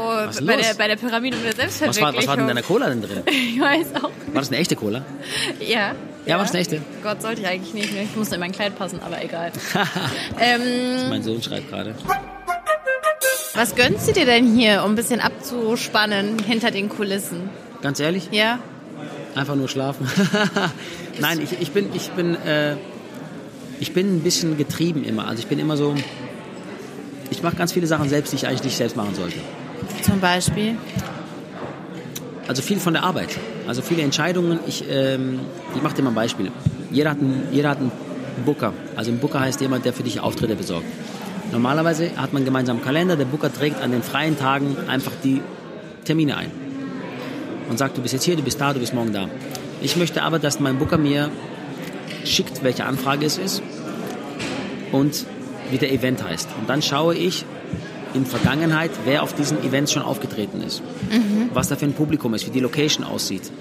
bei 0.45 0.57
der, 0.57 0.73
bei 0.75 0.87
der 0.87 0.95
Pyramide 0.97 1.37
und 1.37 1.43
der 1.43 1.51
was, 1.51 1.57
war, 1.57 1.93
Selbstverwirklichung. 1.93 2.17
was 2.17 2.27
war 2.27 2.35
denn 2.35 2.43
in 2.43 2.47
deiner 2.47 2.63
Cola 2.63 2.89
denn 2.89 3.01
drin? 3.01 3.23
Ich 3.31 3.59
weiß 3.59 3.95
auch. 3.95 4.03
War 4.03 4.41
das 4.41 4.49
eine 4.49 4.57
echte 4.57 4.75
Cola? 4.75 5.03
Ja. 5.59 5.95
Ja, 6.25 6.35
war 6.37 6.43
das 6.43 6.51
eine 6.51 6.61
echte? 6.61 6.81
Gott, 7.03 7.21
sollte 7.21 7.41
ich 7.41 7.47
eigentlich 7.47 7.73
nicht. 7.73 7.89
Ich 7.93 8.15
musste 8.15 8.35
in 8.35 8.41
mein 8.41 8.51
Kleid 8.51 8.77
passen, 8.77 8.99
aber 9.03 9.23
egal. 9.23 9.51
ähm, 10.39 11.09
Mein 11.09 11.23
Sohn 11.23 11.41
schreibt 11.41 11.69
gerade. 11.69 11.95
was 13.53 13.75
gönnst 13.75 14.07
du 14.07 14.13
dir 14.13 14.25
denn 14.25 14.55
hier, 14.55 14.83
um 14.83 14.91
ein 14.91 14.95
bisschen 14.95 15.19
abzuspannen 15.19 16.39
hinter 16.39 16.71
den 16.71 16.89
Kulissen? 16.89 17.49
Ganz 17.81 17.99
ehrlich? 17.99 18.29
Ja? 18.31 18.59
Einfach 19.35 19.55
nur 19.55 19.67
schlafen. 19.67 20.07
Nein, 21.19 21.41
ich, 21.41 21.59
ich 21.59 21.71
bin, 21.71 21.89
ich 21.95 22.09
bin, 22.11 22.35
äh, 22.35 22.75
ich 23.81 23.93
bin 23.93 24.17
ein 24.17 24.19
bisschen 24.19 24.57
getrieben 24.57 25.03
immer. 25.03 25.27
Also 25.27 25.41
ich 25.41 25.47
bin 25.47 25.57
immer 25.57 25.75
so, 25.75 25.95
ich 27.31 27.41
mache 27.41 27.55
ganz 27.55 27.73
viele 27.73 27.87
Sachen 27.87 28.07
selbst, 28.07 28.31
die 28.31 28.35
ich 28.35 28.47
eigentlich 28.47 28.63
nicht 28.63 28.77
selbst 28.77 28.95
machen 28.95 29.15
sollte. 29.15 29.37
Zum 30.03 30.19
Beispiel? 30.19 30.75
Also 32.47 32.61
viel 32.61 32.79
von 32.79 32.93
der 32.93 33.03
Arbeit. 33.03 33.29
Also 33.67 33.81
viele 33.81 34.03
Entscheidungen. 34.03 34.59
Ich, 34.67 34.85
ähm, 34.87 35.39
ich 35.75 35.81
mache 35.81 35.95
dir 35.95 36.03
mal 36.03 36.11
ein 36.11 36.15
Beispiel. 36.15 36.51
Jeder 36.91 37.09
hat 37.09 37.19
einen, 37.19 37.47
jeder 37.51 37.69
hat 37.69 37.79
einen 37.79 37.91
Booker. 38.45 38.71
Also 38.95 39.09
ein 39.09 39.17
Booker 39.17 39.39
heißt 39.39 39.59
jemand, 39.61 39.83
der 39.83 39.93
für 39.93 40.03
dich 40.03 40.19
Auftritte 40.19 40.55
besorgt. 40.55 40.85
Normalerweise 41.51 42.11
hat 42.17 42.33
man 42.33 42.41
einen 42.41 42.45
gemeinsamen 42.45 42.83
Kalender. 42.83 43.15
Der 43.15 43.25
Booker 43.25 43.51
trägt 43.51 43.81
an 43.81 43.91
den 43.91 44.03
freien 44.03 44.37
Tagen 44.37 44.77
einfach 44.87 45.13
die 45.23 45.41
Termine 46.05 46.37
ein. 46.37 46.51
Und 47.67 47.79
sagt, 47.79 47.97
du 47.97 48.01
bist 48.01 48.13
jetzt 48.13 48.25
hier, 48.25 48.35
du 48.35 48.43
bist 48.43 48.61
da, 48.61 48.73
du 48.73 48.79
bist 48.79 48.93
morgen 48.93 49.11
da. 49.11 49.27
Ich 49.81 49.95
möchte 49.95 50.21
aber, 50.21 50.37
dass 50.37 50.59
mein 50.59 50.77
Booker 50.77 50.99
mir 50.99 51.31
schickt, 52.25 52.63
welche 52.63 52.85
Anfrage 52.85 53.25
es 53.25 53.37
ist 53.37 53.61
und 54.91 55.25
wie 55.69 55.77
der 55.77 55.91
Event 55.91 56.23
heißt. 56.23 56.49
Und 56.59 56.69
dann 56.69 56.81
schaue 56.81 57.15
ich 57.15 57.45
in 58.13 58.25
Vergangenheit, 58.25 58.91
wer 59.05 59.23
auf 59.23 59.33
diesen 59.33 59.63
Events 59.63 59.93
schon 59.93 60.03
aufgetreten 60.03 60.61
ist 60.61 60.81
was 61.53 61.67
da 61.67 61.75
für 61.75 61.85
ein 61.85 61.93
Publikum 61.93 62.33
ist, 62.33 62.45
wie 62.45 62.51
die 62.51 62.59
Location 62.59 63.05
aussieht. 63.05 63.51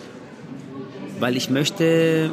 weil 1.21 1.37
ich 1.37 1.51
möchte 1.51 2.31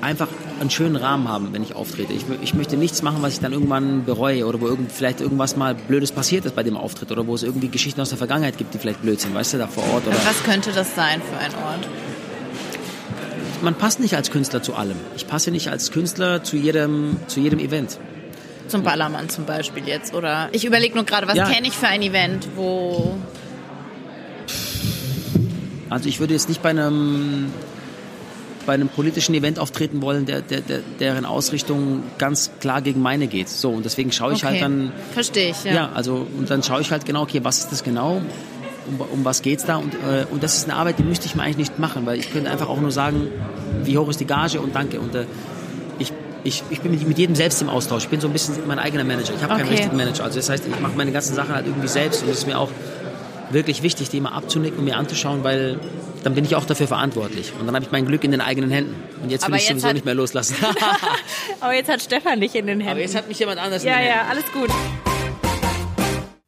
einfach 0.00 0.28
einen 0.60 0.70
schönen 0.70 0.96
Rahmen 0.96 1.28
haben, 1.28 1.48
wenn 1.52 1.62
ich 1.62 1.74
auftrete. 1.74 2.12
Ich, 2.12 2.24
ich 2.42 2.54
möchte 2.54 2.76
nichts 2.76 3.02
machen, 3.02 3.18
was 3.22 3.34
ich 3.34 3.40
dann 3.40 3.52
irgendwann 3.52 4.04
bereue 4.04 4.46
oder 4.46 4.60
wo 4.60 4.66
irgend, 4.66 4.92
vielleicht 4.92 5.20
irgendwas 5.20 5.56
mal 5.56 5.74
Blödes 5.74 6.12
passiert 6.12 6.44
ist 6.44 6.54
bei 6.54 6.62
dem 6.62 6.76
Auftritt 6.76 7.10
oder 7.10 7.26
wo 7.26 7.34
es 7.34 7.42
irgendwie 7.42 7.68
Geschichten 7.68 8.00
aus 8.00 8.10
der 8.10 8.18
Vergangenheit 8.18 8.58
gibt, 8.58 8.74
die 8.74 8.78
vielleicht 8.78 9.02
blöd 9.02 9.20
sind, 9.20 9.34
weißt 9.34 9.54
du, 9.54 9.58
da 9.58 9.66
vor 9.66 9.84
Ort. 9.94 10.06
Oder 10.06 10.16
Was 10.24 10.42
könnte 10.44 10.72
das 10.72 10.94
sein 10.94 11.22
für 11.22 11.38
ein 11.38 11.52
Ort? 11.64 11.88
Man 13.62 13.74
passt 13.74 14.00
nicht 14.00 14.14
als 14.14 14.30
Künstler 14.30 14.62
zu 14.62 14.74
allem. 14.74 14.96
Ich 15.16 15.26
passe 15.26 15.50
nicht 15.50 15.68
als 15.68 15.90
Künstler 15.90 16.42
zu 16.42 16.56
jedem, 16.56 17.16
zu 17.26 17.40
jedem 17.40 17.58
Event. 17.58 17.98
Zum 18.68 18.82
Ballermann 18.82 19.28
zum 19.28 19.44
Beispiel 19.44 19.86
jetzt, 19.86 20.14
oder? 20.14 20.48
Ich 20.52 20.64
überlege 20.64 20.94
nur 20.94 21.04
gerade, 21.04 21.28
was 21.28 21.36
Ja. 21.36 21.48
kenne 21.48 21.66
ich 21.66 21.74
für 21.74 21.88
ein 21.88 22.02
Event, 22.02 22.48
wo... 22.56 23.16
Also 25.90 26.08
ich 26.08 26.18
würde 26.18 26.32
jetzt 26.32 26.48
nicht 26.48 26.62
bei 26.62 26.70
einem 26.70 27.52
bei 28.66 28.72
einem 28.74 28.88
politischen 28.88 29.34
Event 29.34 29.58
auftreten 29.58 30.02
wollen, 30.02 30.26
der, 30.26 30.40
der, 30.40 30.60
der, 30.60 30.80
deren 30.98 31.24
Ausrichtung 31.24 32.02
ganz 32.18 32.50
klar 32.60 32.82
gegen 32.82 33.00
meine 33.02 33.26
geht. 33.26 33.48
So, 33.48 33.70
und 33.70 33.84
deswegen 33.84 34.12
schaue 34.12 34.32
ich 34.32 34.44
halt 34.44 34.60
dann, 34.62 34.92
Verstehe 35.12 35.50
ich, 35.50 35.64
ja. 35.64 35.72
ja. 35.72 35.90
also, 35.92 36.26
und 36.36 36.50
dann 36.50 36.62
schaue 36.62 36.80
ich 36.80 36.90
halt 36.90 37.04
genau, 37.04 37.22
okay, 37.22 37.40
was 37.42 37.58
ist 37.58 37.72
das 37.72 37.84
genau? 37.84 38.22
Um, 38.86 39.00
um 39.00 39.24
was 39.24 39.40
geht's 39.42 39.64
da? 39.64 39.76
Und, 39.76 39.94
äh, 39.94 40.26
und 40.30 40.42
das 40.42 40.56
ist 40.56 40.64
eine 40.68 40.76
Arbeit, 40.78 40.98
die 40.98 41.02
müsste 41.04 41.26
ich 41.26 41.34
mir 41.34 41.42
eigentlich 41.42 41.56
nicht 41.56 41.78
machen, 41.78 42.04
weil 42.06 42.18
ich 42.18 42.30
könnte 42.32 42.50
einfach 42.50 42.68
auch 42.68 42.80
nur 42.80 42.90
sagen, 42.92 43.28
wie 43.82 43.96
hoch 43.96 44.08
ist 44.08 44.20
die 44.20 44.26
Gage 44.26 44.60
und 44.60 44.74
danke. 44.74 45.00
Und 45.00 45.14
äh, 45.14 45.24
ich, 45.98 46.12
ich, 46.44 46.62
ich 46.70 46.80
bin 46.80 46.92
mit, 46.92 47.16
jedem 47.18 47.34
selbst 47.34 47.62
im 47.62 47.68
Austausch. 47.70 48.04
Ich 48.04 48.08
bin 48.10 48.20
so 48.20 48.26
ein 48.28 48.32
bisschen 48.32 48.54
mein 48.66 48.78
eigener 48.78 49.04
Manager. 49.04 49.32
Ich 49.34 49.42
habe 49.42 49.54
keinen 49.54 49.62
Okay. 49.66 49.70
richtigen 49.76 49.96
Manager. 49.96 50.24
Also 50.24 50.38
das 50.38 50.50
heißt, 50.50 50.64
ich 50.66 50.80
mache 50.80 50.92
meine 50.96 51.12
ganzen 51.12 51.34
Sachen 51.34 51.54
halt 51.54 51.66
irgendwie 51.66 51.88
selbst 51.88 52.22
und 52.22 52.28
es 52.30 52.38
ist 52.38 52.46
mir 52.46 52.58
auch 52.58 52.70
wirklich 53.50 53.82
wichtig, 53.82 54.08
die 54.10 54.18
immer 54.18 54.32
abzunicken 54.32 54.78
und 54.80 54.84
mir 54.84 54.96
anzuschauen, 54.96 55.44
weil 55.44 55.78
dann 56.22 56.34
bin 56.34 56.44
ich 56.44 56.56
auch 56.56 56.64
dafür 56.64 56.88
verantwortlich. 56.88 57.52
Und 57.58 57.66
dann 57.66 57.74
habe 57.74 57.84
ich 57.84 57.92
mein 57.92 58.04
Glück 58.06 58.24
in 58.24 58.30
den 58.32 58.40
eigenen 58.40 58.70
Händen. 58.70 58.94
Und 59.22 59.30
jetzt 59.30 59.46
will 59.48 59.54
ich 59.54 59.62
jetzt 59.62 59.70
sowieso 59.70 59.86
hat- 59.88 59.94
nicht 59.94 60.04
mehr 60.04 60.14
loslassen. 60.14 60.56
Aber 61.60 61.74
jetzt 61.74 61.90
hat 61.90 62.02
Stefan 62.02 62.40
dich 62.40 62.54
in 62.54 62.66
den 62.66 62.80
Händen. 62.80 62.90
Aber 62.92 63.00
jetzt 63.00 63.14
hat 63.14 63.28
mich 63.28 63.38
jemand 63.38 63.60
anders 63.60 63.82
in 63.82 63.88
ja, 63.88 63.94
den 63.96 64.02
Händen. 64.02 64.18
ja, 64.18 64.30
alles 64.30 64.44
gut. 64.52 65.13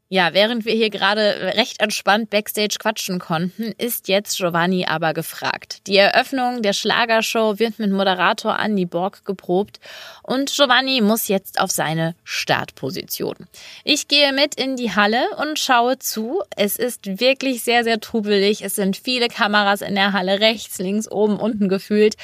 Ja, 0.08 0.34
während 0.34 0.64
wir 0.64 0.72
hier 0.72 0.90
gerade 0.90 1.52
recht 1.56 1.80
entspannt 1.80 2.30
backstage 2.30 2.76
quatschen 2.78 3.18
konnten, 3.18 3.74
ist 3.76 4.06
jetzt 4.06 4.36
Giovanni 4.36 4.86
aber 4.86 5.12
gefragt. 5.14 5.80
Die 5.88 5.96
Eröffnung 5.96 6.62
der 6.62 6.74
Schlagershow 6.74 7.58
wird 7.58 7.80
mit 7.80 7.90
Moderator 7.90 8.56
Andy 8.56 8.86
Borg 8.86 9.24
geprobt 9.24 9.80
und 10.22 10.54
Giovanni 10.54 11.00
muss 11.00 11.26
jetzt 11.26 11.60
auf 11.60 11.72
seine 11.72 12.14
Startposition. 12.22 13.34
Ich 13.82 14.06
gehe 14.06 14.32
mit 14.32 14.54
in 14.54 14.76
die 14.76 14.94
Halle 14.94 15.24
und 15.42 15.58
schaue 15.58 15.98
zu. 15.98 16.40
Es 16.54 16.76
ist 16.76 17.18
wirklich 17.18 17.64
sehr, 17.64 17.82
sehr 17.82 17.98
trubelig. 17.98 18.62
Es 18.62 18.76
sind 18.76 18.96
viele 18.96 19.26
Kameras 19.26 19.80
in 19.80 19.96
der 19.96 20.12
Halle, 20.12 20.38
rechts, 20.38 20.78
links, 20.78 21.10
oben, 21.10 21.40
unten 21.40 21.68
gefühlt. 21.68 22.14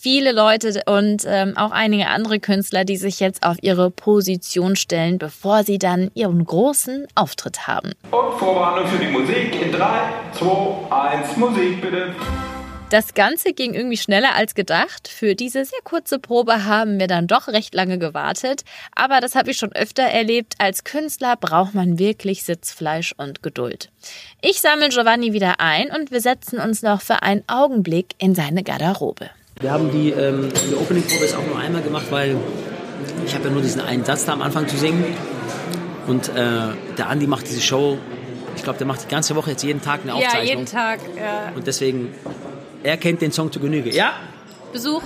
Viele 0.00 0.30
Leute 0.30 0.80
und 0.86 1.24
ähm, 1.26 1.56
auch 1.56 1.72
einige 1.72 2.06
andere 2.06 2.38
Künstler, 2.38 2.84
die 2.84 2.96
sich 2.96 3.18
jetzt 3.18 3.42
auf 3.42 3.56
ihre 3.62 3.90
Position 3.90 4.76
stellen, 4.76 5.18
bevor 5.18 5.64
sie 5.64 5.78
dann 5.78 6.12
ihren 6.14 6.44
großen 6.44 7.08
Auftritt 7.16 7.66
haben. 7.66 7.90
Und 8.12 8.38
Vorwarnung 8.38 8.86
für 8.86 9.04
die 9.04 9.10
Musik 9.10 9.60
in 9.60 9.72
3, 9.72 9.88
2, 10.34 10.92
1, 10.92 11.36
Musik 11.36 11.82
bitte. 11.82 12.14
Das 12.90 13.14
Ganze 13.14 13.52
ging 13.52 13.74
irgendwie 13.74 13.96
schneller 13.96 14.36
als 14.36 14.54
gedacht. 14.54 15.08
Für 15.08 15.34
diese 15.34 15.64
sehr 15.64 15.80
kurze 15.82 16.20
Probe 16.20 16.64
haben 16.64 17.00
wir 17.00 17.08
dann 17.08 17.26
doch 17.26 17.48
recht 17.48 17.74
lange 17.74 17.98
gewartet. 17.98 18.62
Aber 18.94 19.20
das 19.20 19.34
habe 19.34 19.50
ich 19.50 19.58
schon 19.58 19.72
öfter 19.72 20.04
erlebt. 20.04 20.54
Als 20.58 20.84
Künstler 20.84 21.36
braucht 21.36 21.74
man 21.74 21.98
wirklich 21.98 22.44
Sitzfleisch 22.44 23.14
und 23.16 23.42
Geduld. 23.42 23.90
Ich 24.42 24.60
sammle 24.60 24.90
Giovanni 24.90 25.32
wieder 25.32 25.56
ein 25.58 25.90
und 25.90 26.12
wir 26.12 26.20
setzen 26.20 26.60
uns 26.60 26.82
noch 26.82 27.00
für 27.00 27.22
einen 27.22 27.42
Augenblick 27.48 28.14
in 28.18 28.36
seine 28.36 28.62
Garderobe. 28.62 29.28
Wir 29.60 29.72
haben 29.72 29.90
die, 29.90 30.10
ähm, 30.10 30.48
die 30.70 30.74
Opening-Probe 30.76 31.22
jetzt 31.24 31.34
auch 31.36 31.44
nur 31.46 31.58
einmal 31.58 31.82
gemacht, 31.82 32.06
weil 32.10 32.36
ich 33.26 33.34
habe 33.34 33.44
ja 33.46 33.50
nur 33.50 33.62
diesen 33.62 33.80
einen 33.80 34.04
Satz 34.04 34.24
da 34.24 34.32
am 34.34 34.42
Anfang 34.42 34.68
zu 34.68 34.76
singen. 34.76 35.04
Und 36.06 36.28
äh, 36.28 36.34
der 36.96 37.08
Andi 37.08 37.26
macht 37.26 37.48
diese 37.48 37.60
Show, 37.60 37.98
ich 38.56 38.62
glaube, 38.62 38.78
der 38.78 38.86
macht 38.86 39.04
die 39.04 39.08
ganze 39.08 39.34
Woche 39.34 39.50
jetzt 39.50 39.62
jeden 39.64 39.82
Tag 39.82 40.00
eine 40.02 40.12
Ja, 40.12 40.16
Aufzeichnung. 40.28 40.46
jeden 40.46 40.66
Tag. 40.66 41.00
Ja. 41.16 41.52
Und 41.54 41.66
deswegen, 41.66 42.14
er 42.84 42.96
kennt 42.96 43.20
den 43.20 43.32
Song 43.32 43.50
zu 43.50 43.58
Genüge. 43.58 43.90
Ja? 43.92 44.12
Besuch. 44.72 45.02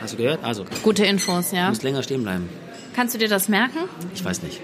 Hast 0.00 0.14
du 0.14 0.16
gehört? 0.16 0.42
Also, 0.42 0.64
du 0.64 0.70
Gute 0.82 1.04
Infos, 1.06 1.52
ja. 1.52 1.68
musst 1.68 1.84
länger 1.84 2.02
stehen 2.02 2.24
bleiben. 2.24 2.48
Kannst 2.96 3.14
du 3.14 3.18
dir 3.18 3.28
das 3.28 3.48
merken? 3.48 3.78
Ich 4.14 4.24
weiß 4.24 4.42
nicht. 4.42 4.60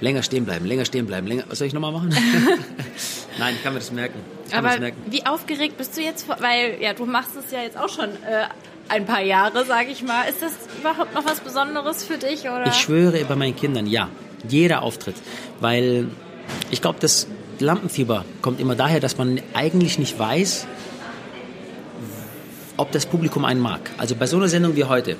Länger 0.00 0.22
stehen 0.22 0.44
bleiben, 0.44 0.66
länger 0.66 0.84
stehen 0.84 1.06
bleiben, 1.06 1.26
länger. 1.26 1.44
Was 1.48 1.58
soll 1.58 1.66
ich 1.66 1.72
nochmal 1.72 1.92
machen? 1.92 2.10
Nein, 3.38 3.54
ich 3.56 3.62
kann 3.62 3.72
mir 3.72 3.80
das 3.80 3.90
merken. 3.92 4.18
Aber 4.52 4.76
wie 5.06 5.26
aufgeregt 5.26 5.76
bist 5.76 5.96
du 5.96 6.02
jetzt? 6.02 6.26
Weil 6.28 6.76
ja, 6.80 6.94
du 6.94 7.06
machst 7.06 7.32
es 7.36 7.50
ja 7.50 7.62
jetzt 7.62 7.76
auch 7.76 7.88
schon 7.88 8.10
äh, 8.10 8.46
ein 8.88 9.06
paar 9.06 9.22
Jahre, 9.22 9.64
sage 9.64 9.90
ich 9.90 10.02
mal. 10.02 10.24
Ist 10.28 10.42
das 10.42 10.52
überhaupt 10.78 11.14
noch 11.14 11.24
was 11.24 11.40
Besonderes 11.40 12.04
für 12.04 12.18
dich? 12.18 12.42
Oder? 12.42 12.66
Ich 12.66 12.74
schwöre 12.74 13.24
bei 13.24 13.36
meinen 13.36 13.56
Kindern, 13.56 13.86
ja. 13.86 14.08
Jeder 14.48 14.82
Auftritt. 14.82 15.16
Weil 15.60 16.08
ich 16.70 16.80
glaube, 16.80 16.98
das 17.00 17.26
Lampenfieber 17.58 18.24
kommt 18.42 18.60
immer 18.60 18.74
daher, 18.74 19.00
dass 19.00 19.18
man 19.18 19.40
eigentlich 19.54 19.98
nicht 19.98 20.18
weiß, 20.18 20.66
ob 22.76 22.90
das 22.92 23.06
Publikum 23.06 23.44
einen 23.44 23.60
mag. 23.60 23.90
Also 23.98 24.14
bei 24.14 24.26
so 24.26 24.38
einer 24.38 24.48
Sendung 24.48 24.74
wie 24.74 24.84
heute 24.84 25.16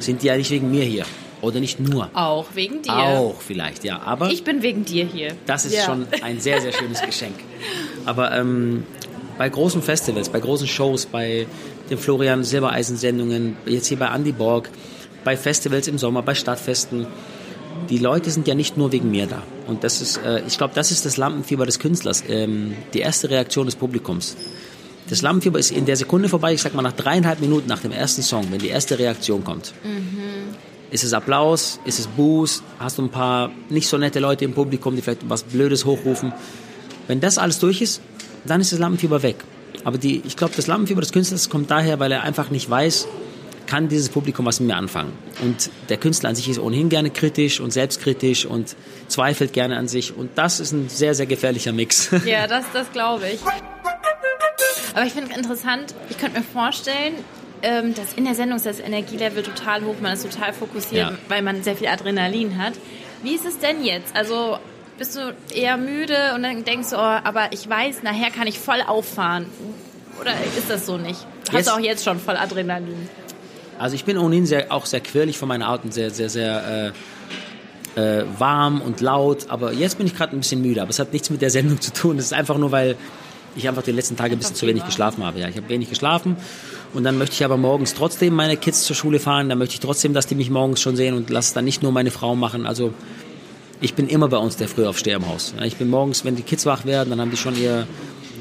sind 0.00 0.22
die 0.22 0.26
ja 0.26 0.36
nicht 0.36 0.50
wegen 0.50 0.70
mir 0.70 0.84
hier. 0.84 1.04
Oder 1.42 1.60
nicht 1.60 1.80
nur. 1.80 2.10
auch 2.14 2.46
wegen 2.54 2.82
dir. 2.82 2.92
Auch 2.92 3.40
vielleicht, 3.40 3.84
ja. 3.84 4.00
Aber 4.02 4.30
Ich 4.30 4.44
bin 4.44 4.62
wegen 4.62 4.84
dir 4.84 5.04
hier. 5.06 5.34
das 5.46 5.64
ist 5.64 5.74
Ja. 5.74 5.84
schon 5.84 6.06
ein 6.22 6.40
sehr, 6.40 6.60
sehr 6.60 6.72
schönes 6.72 7.00
Geschenk. 7.02 7.34
Aber 8.04 8.32
ähm, 8.36 8.84
bei 9.38 9.48
großen 9.48 9.82
Festivals, 9.82 10.28
bei 10.28 10.40
großen 10.40 10.66
Shows, 10.68 11.06
bei 11.06 11.46
den 11.88 11.98
Florian 11.98 12.44
Silbereisen-Sendungen, 12.44 13.56
jetzt 13.66 13.86
hier 13.86 13.98
bei 13.98 14.06
Andy 14.14 14.32
Borg, 14.32 14.68
bei 15.24 15.36
Festivals 15.36 15.88
im 15.88 15.98
Sommer, 15.98 16.22
bei 16.22 16.34
Stadtfesten, 16.34 17.06
die 17.88 17.98
Leute 17.98 18.30
sind 18.30 18.46
ja 18.46 18.54
nicht 18.54 18.76
nur 18.76 18.92
wegen 18.92 19.10
mir 19.10 19.26
da. 19.26 19.42
Und 19.66 19.82
das 19.84 20.00
ist, 20.02 20.18
äh, 20.18 20.42
ich 20.46 20.58
glaube, 20.58 20.74
das 20.74 20.90
ist 20.90 21.06
das 21.06 21.16
Lampenfieber 21.16 21.64
des 21.66 21.78
Künstlers, 21.78 22.22
ähm, 22.28 22.74
die 22.94 23.00
erste 23.00 23.30
Reaktion 23.30 23.66
des 23.66 23.76
Publikums. 23.76 24.36
Das 25.08 25.22
Lampenfieber 25.22 25.58
ist 25.58 25.70
in 25.72 25.86
der 25.86 25.96
Sekunde 25.96 26.28
vorbei, 26.28 26.52
ich 26.52 26.62
sag 26.62 26.74
mal 26.74 26.82
nach 26.82 26.92
dreieinhalb 26.92 27.40
Minuten 27.40 27.66
nach 27.68 27.80
dem 27.80 27.90
ersten 27.92 28.22
Song, 28.22 28.46
wenn 28.50 28.58
die 28.58 28.68
erste 28.68 28.98
Reaktion 28.98 29.42
kommt. 29.42 29.72
Ist 30.90 31.04
es 31.04 31.12
Applaus? 31.12 31.78
Ist 31.84 32.00
es 32.00 32.06
Buß? 32.08 32.62
Hast 32.78 32.98
du 32.98 33.02
ein 33.02 33.10
paar 33.10 33.50
nicht 33.68 33.88
so 33.88 33.96
nette 33.96 34.18
Leute 34.18 34.44
im 34.44 34.54
Publikum, 34.54 34.96
die 34.96 35.02
vielleicht 35.02 35.28
was 35.28 35.44
Blödes 35.44 35.84
hochrufen? 35.84 36.32
Wenn 37.06 37.20
das 37.20 37.38
alles 37.38 37.58
durch 37.60 37.80
ist, 37.80 38.00
dann 38.44 38.60
ist 38.60 38.72
das 38.72 38.78
Lampenfieber 38.78 39.22
weg. 39.22 39.36
Aber 39.84 39.98
die, 39.98 40.22
ich 40.26 40.36
glaube, 40.36 40.54
das 40.56 40.66
Lampenfieber 40.66 41.00
des 41.00 41.12
Künstlers 41.12 41.48
kommt 41.48 41.70
daher, 41.70 42.00
weil 42.00 42.10
er 42.12 42.22
einfach 42.22 42.50
nicht 42.50 42.68
weiß, 42.68 43.06
kann 43.66 43.88
dieses 43.88 44.08
Publikum 44.08 44.46
was 44.46 44.58
mit 44.58 44.68
mir 44.68 44.76
anfangen. 44.76 45.12
Und 45.42 45.70
der 45.88 45.96
Künstler 45.96 46.30
an 46.30 46.34
sich 46.34 46.48
ist 46.48 46.58
ohnehin 46.58 46.88
gerne 46.88 47.10
kritisch 47.10 47.60
und 47.60 47.72
selbstkritisch 47.72 48.44
und 48.44 48.74
zweifelt 49.06 49.52
gerne 49.52 49.76
an 49.76 49.86
sich. 49.86 50.16
Und 50.16 50.30
das 50.34 50.58
ist 50.58 50.72
ein 50.72 50.88
sehr, 50.88 51.14
sehr 51.14 51.26
gefährlicher 51.26 51.72
Mix. 51.72 52.10
Ja, 52.26 52.48
das, 52.48 52.64
das 52.72 52.90
glaube 52.90 53.28
ich. 53.28 53.40
Aber 54.94 55.06
ich 55.06 55.12
finde 55.12 55.34
interessant, 55.36 55.94
ich 56.08 56.18
könnte 56.18 56.38
mir 56.38 56.44
vorstellen, 56.44 57.14
ähm, 57.62 57.94
dass 57.94 58.12
in 58.14 58.24
der 58.24 58.34
Sendung 58.34 58.56
ist 58.56 58.66
das 58.66 58.80
Energielevel 58.80 59.42
total 59.42 59.84
hoch, 59.84 59.96
man 60.00 60.12
ist 60.14 60.22
total 60.30 60.52
fokussiert, 60.52 61.10
Ja. 61.10 61.18
weil 61.28 61.42
man 61.42 61.62
sehr 61.62 61.76
viel 61.76 61.88
Adrenalin 61.88 62.58
hat. 62.62 62.74
Wie 63.22 63.34
ist 63.34 63.44
es 63.46 63.58
denn 63.58 63.84
jetzt? 63.84 64.14
Also 64.16 64.58
bist 64.98 65.16
du 65.16 65.34
eher 65.54 65.76
müde 65.76 66.32
und 66.34 66.42
dann 66.42 66.64
denkst 66.64 66.90
du, 66.90 66.96
oh, 66.96 66.98
aber 66.98 67.52
ich 67.52 67.68
weiß, 67.68 68.02
nachher 68.02 68.30
kann 68.30 68.46
ich 68.46 68.58
voll 68.58 68.80
auffahren. 68.86 69.46
Oder 70.20 70.32
ist 70.56 70.68
das 70.68 70.84
so 70.86 70.96
nicht? 70.98 71.18
Hast 71.48 71.52
Jetzt- 71.54 71.68
du 71.68 71.72
auch 71.72 71.80
jetzt 71.80 72.04
schon 72.04 72.18
voll 72.18 72.36
Adrenalin? 72.36 73.08
Also 73.78 73.94
ich 73.94 74.04
bin 74.04 74.18
ohnehin 74.18 74.44
sehr, 74.44 74.70
auch 74.70 74.84
sehr 74.84 75.00
quirlig 75.00 75.38
von 75.38 75.48
meiner 75.48 75.66
Art 75.68 75.84
und 75.84 75.94
sehr, 75.94 76.10
sehr, 76.10 76.28
sehr 76.28 76.92
äh, 77.96 78.00
äh, 78.20 78.24
warm 78.38 78.82
und 78.82 79.00
laut. 79.00 79.46
Aber 79.48 79.72
jetzt 79.72 79.96
bin 79.96 80.06
ich 80.06 80.14
gerade 80.14 80.36
ein 80.36 80.40
bisschen 80.40 80.60
müde. 80.60 80.82
Aber 80.82 80.90
es 80.90 80.98
hat 80.98 81.14
nichts 81.14 81.30
mit 81.30 81.40
der 81.40 81.48
Sendung 81.48 81.80
zu 81.80 81.90
tun. 81.92 82.18
Es 82.18 82.26
ist 82.26 82.34
einfach 82.34 82.58
nur, 82.58 82.72
weil 82.72 82.96
ich 83.56 83.66
einfach 83.66 83.82
die 83.82 83.92
letzten 83.92 84.16
Tage 84.18 84.32
ein 84.34 84.38
bisschen 84.38 84.54
zu 84.54 84.66
wenig 84.66 84.84
geschlafen 84.84 85.24
habe. 85.24 85.40
Ja, 85.40 85.48
ich 85.48 85.56
habe 85.56 85.68
wenig 85.70 85.88
geschlafen. 85.88 86.36
Und 86.92 87.04
dann 87.04 87.18
möchte 87.18 87.34
ich 87.34 87.44
aber 87.44 87.56
morgens 87.56 87.94
trotzdem 87.94 88.34
meine 88.34 88.56
Kids 88.56 88.84
zur 88.84 88.96
Schule 88.96 89.20
fahren. 89.20 89.48
Dann 89.48 89.58
möchte 89.58 89.74
ich 89.74 89.80
trotzdem, 89.80 90.12
dass 90.12 90.26
die 90.26 90.34
mich 90.34 90.50
morgens 90.50 90.80
schon 90.80 90.96
sehen 90.96 91.14
und 91.14 91.30
lasse 91.30 91.48
es 91.48 91.54
dann 91.54 91.64
nicht 91.64 91.82
nur 91.82 91.92
meine 91.92 92.10
Frau 92.10 92.34
machen. 92.34 92.66
Also 92.66 92.92
ich 93.80 93.94
bin 93.94 94.08
immer 94.08 94.28
bei 94.28 94.38
uns 94.38 94.56
der 94.56 94.68
Frühaufsteher 94.68 95.16
im 95.16 95.28
Haus. 95.28 95.54
Ich 95.64 95.76
bin 95.76 95.88
morgens, 95.88 96.24
wenn 96.24 96.36
die 96.36 96.42
Kids 96.42 96.66
wach 96.66 96.84
werden, 96.84 97.10
dann 97.10 97.20
haben 97.20 97.30
die 97.30 97.36
schon 97.36 97.56
ihr, 97.56 97.86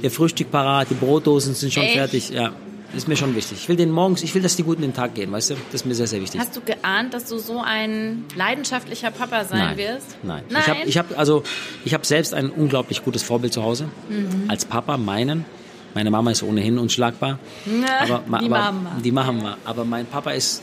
ihr 0.01 0.11
Frühstück 0.11 0.51
parat, 0.51 0.89
die 0.89 0.95
Brotdosen 0.95 1.53
sind 1.53 1.71
schon 1.71 1.83
Echt? 1.83 1.93
fertig. 1.93 2.29
Ja, 2.31 2.51
ist 2.95 3.07
mir 3.07 3.15
schon 3.15 3.35
wichtig. 3.35 3.59
Ich 3.61 3.69
will 3.69 3.75
den 3.75 3.91
morgens, 3.91 4.23
ich 4.23 4.33
will, 4.33 4.41
dass 4.41 4.55
die 4.55 4.63
gut 4.63 4.77
in 4.77 4.81
den 4.81 4.93
Tag 4.93 5.13
gehen, 5.13 5.31
weißt 5.31 5.51
du? 5.51 5.55
Das 5.71 5.81
ist 5.81 5.85
mir 5.85 5.93
sehr, 5.93 6.07
sehr 6.07 6.21
wichtig. 6.21 6.41
Hast 6.41 6.55
du 6.55 6.61
geahnt, 6.61 7.13
dass 7.13 7.25
du 7.25 7.37
so 7.37 7.61
ein 7.63 8.25
leidenschaftlicher 8.35 9.11
Papa 9.11 9.45
sein 9.45 9.59
Nein. 9.59 9.77
wirst? 9.77 10.17
Nein. 10.23 10.43
Nein? 10.49 10.61
Ich 10.61 10.67
habe 10.69 10.79
ich 10.85 10.97
hab, 10.97 11.19
also, 11.19 11.43
ich 11.85 11.93
hab 11.93 12.05
selbst 12.05 12.33
ein 12.33 12.49
unglaublich 12.49 13.03
gutes 13.03 13.21
Vorbild 13.21 13.53
zu 13.53 13.63
Hause. 13.63 13.89
Mhm. 14.09 14.49
Als 14.49 14.65
Papa, 14.65 14.97
meinen. 14.97 15.45
Meine 15.93 16.11
Mama 16.11 16.31
ist 16.31 16.43
ohnehin 16.43 16.77
unschlagbar. 16.77 17.39
aber, 18.01 18.23
ma- 18.27 18.39
die 18.39 18.45
aber, 18.45 18.57
Mama. 18.71 18.91
Die 19.03 19.11
Mama. 19.11 19.57
Aber 19.65 19.85
mein 19.85 20.05
Papa 20.05 20.31
ist 20.31 20.61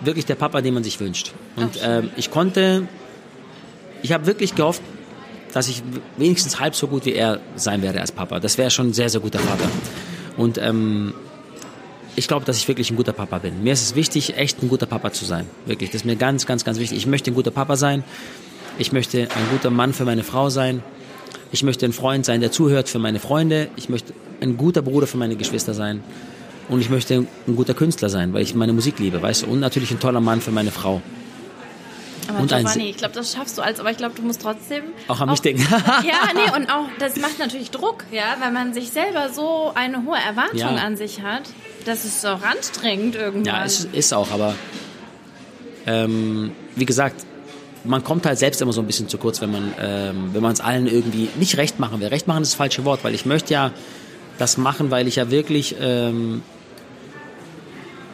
wirklich 0.00 0.26
der 0.26 0.34
Papa, 0.34 0.60
den 0.60 0.74
man 0.74 0.84
sich 0.84 0.98
wünscht. 1.00 1.32
Und 1.56 1.78
ähm, 1.82 2.10
ich 2.16 2.30
konnte, 2.30 2.86
ich 4.02 4.12
habe 4.12 4.26
wirklich 4.26 4.54
gehofft, 4.54 4.82
dass 5.52 5.68
ich 5.68 5.82
wenigstens 6.18 6.60
halb 6.60 6.74
so 6.74 6.86
gut 6.86 7.06
wie 7.06 7.14
er 7.14 7.40
sein 7.56 7.80
werde 7.82 8.00
als 8.00 8.12
Papa. 8.12 8.40
Das 8.40 8.58
wäre 8.58 8.70
schon 8.70 8.88
ein 8.88 8.92
sehr, 8.92 9.08
sehr 9.08 9.20
guter 9.20 9.38
Vater. 9.38 9.68
Und 10.36 10.58
ähm, 10.58 11.14
ich 12.14 12.28
glaube, 12.28 12.44
dass 12.44 12.58
ich 12.58 12.68
wirklich 12.68 12.90
ein 12.90 12.96
guter 12.96 13.12
Papa 13.12 13.38
bin. 13.38 13.62
Mir 13.62 13.72
ist 13.72 13.82
es 13.82 13.94
wichtig, 13.94 14.36
echt 14.36 14.62
ein 14.62 14.68
guter 14.68 14.86
Papa 14.86 15.12
zu 15.12 15.24
sein. 15.24 15.46
Wirklich, 15.66 15.90
das 15.90 16.02
ist 16.02 16.04
mir 16.04 16.16
ganz, 16.16 16.46
ganz, 16.46 16.64
ganz 16.64 16.78
wichtig. 16.78 16.98
Ich 16.98 17.06
möchte 17.06 17.30
ein 17.30 17.34
guter 17.34 17.50
Papa 17.50 17.76
sein. 17.76 18.04
Ich 18.78 18.92
möchte 18.92 19.22
ein 19.22 19.48
guter 19.52 19.70
Mann 19.70 19.94
für 19.94 20.04
meine 20.04 20.24
Frau 20.24 20.50
sein. 20.50 20.82
Ich 21.52 21.62
möchte 21.62 21.86
ein 21.86 21.92
Freund 21.92 22.24
sein, 22.26 22.40
der 22.40 22.50
zuhört 22.52 22.88
für 22.88 22.98
meine 22.98 23.18
Freunde. 23.20 23.68
Ich 23.76 23.88
möchte 23.88 24.12
ein 24.40 24.56
guter 24.56 24.82
Bruder 24.82 25.06
für 25.06 25.16
meine 25.16 25.36
Geschwister 25.36 25.74
sein. 25.74 26.02
Und 26.68 26.80
ich 26.80 26.90
möchte 26.90 27.14
ein 27.46 27.56
guter 27.56 27.74
Künstler 27.74 28.08
sein, 28.08 28.32
weil 28.32 28.42
ich 28.42 28.54
meine 28.54 28.72
Musik 28.72 28.98
liebe, 28.98 29.22
weißt 29.22 29.42
du. 29.42 29.46
Und 29.46 29.60
natürlich 29.60 29.90
ein 29.92 30.00
toller 30.00 30.20
Mann 30.20 30.40
für 30.40 30.50
meine 30.50 30.72
Frau. 30.72 31.00
Aber 32.28 32.40
Und 32.40 32.48
Giovanni, 32.48 32.90
ich 32.90 32.96
glaube, 32.96 33.14
das 33.14 33.32
schaffst 33.32 33.56
du 33.56 33.62
als, 33.62 33.78
aber 33.78 33.92
ich 33.92 33.96
glaube, 33.98 34.16
du 34.16 34.22
musst 34.22 34.42
trotzdem. 34.42 34.82
Auch 35.06 35.20
an 35.20 35.30
mich 35.30 35.40
denken. 35.40 35.64
ja, 35.70 36.32
nee, 36.34 36.56
und 36.56 36.68
auch, 36.70 36.86
das 36.98 37.14
macht 37.16 37.38
natürlich 37.38 37.70
Druck, 37.70 38.02
ja, 38.10 38.36
weil 38.40 38.50
man 38.50 38.74
sich 38.74 38.90
selber 38.90 39.28
so 39.32 39.70
eine 39.76 40.04
hohe 40.04 40.16
Erwartung 40.18 40.58
Ja. 40.58 40.70
an 40.70 40.96
sich 40.96 41.22
hat. 41.22 41.42
Das 41.84 42.04
ist 42.04 42.26
auch 42.26 42.42
anstrengend 42.42 43.14
irgendwann. 43.14 43.44
Ja, 43.44 43.64
es 43.64 43.84
ist 43.84 44.12
auch, 44.12 44.32
aber 44.32 44.56
ähm, 45.86 46.50
wie 46.74 46.84
gesagt, 46.84 47.24
man 47.86 48.04
kommt 48.04 48.26
halt 48.26 48.38
selbst 48.38 48.60
immer 48.60 48.72
so 48.72 48.80
ein 48.80 48.86
bisschen 48.86 49.08
zu 49.08 49.18
kurz, 49.18 49.40
wenn 49.40 49.52
man 49.52 49.74
ähm, 49.80 50.30
wenn 50.32 50.42
man 50.42 50.52
es 50.52 50.60
allen 50.60 50.86
irgendwie 50.86 51.28
nicht 51.38 51.56
recht 51.56 51.78
machen 51.78 52.00
will. 52.00 52.08
Recht 52.08 52.26
machen 52.26 52.42
ist 52.42 52.52
das 52.52 52.56
falsche 52.56 52.84
Wort, 52.84 53.04
weil 53.04 53.14
ich 53.14 53.26
möchte 53.26 53.54
ja 53.54 53.72
das 54.38 54.58
machen, 54.58 54.90
weil 54.90 55.08
ich 55.08 55.16
ja 55.16 55.30
wirklich 55.30 55.76
ähm, 55.80 56.42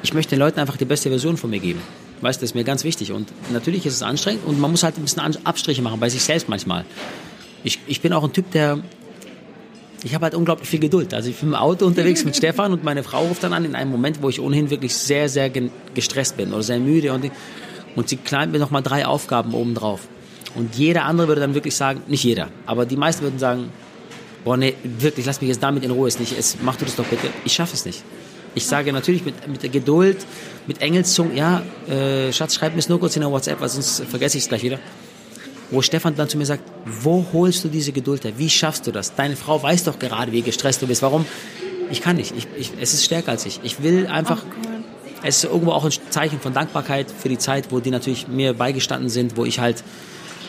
ich 0.03 0.14
möchte 0.14 0.31
den 0.31 0.41
Leuten 0.41 0.61
einfach 0.61 0.77
die 0.77 0.85
beste 0.85 1.09
Version 1.09 1.37
von 1.37 1.51
mir 1.51 1.61
geben. 1.61 1.81
Weißt, 2.20 2.41
du, 2.41 2.45
das 2.45 2.51
ist 2.51 2.55
mir 2.55 2.64
ganz 2.64 2.85
wichtig 2.85 3.12
und 3.12 3.29
natürlich 3.53 3.85
ist 3.85 3.95
es 3.95 4.03
anstrengend 4.03 4.47
und 4.47 4.61
man 4.61 4.70
muss 4.70 4.83
halt 4.83 4.97
ein 4.97 5.03
bisschen 5.03 5.20
Abstriche 5.45 5.83
machen 5.83 5.99
bei 5.99 6.09
sich 6.09 6.23
selbst 6.23 6.49
manchmal. 6.49 6.85
Ich, 7.64 7.81
ich 7.87 8.01
bin 8.01 8.12
auch 8.12 8.25
ein 8.25 8.33
Typ, 8.33 8.51
der 8.53 8.79
ich 10.05 10.14
habe 10.14 10.25
halt 10.25 10.35
unglaublich 10.35 10.68
viel 10.68 10.81
Geduld. 10.81 11.14
Also 11.14 11.31
ich 11.31 11.37
bin 11.37 11.51
im 11.51 11.55
Auto 11.55 11.87
unterwegs 11.87 12.25
mit 12.25 12.37
Stefan 12.37 12.73
und 12.73 12.83
meine 12.83 13.03
Frau 13.03 13.25
ruft 13.25 13.43
dann 13.45 13.53
an 13.53 13.64
in 13.64 13.75
einem 13.75 13.91
Moment, 13.91 14.20
wo 14.20 14.29
ich 14.29 14.41
ohnehin 14.41 14.70
wirklich 14.70 14.97
sehr, 14.97 15.29
sehr 15.29 15.51
gestresst 15.95 16.37
bin 16.37 16.53
oder 16.53 16.62
sehr 16.62 16.81
müde 16.81 17.12
und, 17.12 17.31
und 17.97 18.09
sie 18.09 18.16
knallt 18.16 18.53
mir 18.53 18.59
nochmal 18.59 18.82
drei 18.82 19.07
Aufgaben 19.07 19.55
oben 19.55 19.74
drauf. 19.74 20.09
Und 20.55 20.74
jeder 20.74 21.05
andere 21.05 21.28
würde 21.28 21.40
dann 21.40 21.55
wirklich 21.55 21.74
sagen, 21.74 22.03
nicht 22.09 22.24
jeder, 22.24 22.49
aber 22.66 22.84
die 22.84 22.97
meisten 22.97 23.22
würden 23.22 23.38
sagen, 23.38 23.70
boah 24.45 24.57
nee, 24.57 24.74
wirklich, 24.82 25.24
lass 25.24 25.40
mich 25.40 25.49
jetzt 25.49 25.62
damit 25.62 25.84
in 25.84 25.90
Ruhe, 25.90 26.09
ist 26.09 26.20
nicht, 26.20 26.36
es, 26.38 26.59
mach 26.62 26.76
du 26.76 26.84
das 26.84 26.97
doch 26.97 27.07
bitte. 27.07 27.28
Ich 27.45 27.53
schaffe 27.53 27.74
es 27.74 27.84
nicht. 27.84 28.03
Ich 28.55 28.66
sage 28.66 28.93
natürlich 28.93 29.24
mit, 29.24 29.49
mit 29.49 29.62
der 29.62 29.70
Geduld, 29.70 30.26
mit 30.66 30.82
Engelszung, 30.82 31.34
ja, 31.34 31.62
äh, 31.88 32.32
Schatz, 32.32 32.55
schreib 32.55 32.74
mir 32.74 32.80
es 32.80 32.88
nur 32.88 33.01
kurz 33.01 33.16
in 33.16 33.22
der 33.22 33.30
WhatsApp, 33.30 33.61
weil 33.61 33.68
sonst 33.70 34.05
vergesse 34.05 34.36
ich 34.36 34.45
es 34.45 34.49
gleich 34.49 34.62
wieder 34.62 34.78
wo 35.72 35.80
Stefan 35.82 36.14
dann 36.14 36.28
zu 36.28 36.36
mir 36.36 36.47
sagt, 36.47 36.62
wo 36.84 37.26
holst 37.32 37.64
du 37.64 37.68
diese 37.68 37.93
Geduld 37.93 38.24
her? 38.24 38.32
Wie 38.36 38.51
schaffst 38.51 38.86
du 38.86 38.93
das? 38.93 39.14
Deine 39.14 39.36
Frau 39.36 39.61
weiß 39.62 39.84
doch 39.84 39.99
gerade, 39.99 40.30
wie 40.30 40.43
gestresst 40.43 40.82
du 40.82 40.86
bist. 40.86 41.03
Warum? 41.03 41.24
Ich 41.90 42.03
kann 42.03 42.16
nicht. 42.16 42.34
Ich, 42.36 42.47
ich, 42.57 42.72
es 42.80 42.95
ist 42.95 43.05
stärker 43.05 43.32
als 43.32 43.47
ich. 43.47 43.61
Ich 43.62 43.82
will 43.82 44.07
einfach. 44.07 44.45
Es 45.23 45.39
ist 45.39 45.45
irgendwo 45.45 45.73
auch 45.73 45.85
ein 45.85 45.93
Zeichen 46.11 46.41
von 46.41 46.53
Dankbarkeit 46.53 47.07
für 47.11 47.29
die 47.29 47.39
Zeit, 47.39 47.66
wo 47.70 47.81
die 47.81 47.91
natürlich 47.91 48.29
mir 48.29 48.55
beigestanden 48.55 49.09
sind, 49.09 49.37
wo 49.37 49.45
ich 49.45 49.61
halt, 49.61 49.83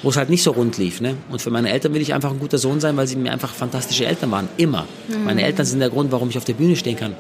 wo 0.01 0.09
es 0.09 0.17
halt 0.17 0.29
nicht 0.29 0.43
so 0.43 0.51
rund 0.51 0.77
lief. 0.77 0.99
Ne? 1.01 1.15
Und 1.29 1.41
für 1.41 1.49
meine 1.51 1.69
Eltern 1.71 1.93
will 1.93 2.01
ich 2.01 2.13
einfach 2.13 2.31
ein 2.31 2.39
guter 2.39 2.57
Sohn 2.57 2.79
sein, 2.79 2.97
weil 2.97 3.07
sie 3.07 3.15
mir 3.15 3.31
einfach 3.31 3.53
fantastische 3.53 4.05
Eltern 4.05 4.31
waren. 4.31 4.49
Immer. 4.57 4.85
Meine 5.25 5.43
Eltern 5.43 5.65
sind 5.65 5.79
der 5.79 5.89
Grund, 5.89 6.11
warum 6.11 6.29
ich 6.29 6.37
auf 6.37 6.45
der 6.45 6.53
Bühne 6.53 6.75
stehen 6.75 6.95
kann. 6.97 7.13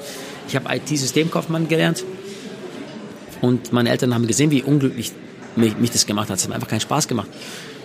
Ich 0.47 0.55
habe 0.55 0.73
IT-Systemkaufmann 0.75 1.67
gelernt. 1.67 2.03
Und 3.41 3.73
meine 3.73 3.89
Eltern 3.89 4.13
haben 4.13 4.25
gesehen, 4.27 4.51
wie 4.51 4.63
unglücklich 4.63 5.11
mich, 5.55 5.77
mich 5.77 5.91
das 5.91 6.05
gemacht 6.05 6.29
hat. 6.29 6.37
Es 6.37 6.43
hat 6.43 6.49
mir 6.49 6.55
einfach 6.55 6.67
keinen 6.69 6.79
Spaß 6.81 7.07
gemacht. 7.07 7.27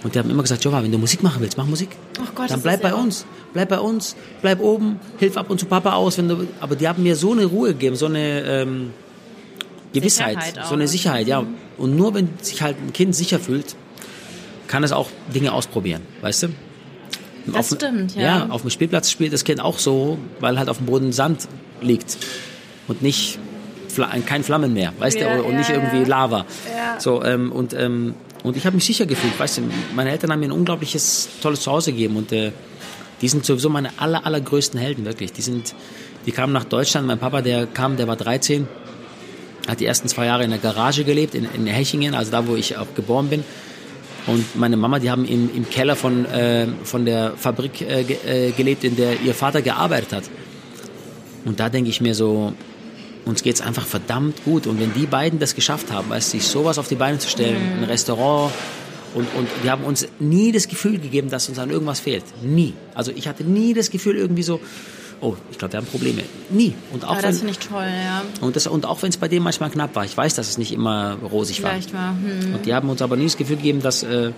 Und 0.04 0.14
die 0.14 0.18
haben 0.20 0.30
immer 0.30 0.42
gesagt, 0.42 0.64
Jova, 0.64 0.82
wenn 0.82 0.92
du 0.92 0.98
Musik 0.98 1.22
machen 1.24 1.40
willst, 1.42 1.58
mach 1.58 1.66
Musik. 1.66 1.90
Ach 2.24 2.32
Gott, 2.34 2.50
Dann 2.50 2.62
bleib 2.62 2.82
bei 2.82 2.90
ja- 2.90 2.94
uns. 2.94 3.26
Bleib 3.52 3.68
bei 3.68 3.80
uns. 3.80 4.14
Bleib 4.40 4.60
oben. 4.60 5.00
Hilf 5.18 5.36
ab 5.36 5.50
und 5.50 5.58
zu 5.58 5.66
Papa 5.66 5.94
aus. 5.94 6.18
Wenn 6.18 6.28
du, 6.28 6.46
aber 6.60 6.76
die 6.76 6.86
haben 6.86 7.02
mir 7.02 7.16
so 7.16 7.32
eine 7.32 7.44
Ruhe 7.46 7.68
gegeben, 7.70 7.96
so 7.96 8.06
eine 8.06 8.42
ähm, 8.42 8.90
Gewissheit, 9.92 10.38
so 10.64 10.74
eine 10.74 10.84
ne? 10.84 10.88
Sicherheit, 10.88 11.26
ja. 11.26 11.44
Und 11.76 11.96
nur 11.96 12.14
wenn 12.14 12.28
sich 12.42 12.62
halt 12.62 12.76
ein 12.80 12.92
Kind 12.92 13.14
sicher 13.14 13.38
fühlt, 13.38 13.74
kann 14.66 14.84
es 14.84 14.92
auch 14.92 15.08
Dinge 15.34 15.52
ausprobieren, 15.52 16.02
weißt 16.20 16.44
du? 16.44 16.48
Das 17.46 17.72
Auf- 17.72 17.78
stimmt, 17.78 18.14
ja. 18.14 18.22
Ja, 18.22 18.46
auf 18.50 18.60
dem 18.62 18.70
Spielplatz 18.70 19.10
spielt 19.10 19.32
das 19.32 19.44
Kind 19.44 19.60
auch 19.60 19.78
so, 19.78 20.18
weil 20.40 20.58
halt 20.58 20.68
auf 20.68 20.78
dem 20.78 20.86
Boden 20.86 21.12
Sand 21.12 21.48
liegt 21.80 22.18
und 22.88 23.02
nicht 23.02 23.38
kein 24.26 24.44
Flammen 24.44 24.74
mehr, 24.74 24.92
weißt 24.98 25.18
Ja, 25.18 25.36
du, 25.38 25.42
und 25.42 25.52
ja, 25.52 25.58
nicht 25.58 25.70
irgendwie. 25.70 26.04
Lava. 26.04 26.44
Ja. 26.76 27.00
So 27.00 27.24
ähm, 27.24 27.50
und 27.50 27.74
ähm, 27.74 28.14
und 28.44 28.56
ich 28.56 28.64
habe 28.66 28.76
mich 28.76 28.84
sicher 28.84 29.06
gefühlt, 29.06 29.36
weißt 29.38 29.58
du, 29.58 29.62
meine 29.96 30.10
Eltern 30.10 30.30
haben 30.30 30.38
mir 30.40 30.46
ein 30.46 30.52
unglaubliches 30.52 31.28
tolles 31.42 31.60
Zuhause 31.62 31.90
gegeben 31.92 32.16
und 32.16 32.30
äh, 32.30 32.52
die 33.20 33.28
sind 33.28 33.44
sowieso 33.44 33.68
meine 33.68 33.90
aller 33.96 34.24
allergrößten 34.24 34.78
Helden 34.78 35.04
wirklich. 35.04 35.32
Die 35.32 35.42
sind, 35.42 35.74
die 36.26 36.30
kamen 36.30 36.52
nach 36.52 36.62
Deutschland. 36.64 37.06
Mein 37.08 37.18
Papa, 37.18 37.42
der 37.42 37.66
kam, 37.66 37.96
der 37.96 38.06
war 38.06 38.14
13, 38.14 38.68
hat 39.68 39.80
die 39.80 39.86
ersten 39.86 40.08
zwei 40.08 40.26
Jahre 40.26 40.44
in 40.44 40.50
der 40.50 40.58
Garage 40.58 41.04
gelebt 41.04 41.34
in, 41.34 41.46
in 41.54 41.66
Hechingen, 41.66 42.14
also 42.14 42.30
da, 42.30 42.46
wo 42.46 42.56
ich 42.56 42.76
auch 42.76 42.94
geboren 42.94 43.28
bin. 43.28 43.44
Und 44.26 44.56
meine 44.56 44.76
Mama, 44.76 44.98
die 44.98 45.10
haben 45.10 45.24
im, 45.24 45.50
im 45.54 45.68
Keller 45.70 45.96
von, 45.96 46.26
äh, 46.26 46.66
von 46.84 47.04
der 47.04 47.32
Fabrik 47.36 47.80
äh, 47.80 48.04
ge, 48.04 48.16
äh, 48.26 48.50
gelebt, 48.52 48.84
in 48.84 48.96
der 48.96 49.20
ihr 49.20 49.34
Vater 49.34 49.62
gearbeitet 49.62 50.12
hat. 50.12 50.24
Und 51.44 51.60
da 51.60 51.68
denke 51.68 51.88
ich 51.88 52.00
mir 52.00 52.14
so, 52.14 52.52
uns 53.24 53.42
geht's 53.42 53.60
einfach 53.60 53.86
verdammt 53.86 54.44
gut. 54.44 54.66
Und 54.66 54.80
wenn 54.80 54.92
die 54.92 55.06
beiden 55.06 55.38
das 55.38 55.54
geschafft 55.54 55.90
haben, 55.92 56.10
weißt 56.10 56.30
sich 56.30 56.44
sowas 56.44 56.78
auf 56.78 56.88
die 56.88 56.94
Beine 56.94 57.18
zu 57.18 57.28
stellen, 57.28 57.56
ein 57.78 57.84
Restaurant, 57.84 58.52
und, 59.14 59.26
und 59.34 59.48
die 59.64 59.70
haben 59.70 59.84
uns 59.84 60.06
nie 60.18 60.52
das 60.52 60.68
Gefühl 60.68 60.98
gegeben, 60.98 61.30
dass 61.30 61.48
uns 61.48 61.58
an 61.58 61.70
irgendwas 61.70 62.00
fehlt. 62.00 62.24
Nie. 62.42 62.74
Also 62.94 63.10
ich 63.14 63.26
hatte 63.26 63.44
nie 63.44 63.72
das 63.72 63.90
Gefühl 63.90 64.16
irgendwie 64.16 64.42
so, 64.42 64.60
oh, 65.20 65.36
ich 65.50 65.58
glaube, 65.58 65.72
wir 65.72 65.78
haben 65.78 65.86
Probleme. 65.86 66.22
Nie. 66.50 66.74
Und 66.92 67.04
auch 67.04 67.16
Ja, 67.16 67.22
wenn, 67.22 67.30
das 67.30 67.38
finde 67.38 67.52
ich 67.52 67.58
toll, 67.58 67.86
ja. 67.86 68.22
und, 68.40 68.56
das, 68.56 68.66
und 68.66 68.86
auch 68.86 69.02
wenn 69.02 69.10
es 69.10 69.16
bei 69.16 69.28
denen 69.28 69.44
manchmal 69.44 69.70
knapp 69.70 69.94
war. 69.94 70.04
Ich 70.04 70.16
weiß, 70.16 70.34
dass 70.34 70.48
es 70.48 70.58
nicht 70.58 70.72
immer 70.72 71.16
rosig 71.22 71.62
war. 71.62 71.70
Vielleicht 71.70 71.92
war. 71.92 72.10
Hm. 72.10 72.54
Und 72.54 72.66
die 72.66 72.74
haben 72.74 72.88
uns 72.88 73.02
aber 73.02 73.16
nie 73.16 73.24
das 73.24 73.36
Gefühl 73.36 73.56
gegeben, 73.56 73.80
dass, 73.80 74.02
äh, 74.02 74.32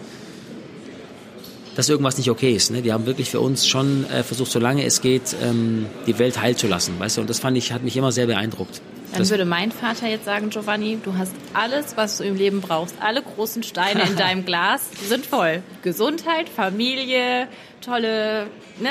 dass 1.77 1.89
irgendwas 1.89 2.19
nicht 2.19 2.31
okay 2.31 2.55
ist. 2.55 2.71
Ne? 2.71 2.83
Die 2.83 2.93
haben 2.93 3.07
wirklich 3.07 3.31
für 3.31 3.41
uns 3.41 3.67
schon 3.67 4.05
äh, 4.11 4.23
versucht, 4.23 4.51
solange 4.51 4.85
es 4.85 5.01
geht, 5.01 5.37
ähm, 5.43 5.87
die 6.07 6.19
Welt 6.19 6.41
heil 6.41 6.57
zu 6.57 6.67
lassen. 6.67 6.95
Weißt 6.99 7.17
du? 7.17 7.21
Und 7.23 7.31
das 7.31 7.41
fand 7.41 7.57
ich, 7.57 7.73
hat 7.73 7.83
mich 7.83 7.97
immer 7.97 8.13
sehr 8.13 8.27
beeindruckt. 8.27 8.81
Dann 9.11 9.19
Das, 9.21 9.31
würde 9.31 9.45
mein 9.45 9.73
Vater 9.73 10.07
jetzt 10.07 10.25
sagen, 10.25 10.51
Giovanni, 10.51 10.99
du 11.03 11.17
hast 11.19 11.35
alles, 11.53 11.97
was 11.97 12.17
du 12.19 12.25
im 12.25 12.37
Leben 12.37 12.61
brauchst. 12.61 12.95
Alle 13.01 13.23
großen 13.23 13.63
Steine 13.63 14.03
in 14.05 14.17
deinem 14.25 14.45
Glas 14.45 14.89
sind 15.09 15.27
voll. 15.27 15.63
Gesundheit, 15.83 16.49
Familie, 16.49 17.49
tolle 17.81 18.47
ne, 18.79 18.91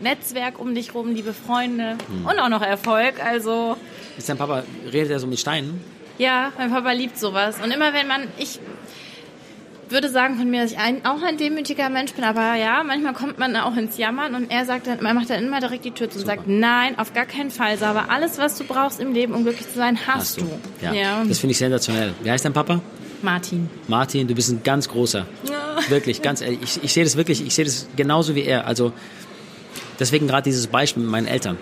Netzwerk 0.00 0.58
um 0.58 0.74
dich 0.74 0.94
rum, 0.94 1.14
liebe 1.14 1.34
Freunde 1.34 1.98
Hm. 2.08 2.26
und 2.26 2.38
auch 2.40 2.48
noch 2.48 2.62
Erfolg. 2.62 3.22
Also 3.24 3.76
ist 4.16 4.28
dein 4.28 4.38
Papa, 4.38 4.62
redet 4.92 5.10
er 5.10 5.18
so 5.20 5.26
mit 5.26 5.38
Steinen? 5.38 5.80
ja, 6.18 6.50
mein 6.58 6.70
Papa 6.72 6.90
liebt 6.92 7.16
sowas. 7.18 7.60
Und 7.62 7.70
immer 7.70 7.92
wenn 7.92 8.08
man, 8.08 8.22
ich 8.38 8.58
würde 9.90 10.08
sagen 10.08 10.36
von 10.36 10.50
mir, 10.50 10.62
dass 10.62 10.72
ich 10.72 10.78
ein, 10.78 11.04
auch 11.04 11.22
ein 11.22 11.36
demütiger 11.36 11.88
Mensch 11.88 12.12
bin, 12.12 12.24
aber 12.24 12.54
ja, 12.54 12.82
manchmal 12.84 13.14
kommt 13.14 13.38
man 13.38 13.56
auch 13.56 13.76
ins 13.76 13.96
Jammern 13.96 14.34
und 14.34 14.50
er 14.50 14.64
sagt 14.64 14.86
dann, 14.86 15.04
er 15.04 15.14
macht 15.14 15.30
dann 15.30 15.44
immer 15.44 15.60
direkt 15.60 15.84
die 15.84 15.90
Tür 15.90 16.10
zu 16.10 16.18
und 16.18 16.26
sagt, 16.26 16.46
nein, 16.46 16.98
auf 16.98 17.14
gar 17.14 17.26
keinen 17.26 17.50
Fall, 17.50 17.76
aber 17.82 18.10
alles, 18.10 18.38
was 18.38 18.56
du 18.58 18.64
brauchst 18.64 19.00
im 19.00 19.12
Leben, 19.12 19.34
um 19.34 19.44
glücklich 19.44 19.68
zu 19.68 19.76
sein, 19.76 19.98
hast, 20.06 20.40
du. 20.40 20.46
Ja. 20.80 21.24
Das 21.24 21.38
finde 21.38 21.52
ich 21.52 21.58
sensationell. 21.58 22.14
Wie 22.22 22.30
heißt 22.30 22.44
dein 22.44 22.52
Papa? 22.52 22.80
Martin. 23.22 23.68
Martin, 23.88 24.28
du 24.28 24.34
bist 24.34 24.50
ein 24.50 24.62
ganz 24.62 24.88
großer. 24.88 25.26
Wirklich, 25.88 26.22
ganz 26.22 26.40
ehrlich. 26.40 26.60
Ich, 26.62 26.84
ich 26.84 26.92
sehe 26.92 27.04
das 27.04 27.16
wirklich, 27.16 27.44
ich 27.44 27.54
sehe 27.54 27.64
das 27.64 27.88
genauso 27.96 28.34
wie 28.34 28.42
er. 28.42 28.66
Also 28.66 28.92
deswegen 29.98 30.28
gerade 30.28 30.44
dieses 30.44 30.66
Beispiel 30.68 31.02
mit 31.02 31.10
meinen 31.10 31.26
Eltern. 31.26 31.58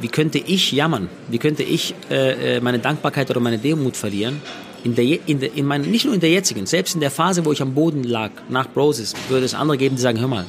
Wie 0.00 0.08
könnte 0.08 0.38
ich 0.38 0.72
jammern? 0.72 1.08
Wie 1.28 1.38
könnte 1.38 1.62
ich 1.62 1.94
äh, 2.10 2.56
äh, 2.56 2.60
meine 2.60 2.78
Dankbarkeit 2.78 3.30
oder 3.30 3.40
meine 3.40 3.58
Demut 3.58 3.96
verlieren? 3.96 4.42
In 4.84 4.94
der, 4.94 5.04
in 5.26 5.40
der, 5.40 5.54
in 5.54 5.66
meinen, 5.66 5.90
nicht 5.90 6.04
nur 6.04 6.14
in 6.14 6.20
der 6.20 6.30
jetzigen, 6.30 6.66
selbst 6.66 6.94
in 6.94 7.00
der 7.00 7.10
Phase, 7.10 7.44
wo 7.44 7.52
ich 7.52 7.62
am 7.62 7.74
Boden 7.74 8.04
lag, 8.04 8.30
nach 8.48 8.68
Broses, 8.68 9.14
würde 9.28 9.46
es 9.46 9.54
andere 9.54 9.78
geben, 9.78 9.96
die 9.96 10.02
sagen, 10.02 10.20
hör 10.20 10.28
mal, 10.28 10.44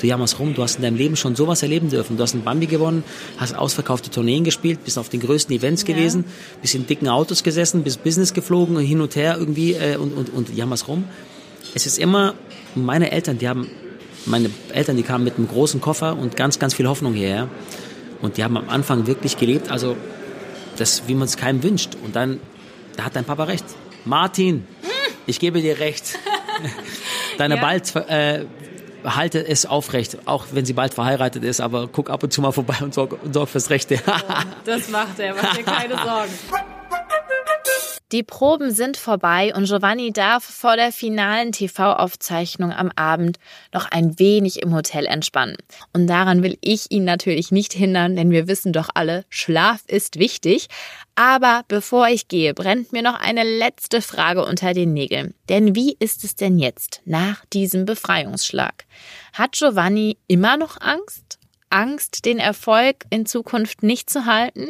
du 0.00 0.06
jammerst 0.06 0.38
rum, 0.38 0.54
du 0.54 0.62
hast 0.62 0.76
in 0.76 0.82
deinem 0.82 0.96
Leben 0.96 1.16
schon 1.16 1.36
sowas 1.36 1.62
erleben 1.62 1.90
dürfen. 1.90 2.16
Du 2.16 2.22
hast 2.22 2.34
einen 2.34 2.44
Bambi 2.44 2.66
gewonnen, 2.66 3.04
hast 3.36 3.54
ausverkaufte 3.54 4.10
Tourneen 4.10 4.44
gespielt, 4.44 4.84
bist 4.84 4.98
auf 4.98 5.08
den 5.08 5.20
größten 5.20 5.54
Events 5.54 5.84
gewesen, 5.84 6.24
bist 6.60 6.74
in 6.74 6.86
dicken 6.86 7.08
Autos 7.08 7.42
gesessen, 7.42 7.82
bist 7.82 8.02
Business 8.04 8.34
geflogen, 8.34 8.78
hin 8.78 9.00
und 9.00 9.16
her 9.16 9.36
irgendwie 9.38 9.74
äh, 9.74 9.96
und, 9.96 10.12
und, 10.12 10.32
und 10.32 10.54
jammerst 10.54 10.88
rum. 10.88 11.04
Es 11.74 11.86
ist 11.86 11.98
immer, 11.98 12.34
meine 12.74 13.10
Eltern, 13.12 13.38
die 13.38 13.48
haben, 13.48 13.68
meine 14.26 14.50
Eltern, 14.72 14.96
die 14.96 15.02
kamen 15.02 15.24
mit 15.24 15.36
einem 15.36 15.48
großen 15.48 15.80
Koffer 15.80 16.16
und 16.16 16.36
ganz, 16.36 16.58
ganz 16.58 16.74
viel 16.74 16.86
Hoffnung 16.86 17.14
hierher. 17.14 17.48
Und 18.22 18.36
die 18.36 18.44
haben 18.44 18.56
am 18.56 18.68
Anfang 18.68 19.06
wirklich 19.06 19.36
gelebt, 19.36 19.70
also 19.70 19.96
das, 20.76 21.02
wie 21.06 21.14
man 21.14 21.26
es 21.26 21.36
keinem 21.36 21.62
wünscht. 21.62 21.90
Und 22.04 22.16
dann, 22.16 22.40
da 22.96 23.04
hat 23.04 23.16
dein 23.16 23.24
Papa 23.24 23.44
recht. 23.44 23.64
Martin, 24.04 24.66
ich 25.26 25.40
gebe 25.40 25.60
dir 25.60 25.78
recht. 25.78 26.18
Deine 27.38 27.56
Ja. 27.56 27.60
bald, 27.60 27.94
äh, 27.96 28.44
halte 29.04 29.46
es 29.46 29.66
aufrecht, 29.66 30.18
auch 30.26 30.46
wenn 30.52 30.64
sie 30.64 30.72
bald 30.72 30.94
verheiratet 30.94 31.42
ist, 31.44 31.60
aber 31.60 31.88
guck 31.88 32.10
ab 32.10 32.22
und 32.22 32.32
zu 32.32 32.40
mal 32.40 32.52
vorbei 32.52 32.76
und 32.80 32.94
sorg, 32.94 33.18
und 33.22 33.34
sorg 33.34 33.48
fürs 33.48 33.70
Rechte. 33.70 33.98
Das 34.64 34.88
macht 34.88 35.18
er, 35.18 35.34
mach 35.34 35.56
dir 35.56 35.62
keine 35.64 35.94
Sorgen. 36.04 36.32
Die 38.14 38.22
Proben 38.22 38.70
sind 38.70 38.96
vorbei 38.96 39.52
und 39.56 39.64
Giovanni 39.64 40.12
darf 40.12 40.44
vor 40.44 40.76
der 40.76 40.92
finalen 40.92 41.50
TV-Aufzeichnung 41.50 42.70
am 42.70 42.92
Abend 42.94 43.40
noch 43.72 43.90
ein 43.90 44.20
wenig 44.20 44.62
im 44.62 44.72
Hotel 44.72 45.06
entspannen. 45.06 45.56
Und 45.92 46.06
daran 46.06 46.44
will 46.44 46.56
ich 46.60 46.92
ihn 46.92 47.02
natürlich 47.02 47.50
nicht 47.50 47.72
hindern, 47.72 48.14
denn 48.14 48.30
wir 48.30 48.46
wissen 48.46 48.72
doch 48.72 48.88
alle, 48.94 49.24
Schlaf 49.30 49.82
ist 49.88 50.20
wichtig. 50.20 50.68
Aber 51.16 51.64
bevor 51.66 52.06
ich 52.06 52.28
gehe, 52.28 52.54
brennt 52.54 52.92
mir 52.92 53.02
noch 53.02 53.18
eine 53.18 53.42
letzte 53.42 54.00
Frage 54.00 54.44
unter 54.44 54.74
den 54.74 54.92
Nägeln. 54.92 55.34
Denn 55.48 55.74
wie 55.74 55.96
ist 55.98 56.22
es 56.22 56.36
denn 56.36 56.60
jetzt 56.60 57.00
nach 57.04 57.44
diesem 57.46 57.84
Befreiungsschlag? 57.84 58.84
Hat 59.32 59.52
Giovanni 59.52 60.18
immer 60.28 60.56
noch 60.56 60.80
Angst? 60.80 61.40
Angst, 61.68 62.26
den 62.26 62.38
Erfolg 62.38 63.06
in 63.10 63.26
Zukunft 63.26 63.82
nicht 63.82 64.08
zu 64.08 64.26
halten? 64.26 64.68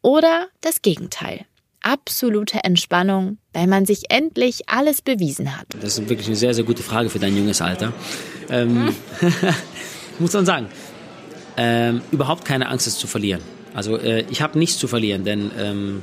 Oder 0.00 0.46
das 0.62 0.80
Gegenteil? 0.80 1.44
Absolute 1.88 2.62
Entspannung, 2.64 3.38
weil 3.52 3.66
man 3.66 3.86
sich 3.86 4.10
endlich 4.10 4.68
alles 4.68 5.00
bewiesen 5.02 5.56
hat? 5.56 5.66
Das 5.80 5.98
ist 5.98 6.08
wirklich 6.08 6.26
eine 6.26 6.36
sehr, 6.36 6.54
sehr 6.54 6.64
gute 6.64 6.82
Frage 6.82 7.08
für 7.08 7.18
dein 7.18 7.36
junges 7.36 7.62
Alter. 7.62 7.92
Ähm, 8.50 8.94
muss 10.18 10.32
man 10.34 10.44
sagen, 10.44 10.66
ähm, 11.56 12.02
überhaupt 12.10 12.44
keine 12.44 12.68
Angst, 12.68 12.86
es 12.86 12.98
zu 12.98 13.06
verlieren. 13.06 13.40
Also 13.74 13.96
äh, 13.96 14.24
ich 14.30 14.42
habe 14.42 14.58
nichts 14.58 14.78
zu 14.78 14.86
verlieren, 14.88 15.24
denn 15.24 15.50
ähm, 15.58 16.02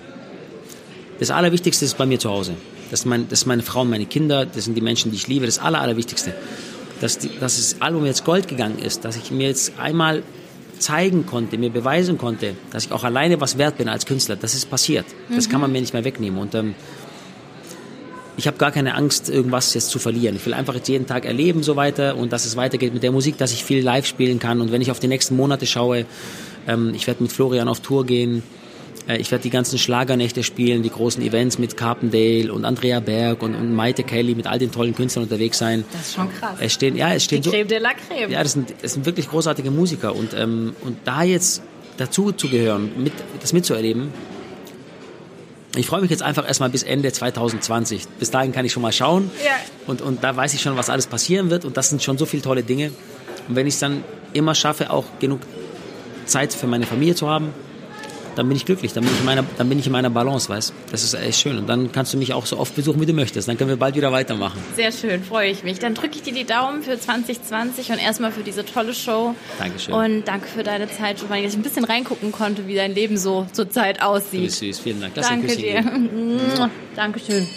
das 1.20 1.32
Allerwichtigste 1.32 1.86
ist 1.86 1.98
bei 1.98 2.06
mir 2.06 2.20
zu 2.20 2.30
Hause. 2.30 2.56
Das 2.90 3.02
ist, 3.02 3.06
mein, 3.06 3.28
das 3.30 3.42
ist 3.42 3.46
meine 3.46 3.64
Frau 3.64 3.82
und 3.82 3.90
meine 3.90 4.06
Kinder, 4.06 4.46
das 4.46 4.66
sind 4.66 4.76
die 4.76 4.82
Menschen, 4.82 5.12
die 5.12 5.18
ich 5.18 5.28
liebe, 5.28 5.46
das 5.46 5.60
Aller, 5.60 5.82
Allerwichtigste. 5.82 6.34
Dass, 7.02 7.18
die, 7.18 7.30
dass 7.40 7.58
das 7.58 7.82
Album 7.82 8.06
jetzt 8.06 8.24
Gold 8.24 8.48
gegangen 8.48 8.80
ist, 8.80 9.04
dass 9.06 9.18
ich 9.18 9.32
mir 9.32 9.48
jetzt 9.48 9.80
einmal 9.80 10.24
zeigen 10.80 11.26
konnte, 11.26 11.58
mir 11.58 11.70
beweisen 11.70 12.18
konnte, 12.18 12.56
dass 12.72 12.86
ich 12.86 12.92
auch 12.92 13.04
alleine 13.04 13.42
was 13.42 13.58
wert 13.58 13.78
bin 13.78 13.90
als 13.90 14.06
Künstler, 14.06 14.36
das 14.36 14.54
ist 14.54 14.70
passiert. 14.70 15.06
Das 15.34 15.50
kann 15.50 15.62
man 15.62 15.72
mir 15.72 15.82
nicht 15.82 15.94
mehr 15.94 16.04
wegnehmen. 16.04 16.40
Und 16.40 16.56
ähm, 16.56 16.76
ich 18.38 18.48
habe 18.48 18.58
gar 18.58 18.72
keine 18.72 18.96
Angst, 18.96 19.30
irgendwas 19.30 19.74
jetzt 19.74 19.90
zu 19.90 20.00
verlieren. 20.00 20.36
Ich 20.36 20.46
will 20.46 20.54
einfach 20.54 20.76
jetzt 20.76 20.90
jeden 20.90 21.08
Tag 21.08 21.26
erleben 21.26 21.64
so 21.64 21.76
weiter 21.76 22.18
und 22.18 22.34
dass 22.34 22.46
es 22.46 22.56
weitergeht 22.56 22.94
mit 22.94 23.04
der 23.04 23.12
Musik, 23.12 23.38
dass 23.38 23.54
ich 23.54 23.64
viel 23.64 23.84
live 23.84 24.06
spielen 24.06 24.40
kann. 24.40 24.62
Und 24.62 24.72
wenn 24.72 24.82
ich 24.82 24.92
auf 24.92 25.00
die 25.00 25.08
nächsten 25.08 25.36
Monate 25.36 25.66
schaue, 25.66 26.06
ähm, 26.68 26.94
ich 26.94 27.08
werde 27.08 27.24
mit 27.24 27.32
Florian 27.32 27.68
auf 27.68 27.80
Tour 27.80 28.06
gehen. 28.06 28.44
Äh, 29.08 29.18
ich 29.18 29.32
werde 29.32 29.44
die 29.44 29.50
ganzen 29.50 29.78
Schlagernächte 29.78 30.44
spielen, 30.44 30.84
die 30.84 30.90
großen 30.90 31.22
Events 31.24 31.58
mit 31.60 31.78
Carpendale 31.78 32.52
und 32.52 32.66
Andrea 32.66 33.00
Berg 33.00 33.42
und, 33.44 33.56
und 33.56 33.74
Maite 33.74 34.04
Kelly 34.04 34.36
mit 34.36 34.48
all 34.48 34.60
den 34.60 34.72
tollen 34.72 34.96
Künstlern 34.96 35.24
unterwegs 35.24 35.58
sein. 35.58 35.84
Das 35.92 36.02
ist 36.08 36.16
schon 36.16 36.30
krass. 36.34 36.58
Es 36.60 36.74
stehen, 36.74 36.96
ja, 36.96 37.14
es 37.14 37.24
stehen 37.24 37.42
Die 37.42 37.50
so, 37.50 37.52
Creme 37.56 37.68
de 37.68 37.80
la 37.80 37.90
Creme. 37.94 38.32
ja, 38.32 38.42
das 38.44 38.54
sind, 38.54 38.74
das 38.82 38.94
sind 38.94 39.06
wirklich 39.06 39.30
großartige 39.30 39.72
Musiker 39.72 40.16
und, 40.16 40.34
ähm, 40.34 40.76
und 40.84 40.98
da 41.06 41.24
jetzt 41.24 41.62
dazu 41.98 42.32
zu 42.32 42.50
gehören, 42.50 42.92
mit, 42.98 43.14
das 43.42 43.54
mitzuerleben, 43.54 44.10
ich 45.78 45.88
freue 45.88 46.00
mich 46.02 46.10
jetzt 46.10 46.24
einfach 46.24 46.48
erstmal 46.48 46.70
bis 46.70 46.84
Ende 46.84 47.12
2020. 47.12 48.08
Bis 48.18 48.32
dahin 48.32 48.54
kann 48.54 48.66
ich 48.66 48.72
schon 48.72 48.82
mal 48.82 48.94
schauen 48.94 49.30
Ja. 49.46 49.52
und, 49.88 50.02
und 50.02 50.24
da 50.24 50.34
weiß 50.36 50.54
ich 50.54 50.62
schon, 50.62 50.78
was 50.78 50.90
alles 50.90 51.06
passieren 51.08 51.50
wird 51.50 51.66
und 51.66 51.76
das 51.76 51.90
sind 51.90 52.02
schon 52.02 52.18
so 52.18 52.26
viele 52.26 52.44
tolle 52.44 52.64
Dinge. 52.64 52.92
Und 53.50 53.56
wenn 53.58 53.68
ich 53.68 53.74
es 53.74 53.80
dann 53.82 54.04
immer 54.32 54.56
schaffe, 54.56 54.90
auch 54.90 55.04
genug 55.20 55.42
Zeit 56.26 56.54
für 56.54 56.68
meine 56.68 56.86
Familie 56.86 57.16
zu 57.16 57.30
haben, 57.30 57.50
dann 58.36 58.48
bin 58.48 58.58
ich 58.58 58.66
glücklich, 58.66 58.94
dann 58.94 59.04
bin 59.04 59.14
ich 59.14 59.20
in 59.20 59.26
meiner, 59.26 59.44
dann 59.58 59.70
bin 59.70 59.80
ich 59.80 59.86
in 59.86 59.92
meiner 59.92 60.10
Balance, 60.10 60.50
weißt 60.50 60.74
Das 60.92 61.04
ist 61.04 61.14
echt 61.14 61.40
schön. 61.40 61.58
Und 61.58 61.68
dann 61.68 61.92
kannst 61.92 62.14
du 62.14 62.18
mich 62.18 62.34
auch 62.34 62.46
so 62.46 62.58
oft 62.60 62.76
besuchen, 62.76 63.00
wie 63.02 63.06
du 63.06 63.14
möchtest. 63.14 63.48
Dann 63.48 63.58
können 63.58 63.70
wir 63.70 63.78
bald 63.78 63.96
wieder 63.96 64.12
weitermachen. 64.12 64.60
Sehr 64.76 64.92
schön, 64.92 65.24
freue 65.24 65.50
ich 65.52 65.64
mich. 65.64 65.80
Dann 65.80 65.94
drücke 65.96 66.16
ich 66.16 66.24
dir 66.24 66.34
die 66.34 66.46
Daumen 66.46 66.84
für 66.84 67.00
2020 67.00 67.90
und 67.92 67.98
erstmal 68.02 68.32
für 68.32 68.44
diese 68.44 68.66
tolle 68.66 68.94
Show. 68.94 69.36
Dankeschön. 69.60 69.94
Und 69.94 70.28
danke 70.28 70.48
für 70.48 70.64
deine 70.64 70.90
Zeit, 70.90 71.18
Giovanni, 71.20 71.44
dass 71.44 71.54
ich 71.54 71.60
ein 71.60 71.64
bisschen 71.64 71.86
reingucken 71.86 72.32
konnte, 72.32 72.68
wie 72.68 72.76
dein 72.76 72.94
Leben 72.94 73.18
so 73.18 73.48
zurzeit 73.52 73.98
Du 74.02 74.06
aussieht. 74.06 74.42
bist 74.44 74.60
süß, 74.60 74.80
vielen 74.80 75.02
Dank. 75.02 75.14
Lass 75.16 75.28
Danke 75.30 75.48
dir. 75.56 75.82
geben. 75.82 76.40
Dankeschön. 76.96 77.48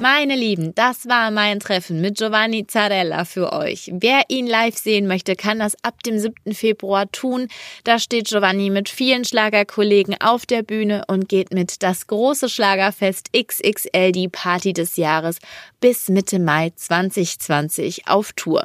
Meine 0.00 0.34
Lieben, 0.34 0.74
das 0.74 1.08
war 1.08 1.30
mein 1.30 1.60
Treffen 1.60 2.00
mit 2.00 2.16
Giovanni 2.16 2.66
Zarella 2.66 3.26
für 3.26 3.52
euch. 3.52 3.90
Wer 3.92 4.22
ihn 4.28 4.46
live 4.46 4.74
sehen 4.78 5.06
möchte, 5.06 5.36
kann 5.36 5.58
das 5.58 5.76
ab 5.84 6.02
dem 6.04 6.18
7. 6.18 6.54
Februar 6.54 7.12
tun. 7.12 7.48
Da 7.84 7.98
steht 7.98 8.28
Giovanni 8.28 8.70
mit 8.70 8.88
vielen 8.88 9.26
Schlagerkollegen 9.26 10.16
auf 10.18 10.46
der 10.46 10.62
Bühne 10.62 11.04
und 11.06 11.28
geht 11.28 11.52
mit 11.52 11.82
das 11.82 12.06
große 12.06 12.48
Schlagerfest 12.48 13.28
XXL 13.36 14.12
die 14.12 14.28
Party 14.28 14.72
des 14.72 14.96
Jahres 14.96 15.38
bis 15.80 16.08
Mitte 16.08 16.38
Mai 16.38 16.72
2020 16.74 18.08
auf 18.08 18.32
Tour. 18.32 18.62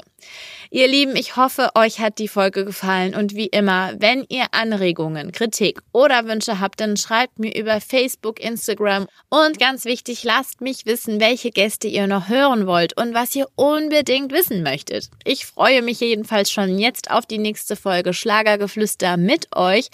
Ihr 0.71 0.87
Lieben, 0.87 1.15
ich 1.15 1.35
hoffe, 1.35 1.69
euch 1.75 1.99
hat 1.99 2.17
die 2.17 2.27
Folge 2.27 2.65
gefallen 2.65 3.15
und 3.15 3.35
wie 3.35 3.47
immer, 3.47 3.93
wenn 3.99 4.25
ihr 4.29 4.45
Anregungen, 4.51 5.31
Kritik 5.31 5.79
oder 5.91 6.27
Wünsche 6.27 6.59
habt, 6.59 6.81
dann 6.81 6.97
schreibt 6.97 7.39
mir 7.39 7.55
über 7.55 7.79
Facebook, 7.79 8.39
Instagram 8.39 9.07
und 9.29 9.59
ganz 9.59 9.85
wichtig, 9.85 10.23
lasst 10.23 10.61
mich 10.61 10.85
wissen, 10.85 11.19
welche 11.19 11.51
Gäste 11.51 11.87
ihr 11.87 12.07
noch 12.07 12.29
hören 12.29 12.67
wollt 12.67 12.97
und 12.99 13.13
was 13.13 13.35
ihr 13.35 13.47
unbedingt 13.55 14.31
wissen 14.31 14.63
möchtet. 14.63 15.09
Ich 15.23 15.45
freue 15.45 15.81
mich 15.81 15.99
jedenfalls 15.99 16.51
schon 16.51 16.79
jetzt 16.79 17.11
auf 17.11 17.25
die 17.25 17.37
nächste 17.37 17.75
Folge 17.75 18.13
Schlagergeflüster 18.13 19.17
mit 19.17 19.55
euch 19.55 19.89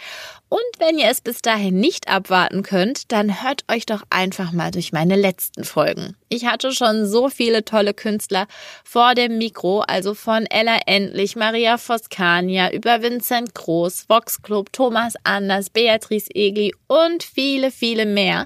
und 0.51 0.59
wenn 0.79 0.97
ihr 0.97 1.09
es 1.09 1.21
bis 1.21 1.41
dahin 1.41 1.79
nicht 1.79 2.09
abwarten 2.09 2.61
könnt, 2.61 3.13
dann 3.13 3.41
hört 3.41 3.63
euch 3.71 3.85
doch 3.85 4.03
einfach 4.09 4.51
mal 4.51 4.69
durch 4.69 4.91
meine 4.91 5.15
letzten 5.15 5.63
Folgen. 5.63 6.17
Ich 6.27 6.45
hatte 6.45 6.73
schon 6.73 7.07
so 7.07 7.29
viele 7.29 7.63
tolle 7.63 7.93
Künstler 7.93 8.47
vor 8.83 9.15
dem 9.15 9.37
Mikro, 9.37 9.79
also 9.79 10.13
von 10.13 10.45
Ella 10.47 10.79
Endlich, 10.87 11.37
Maria 11.37 11.77
Foscania, 11.77 12.69
über 12.69 13.01
Vincent 13.01 13.55
Groß, 13.55 14.09
Vox 14.09 14.41
Club, 14.41 14.73
Thomas 14.73 15.13
Anders, 15.23 15.69
Beatrice 15.69 16.29
Egli 16.35 16.75
und 16.87 17.23
viele, 17.23 17.71
viele 17.71 18.05
mehr. 18.05 18.45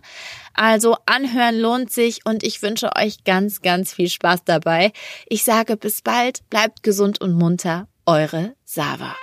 Also 0.54 0.98
anhören 1.08 1.60
lohnt 1.60 1.92
sich 1.92 2.20
und 2.24 2.44
ich 2.44 2.62
wünsche 2.62 2.92
euch 2.96 3.24
ganz, 3.24 3.64
ganz 3.64 3.96
viel 3.96 4.10
Spaß 4.10 4.44
dabei. 4.46 4.92
Ich 5.28 5.44
sage 5.44 5.76
bis 5.76 6.04
bald, 6.04 6.48
bleibt 6.52 6.84
gesund 6.84 7.20
und 7.20 7.34
munter. 7.34 7.88
Eure 8.06 8.54
Sava. 8.64 9.16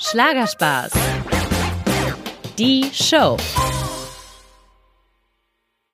Schlagerspaß. 0.00 0.92
Die 2.56 2.88
Show. 2.92 3.36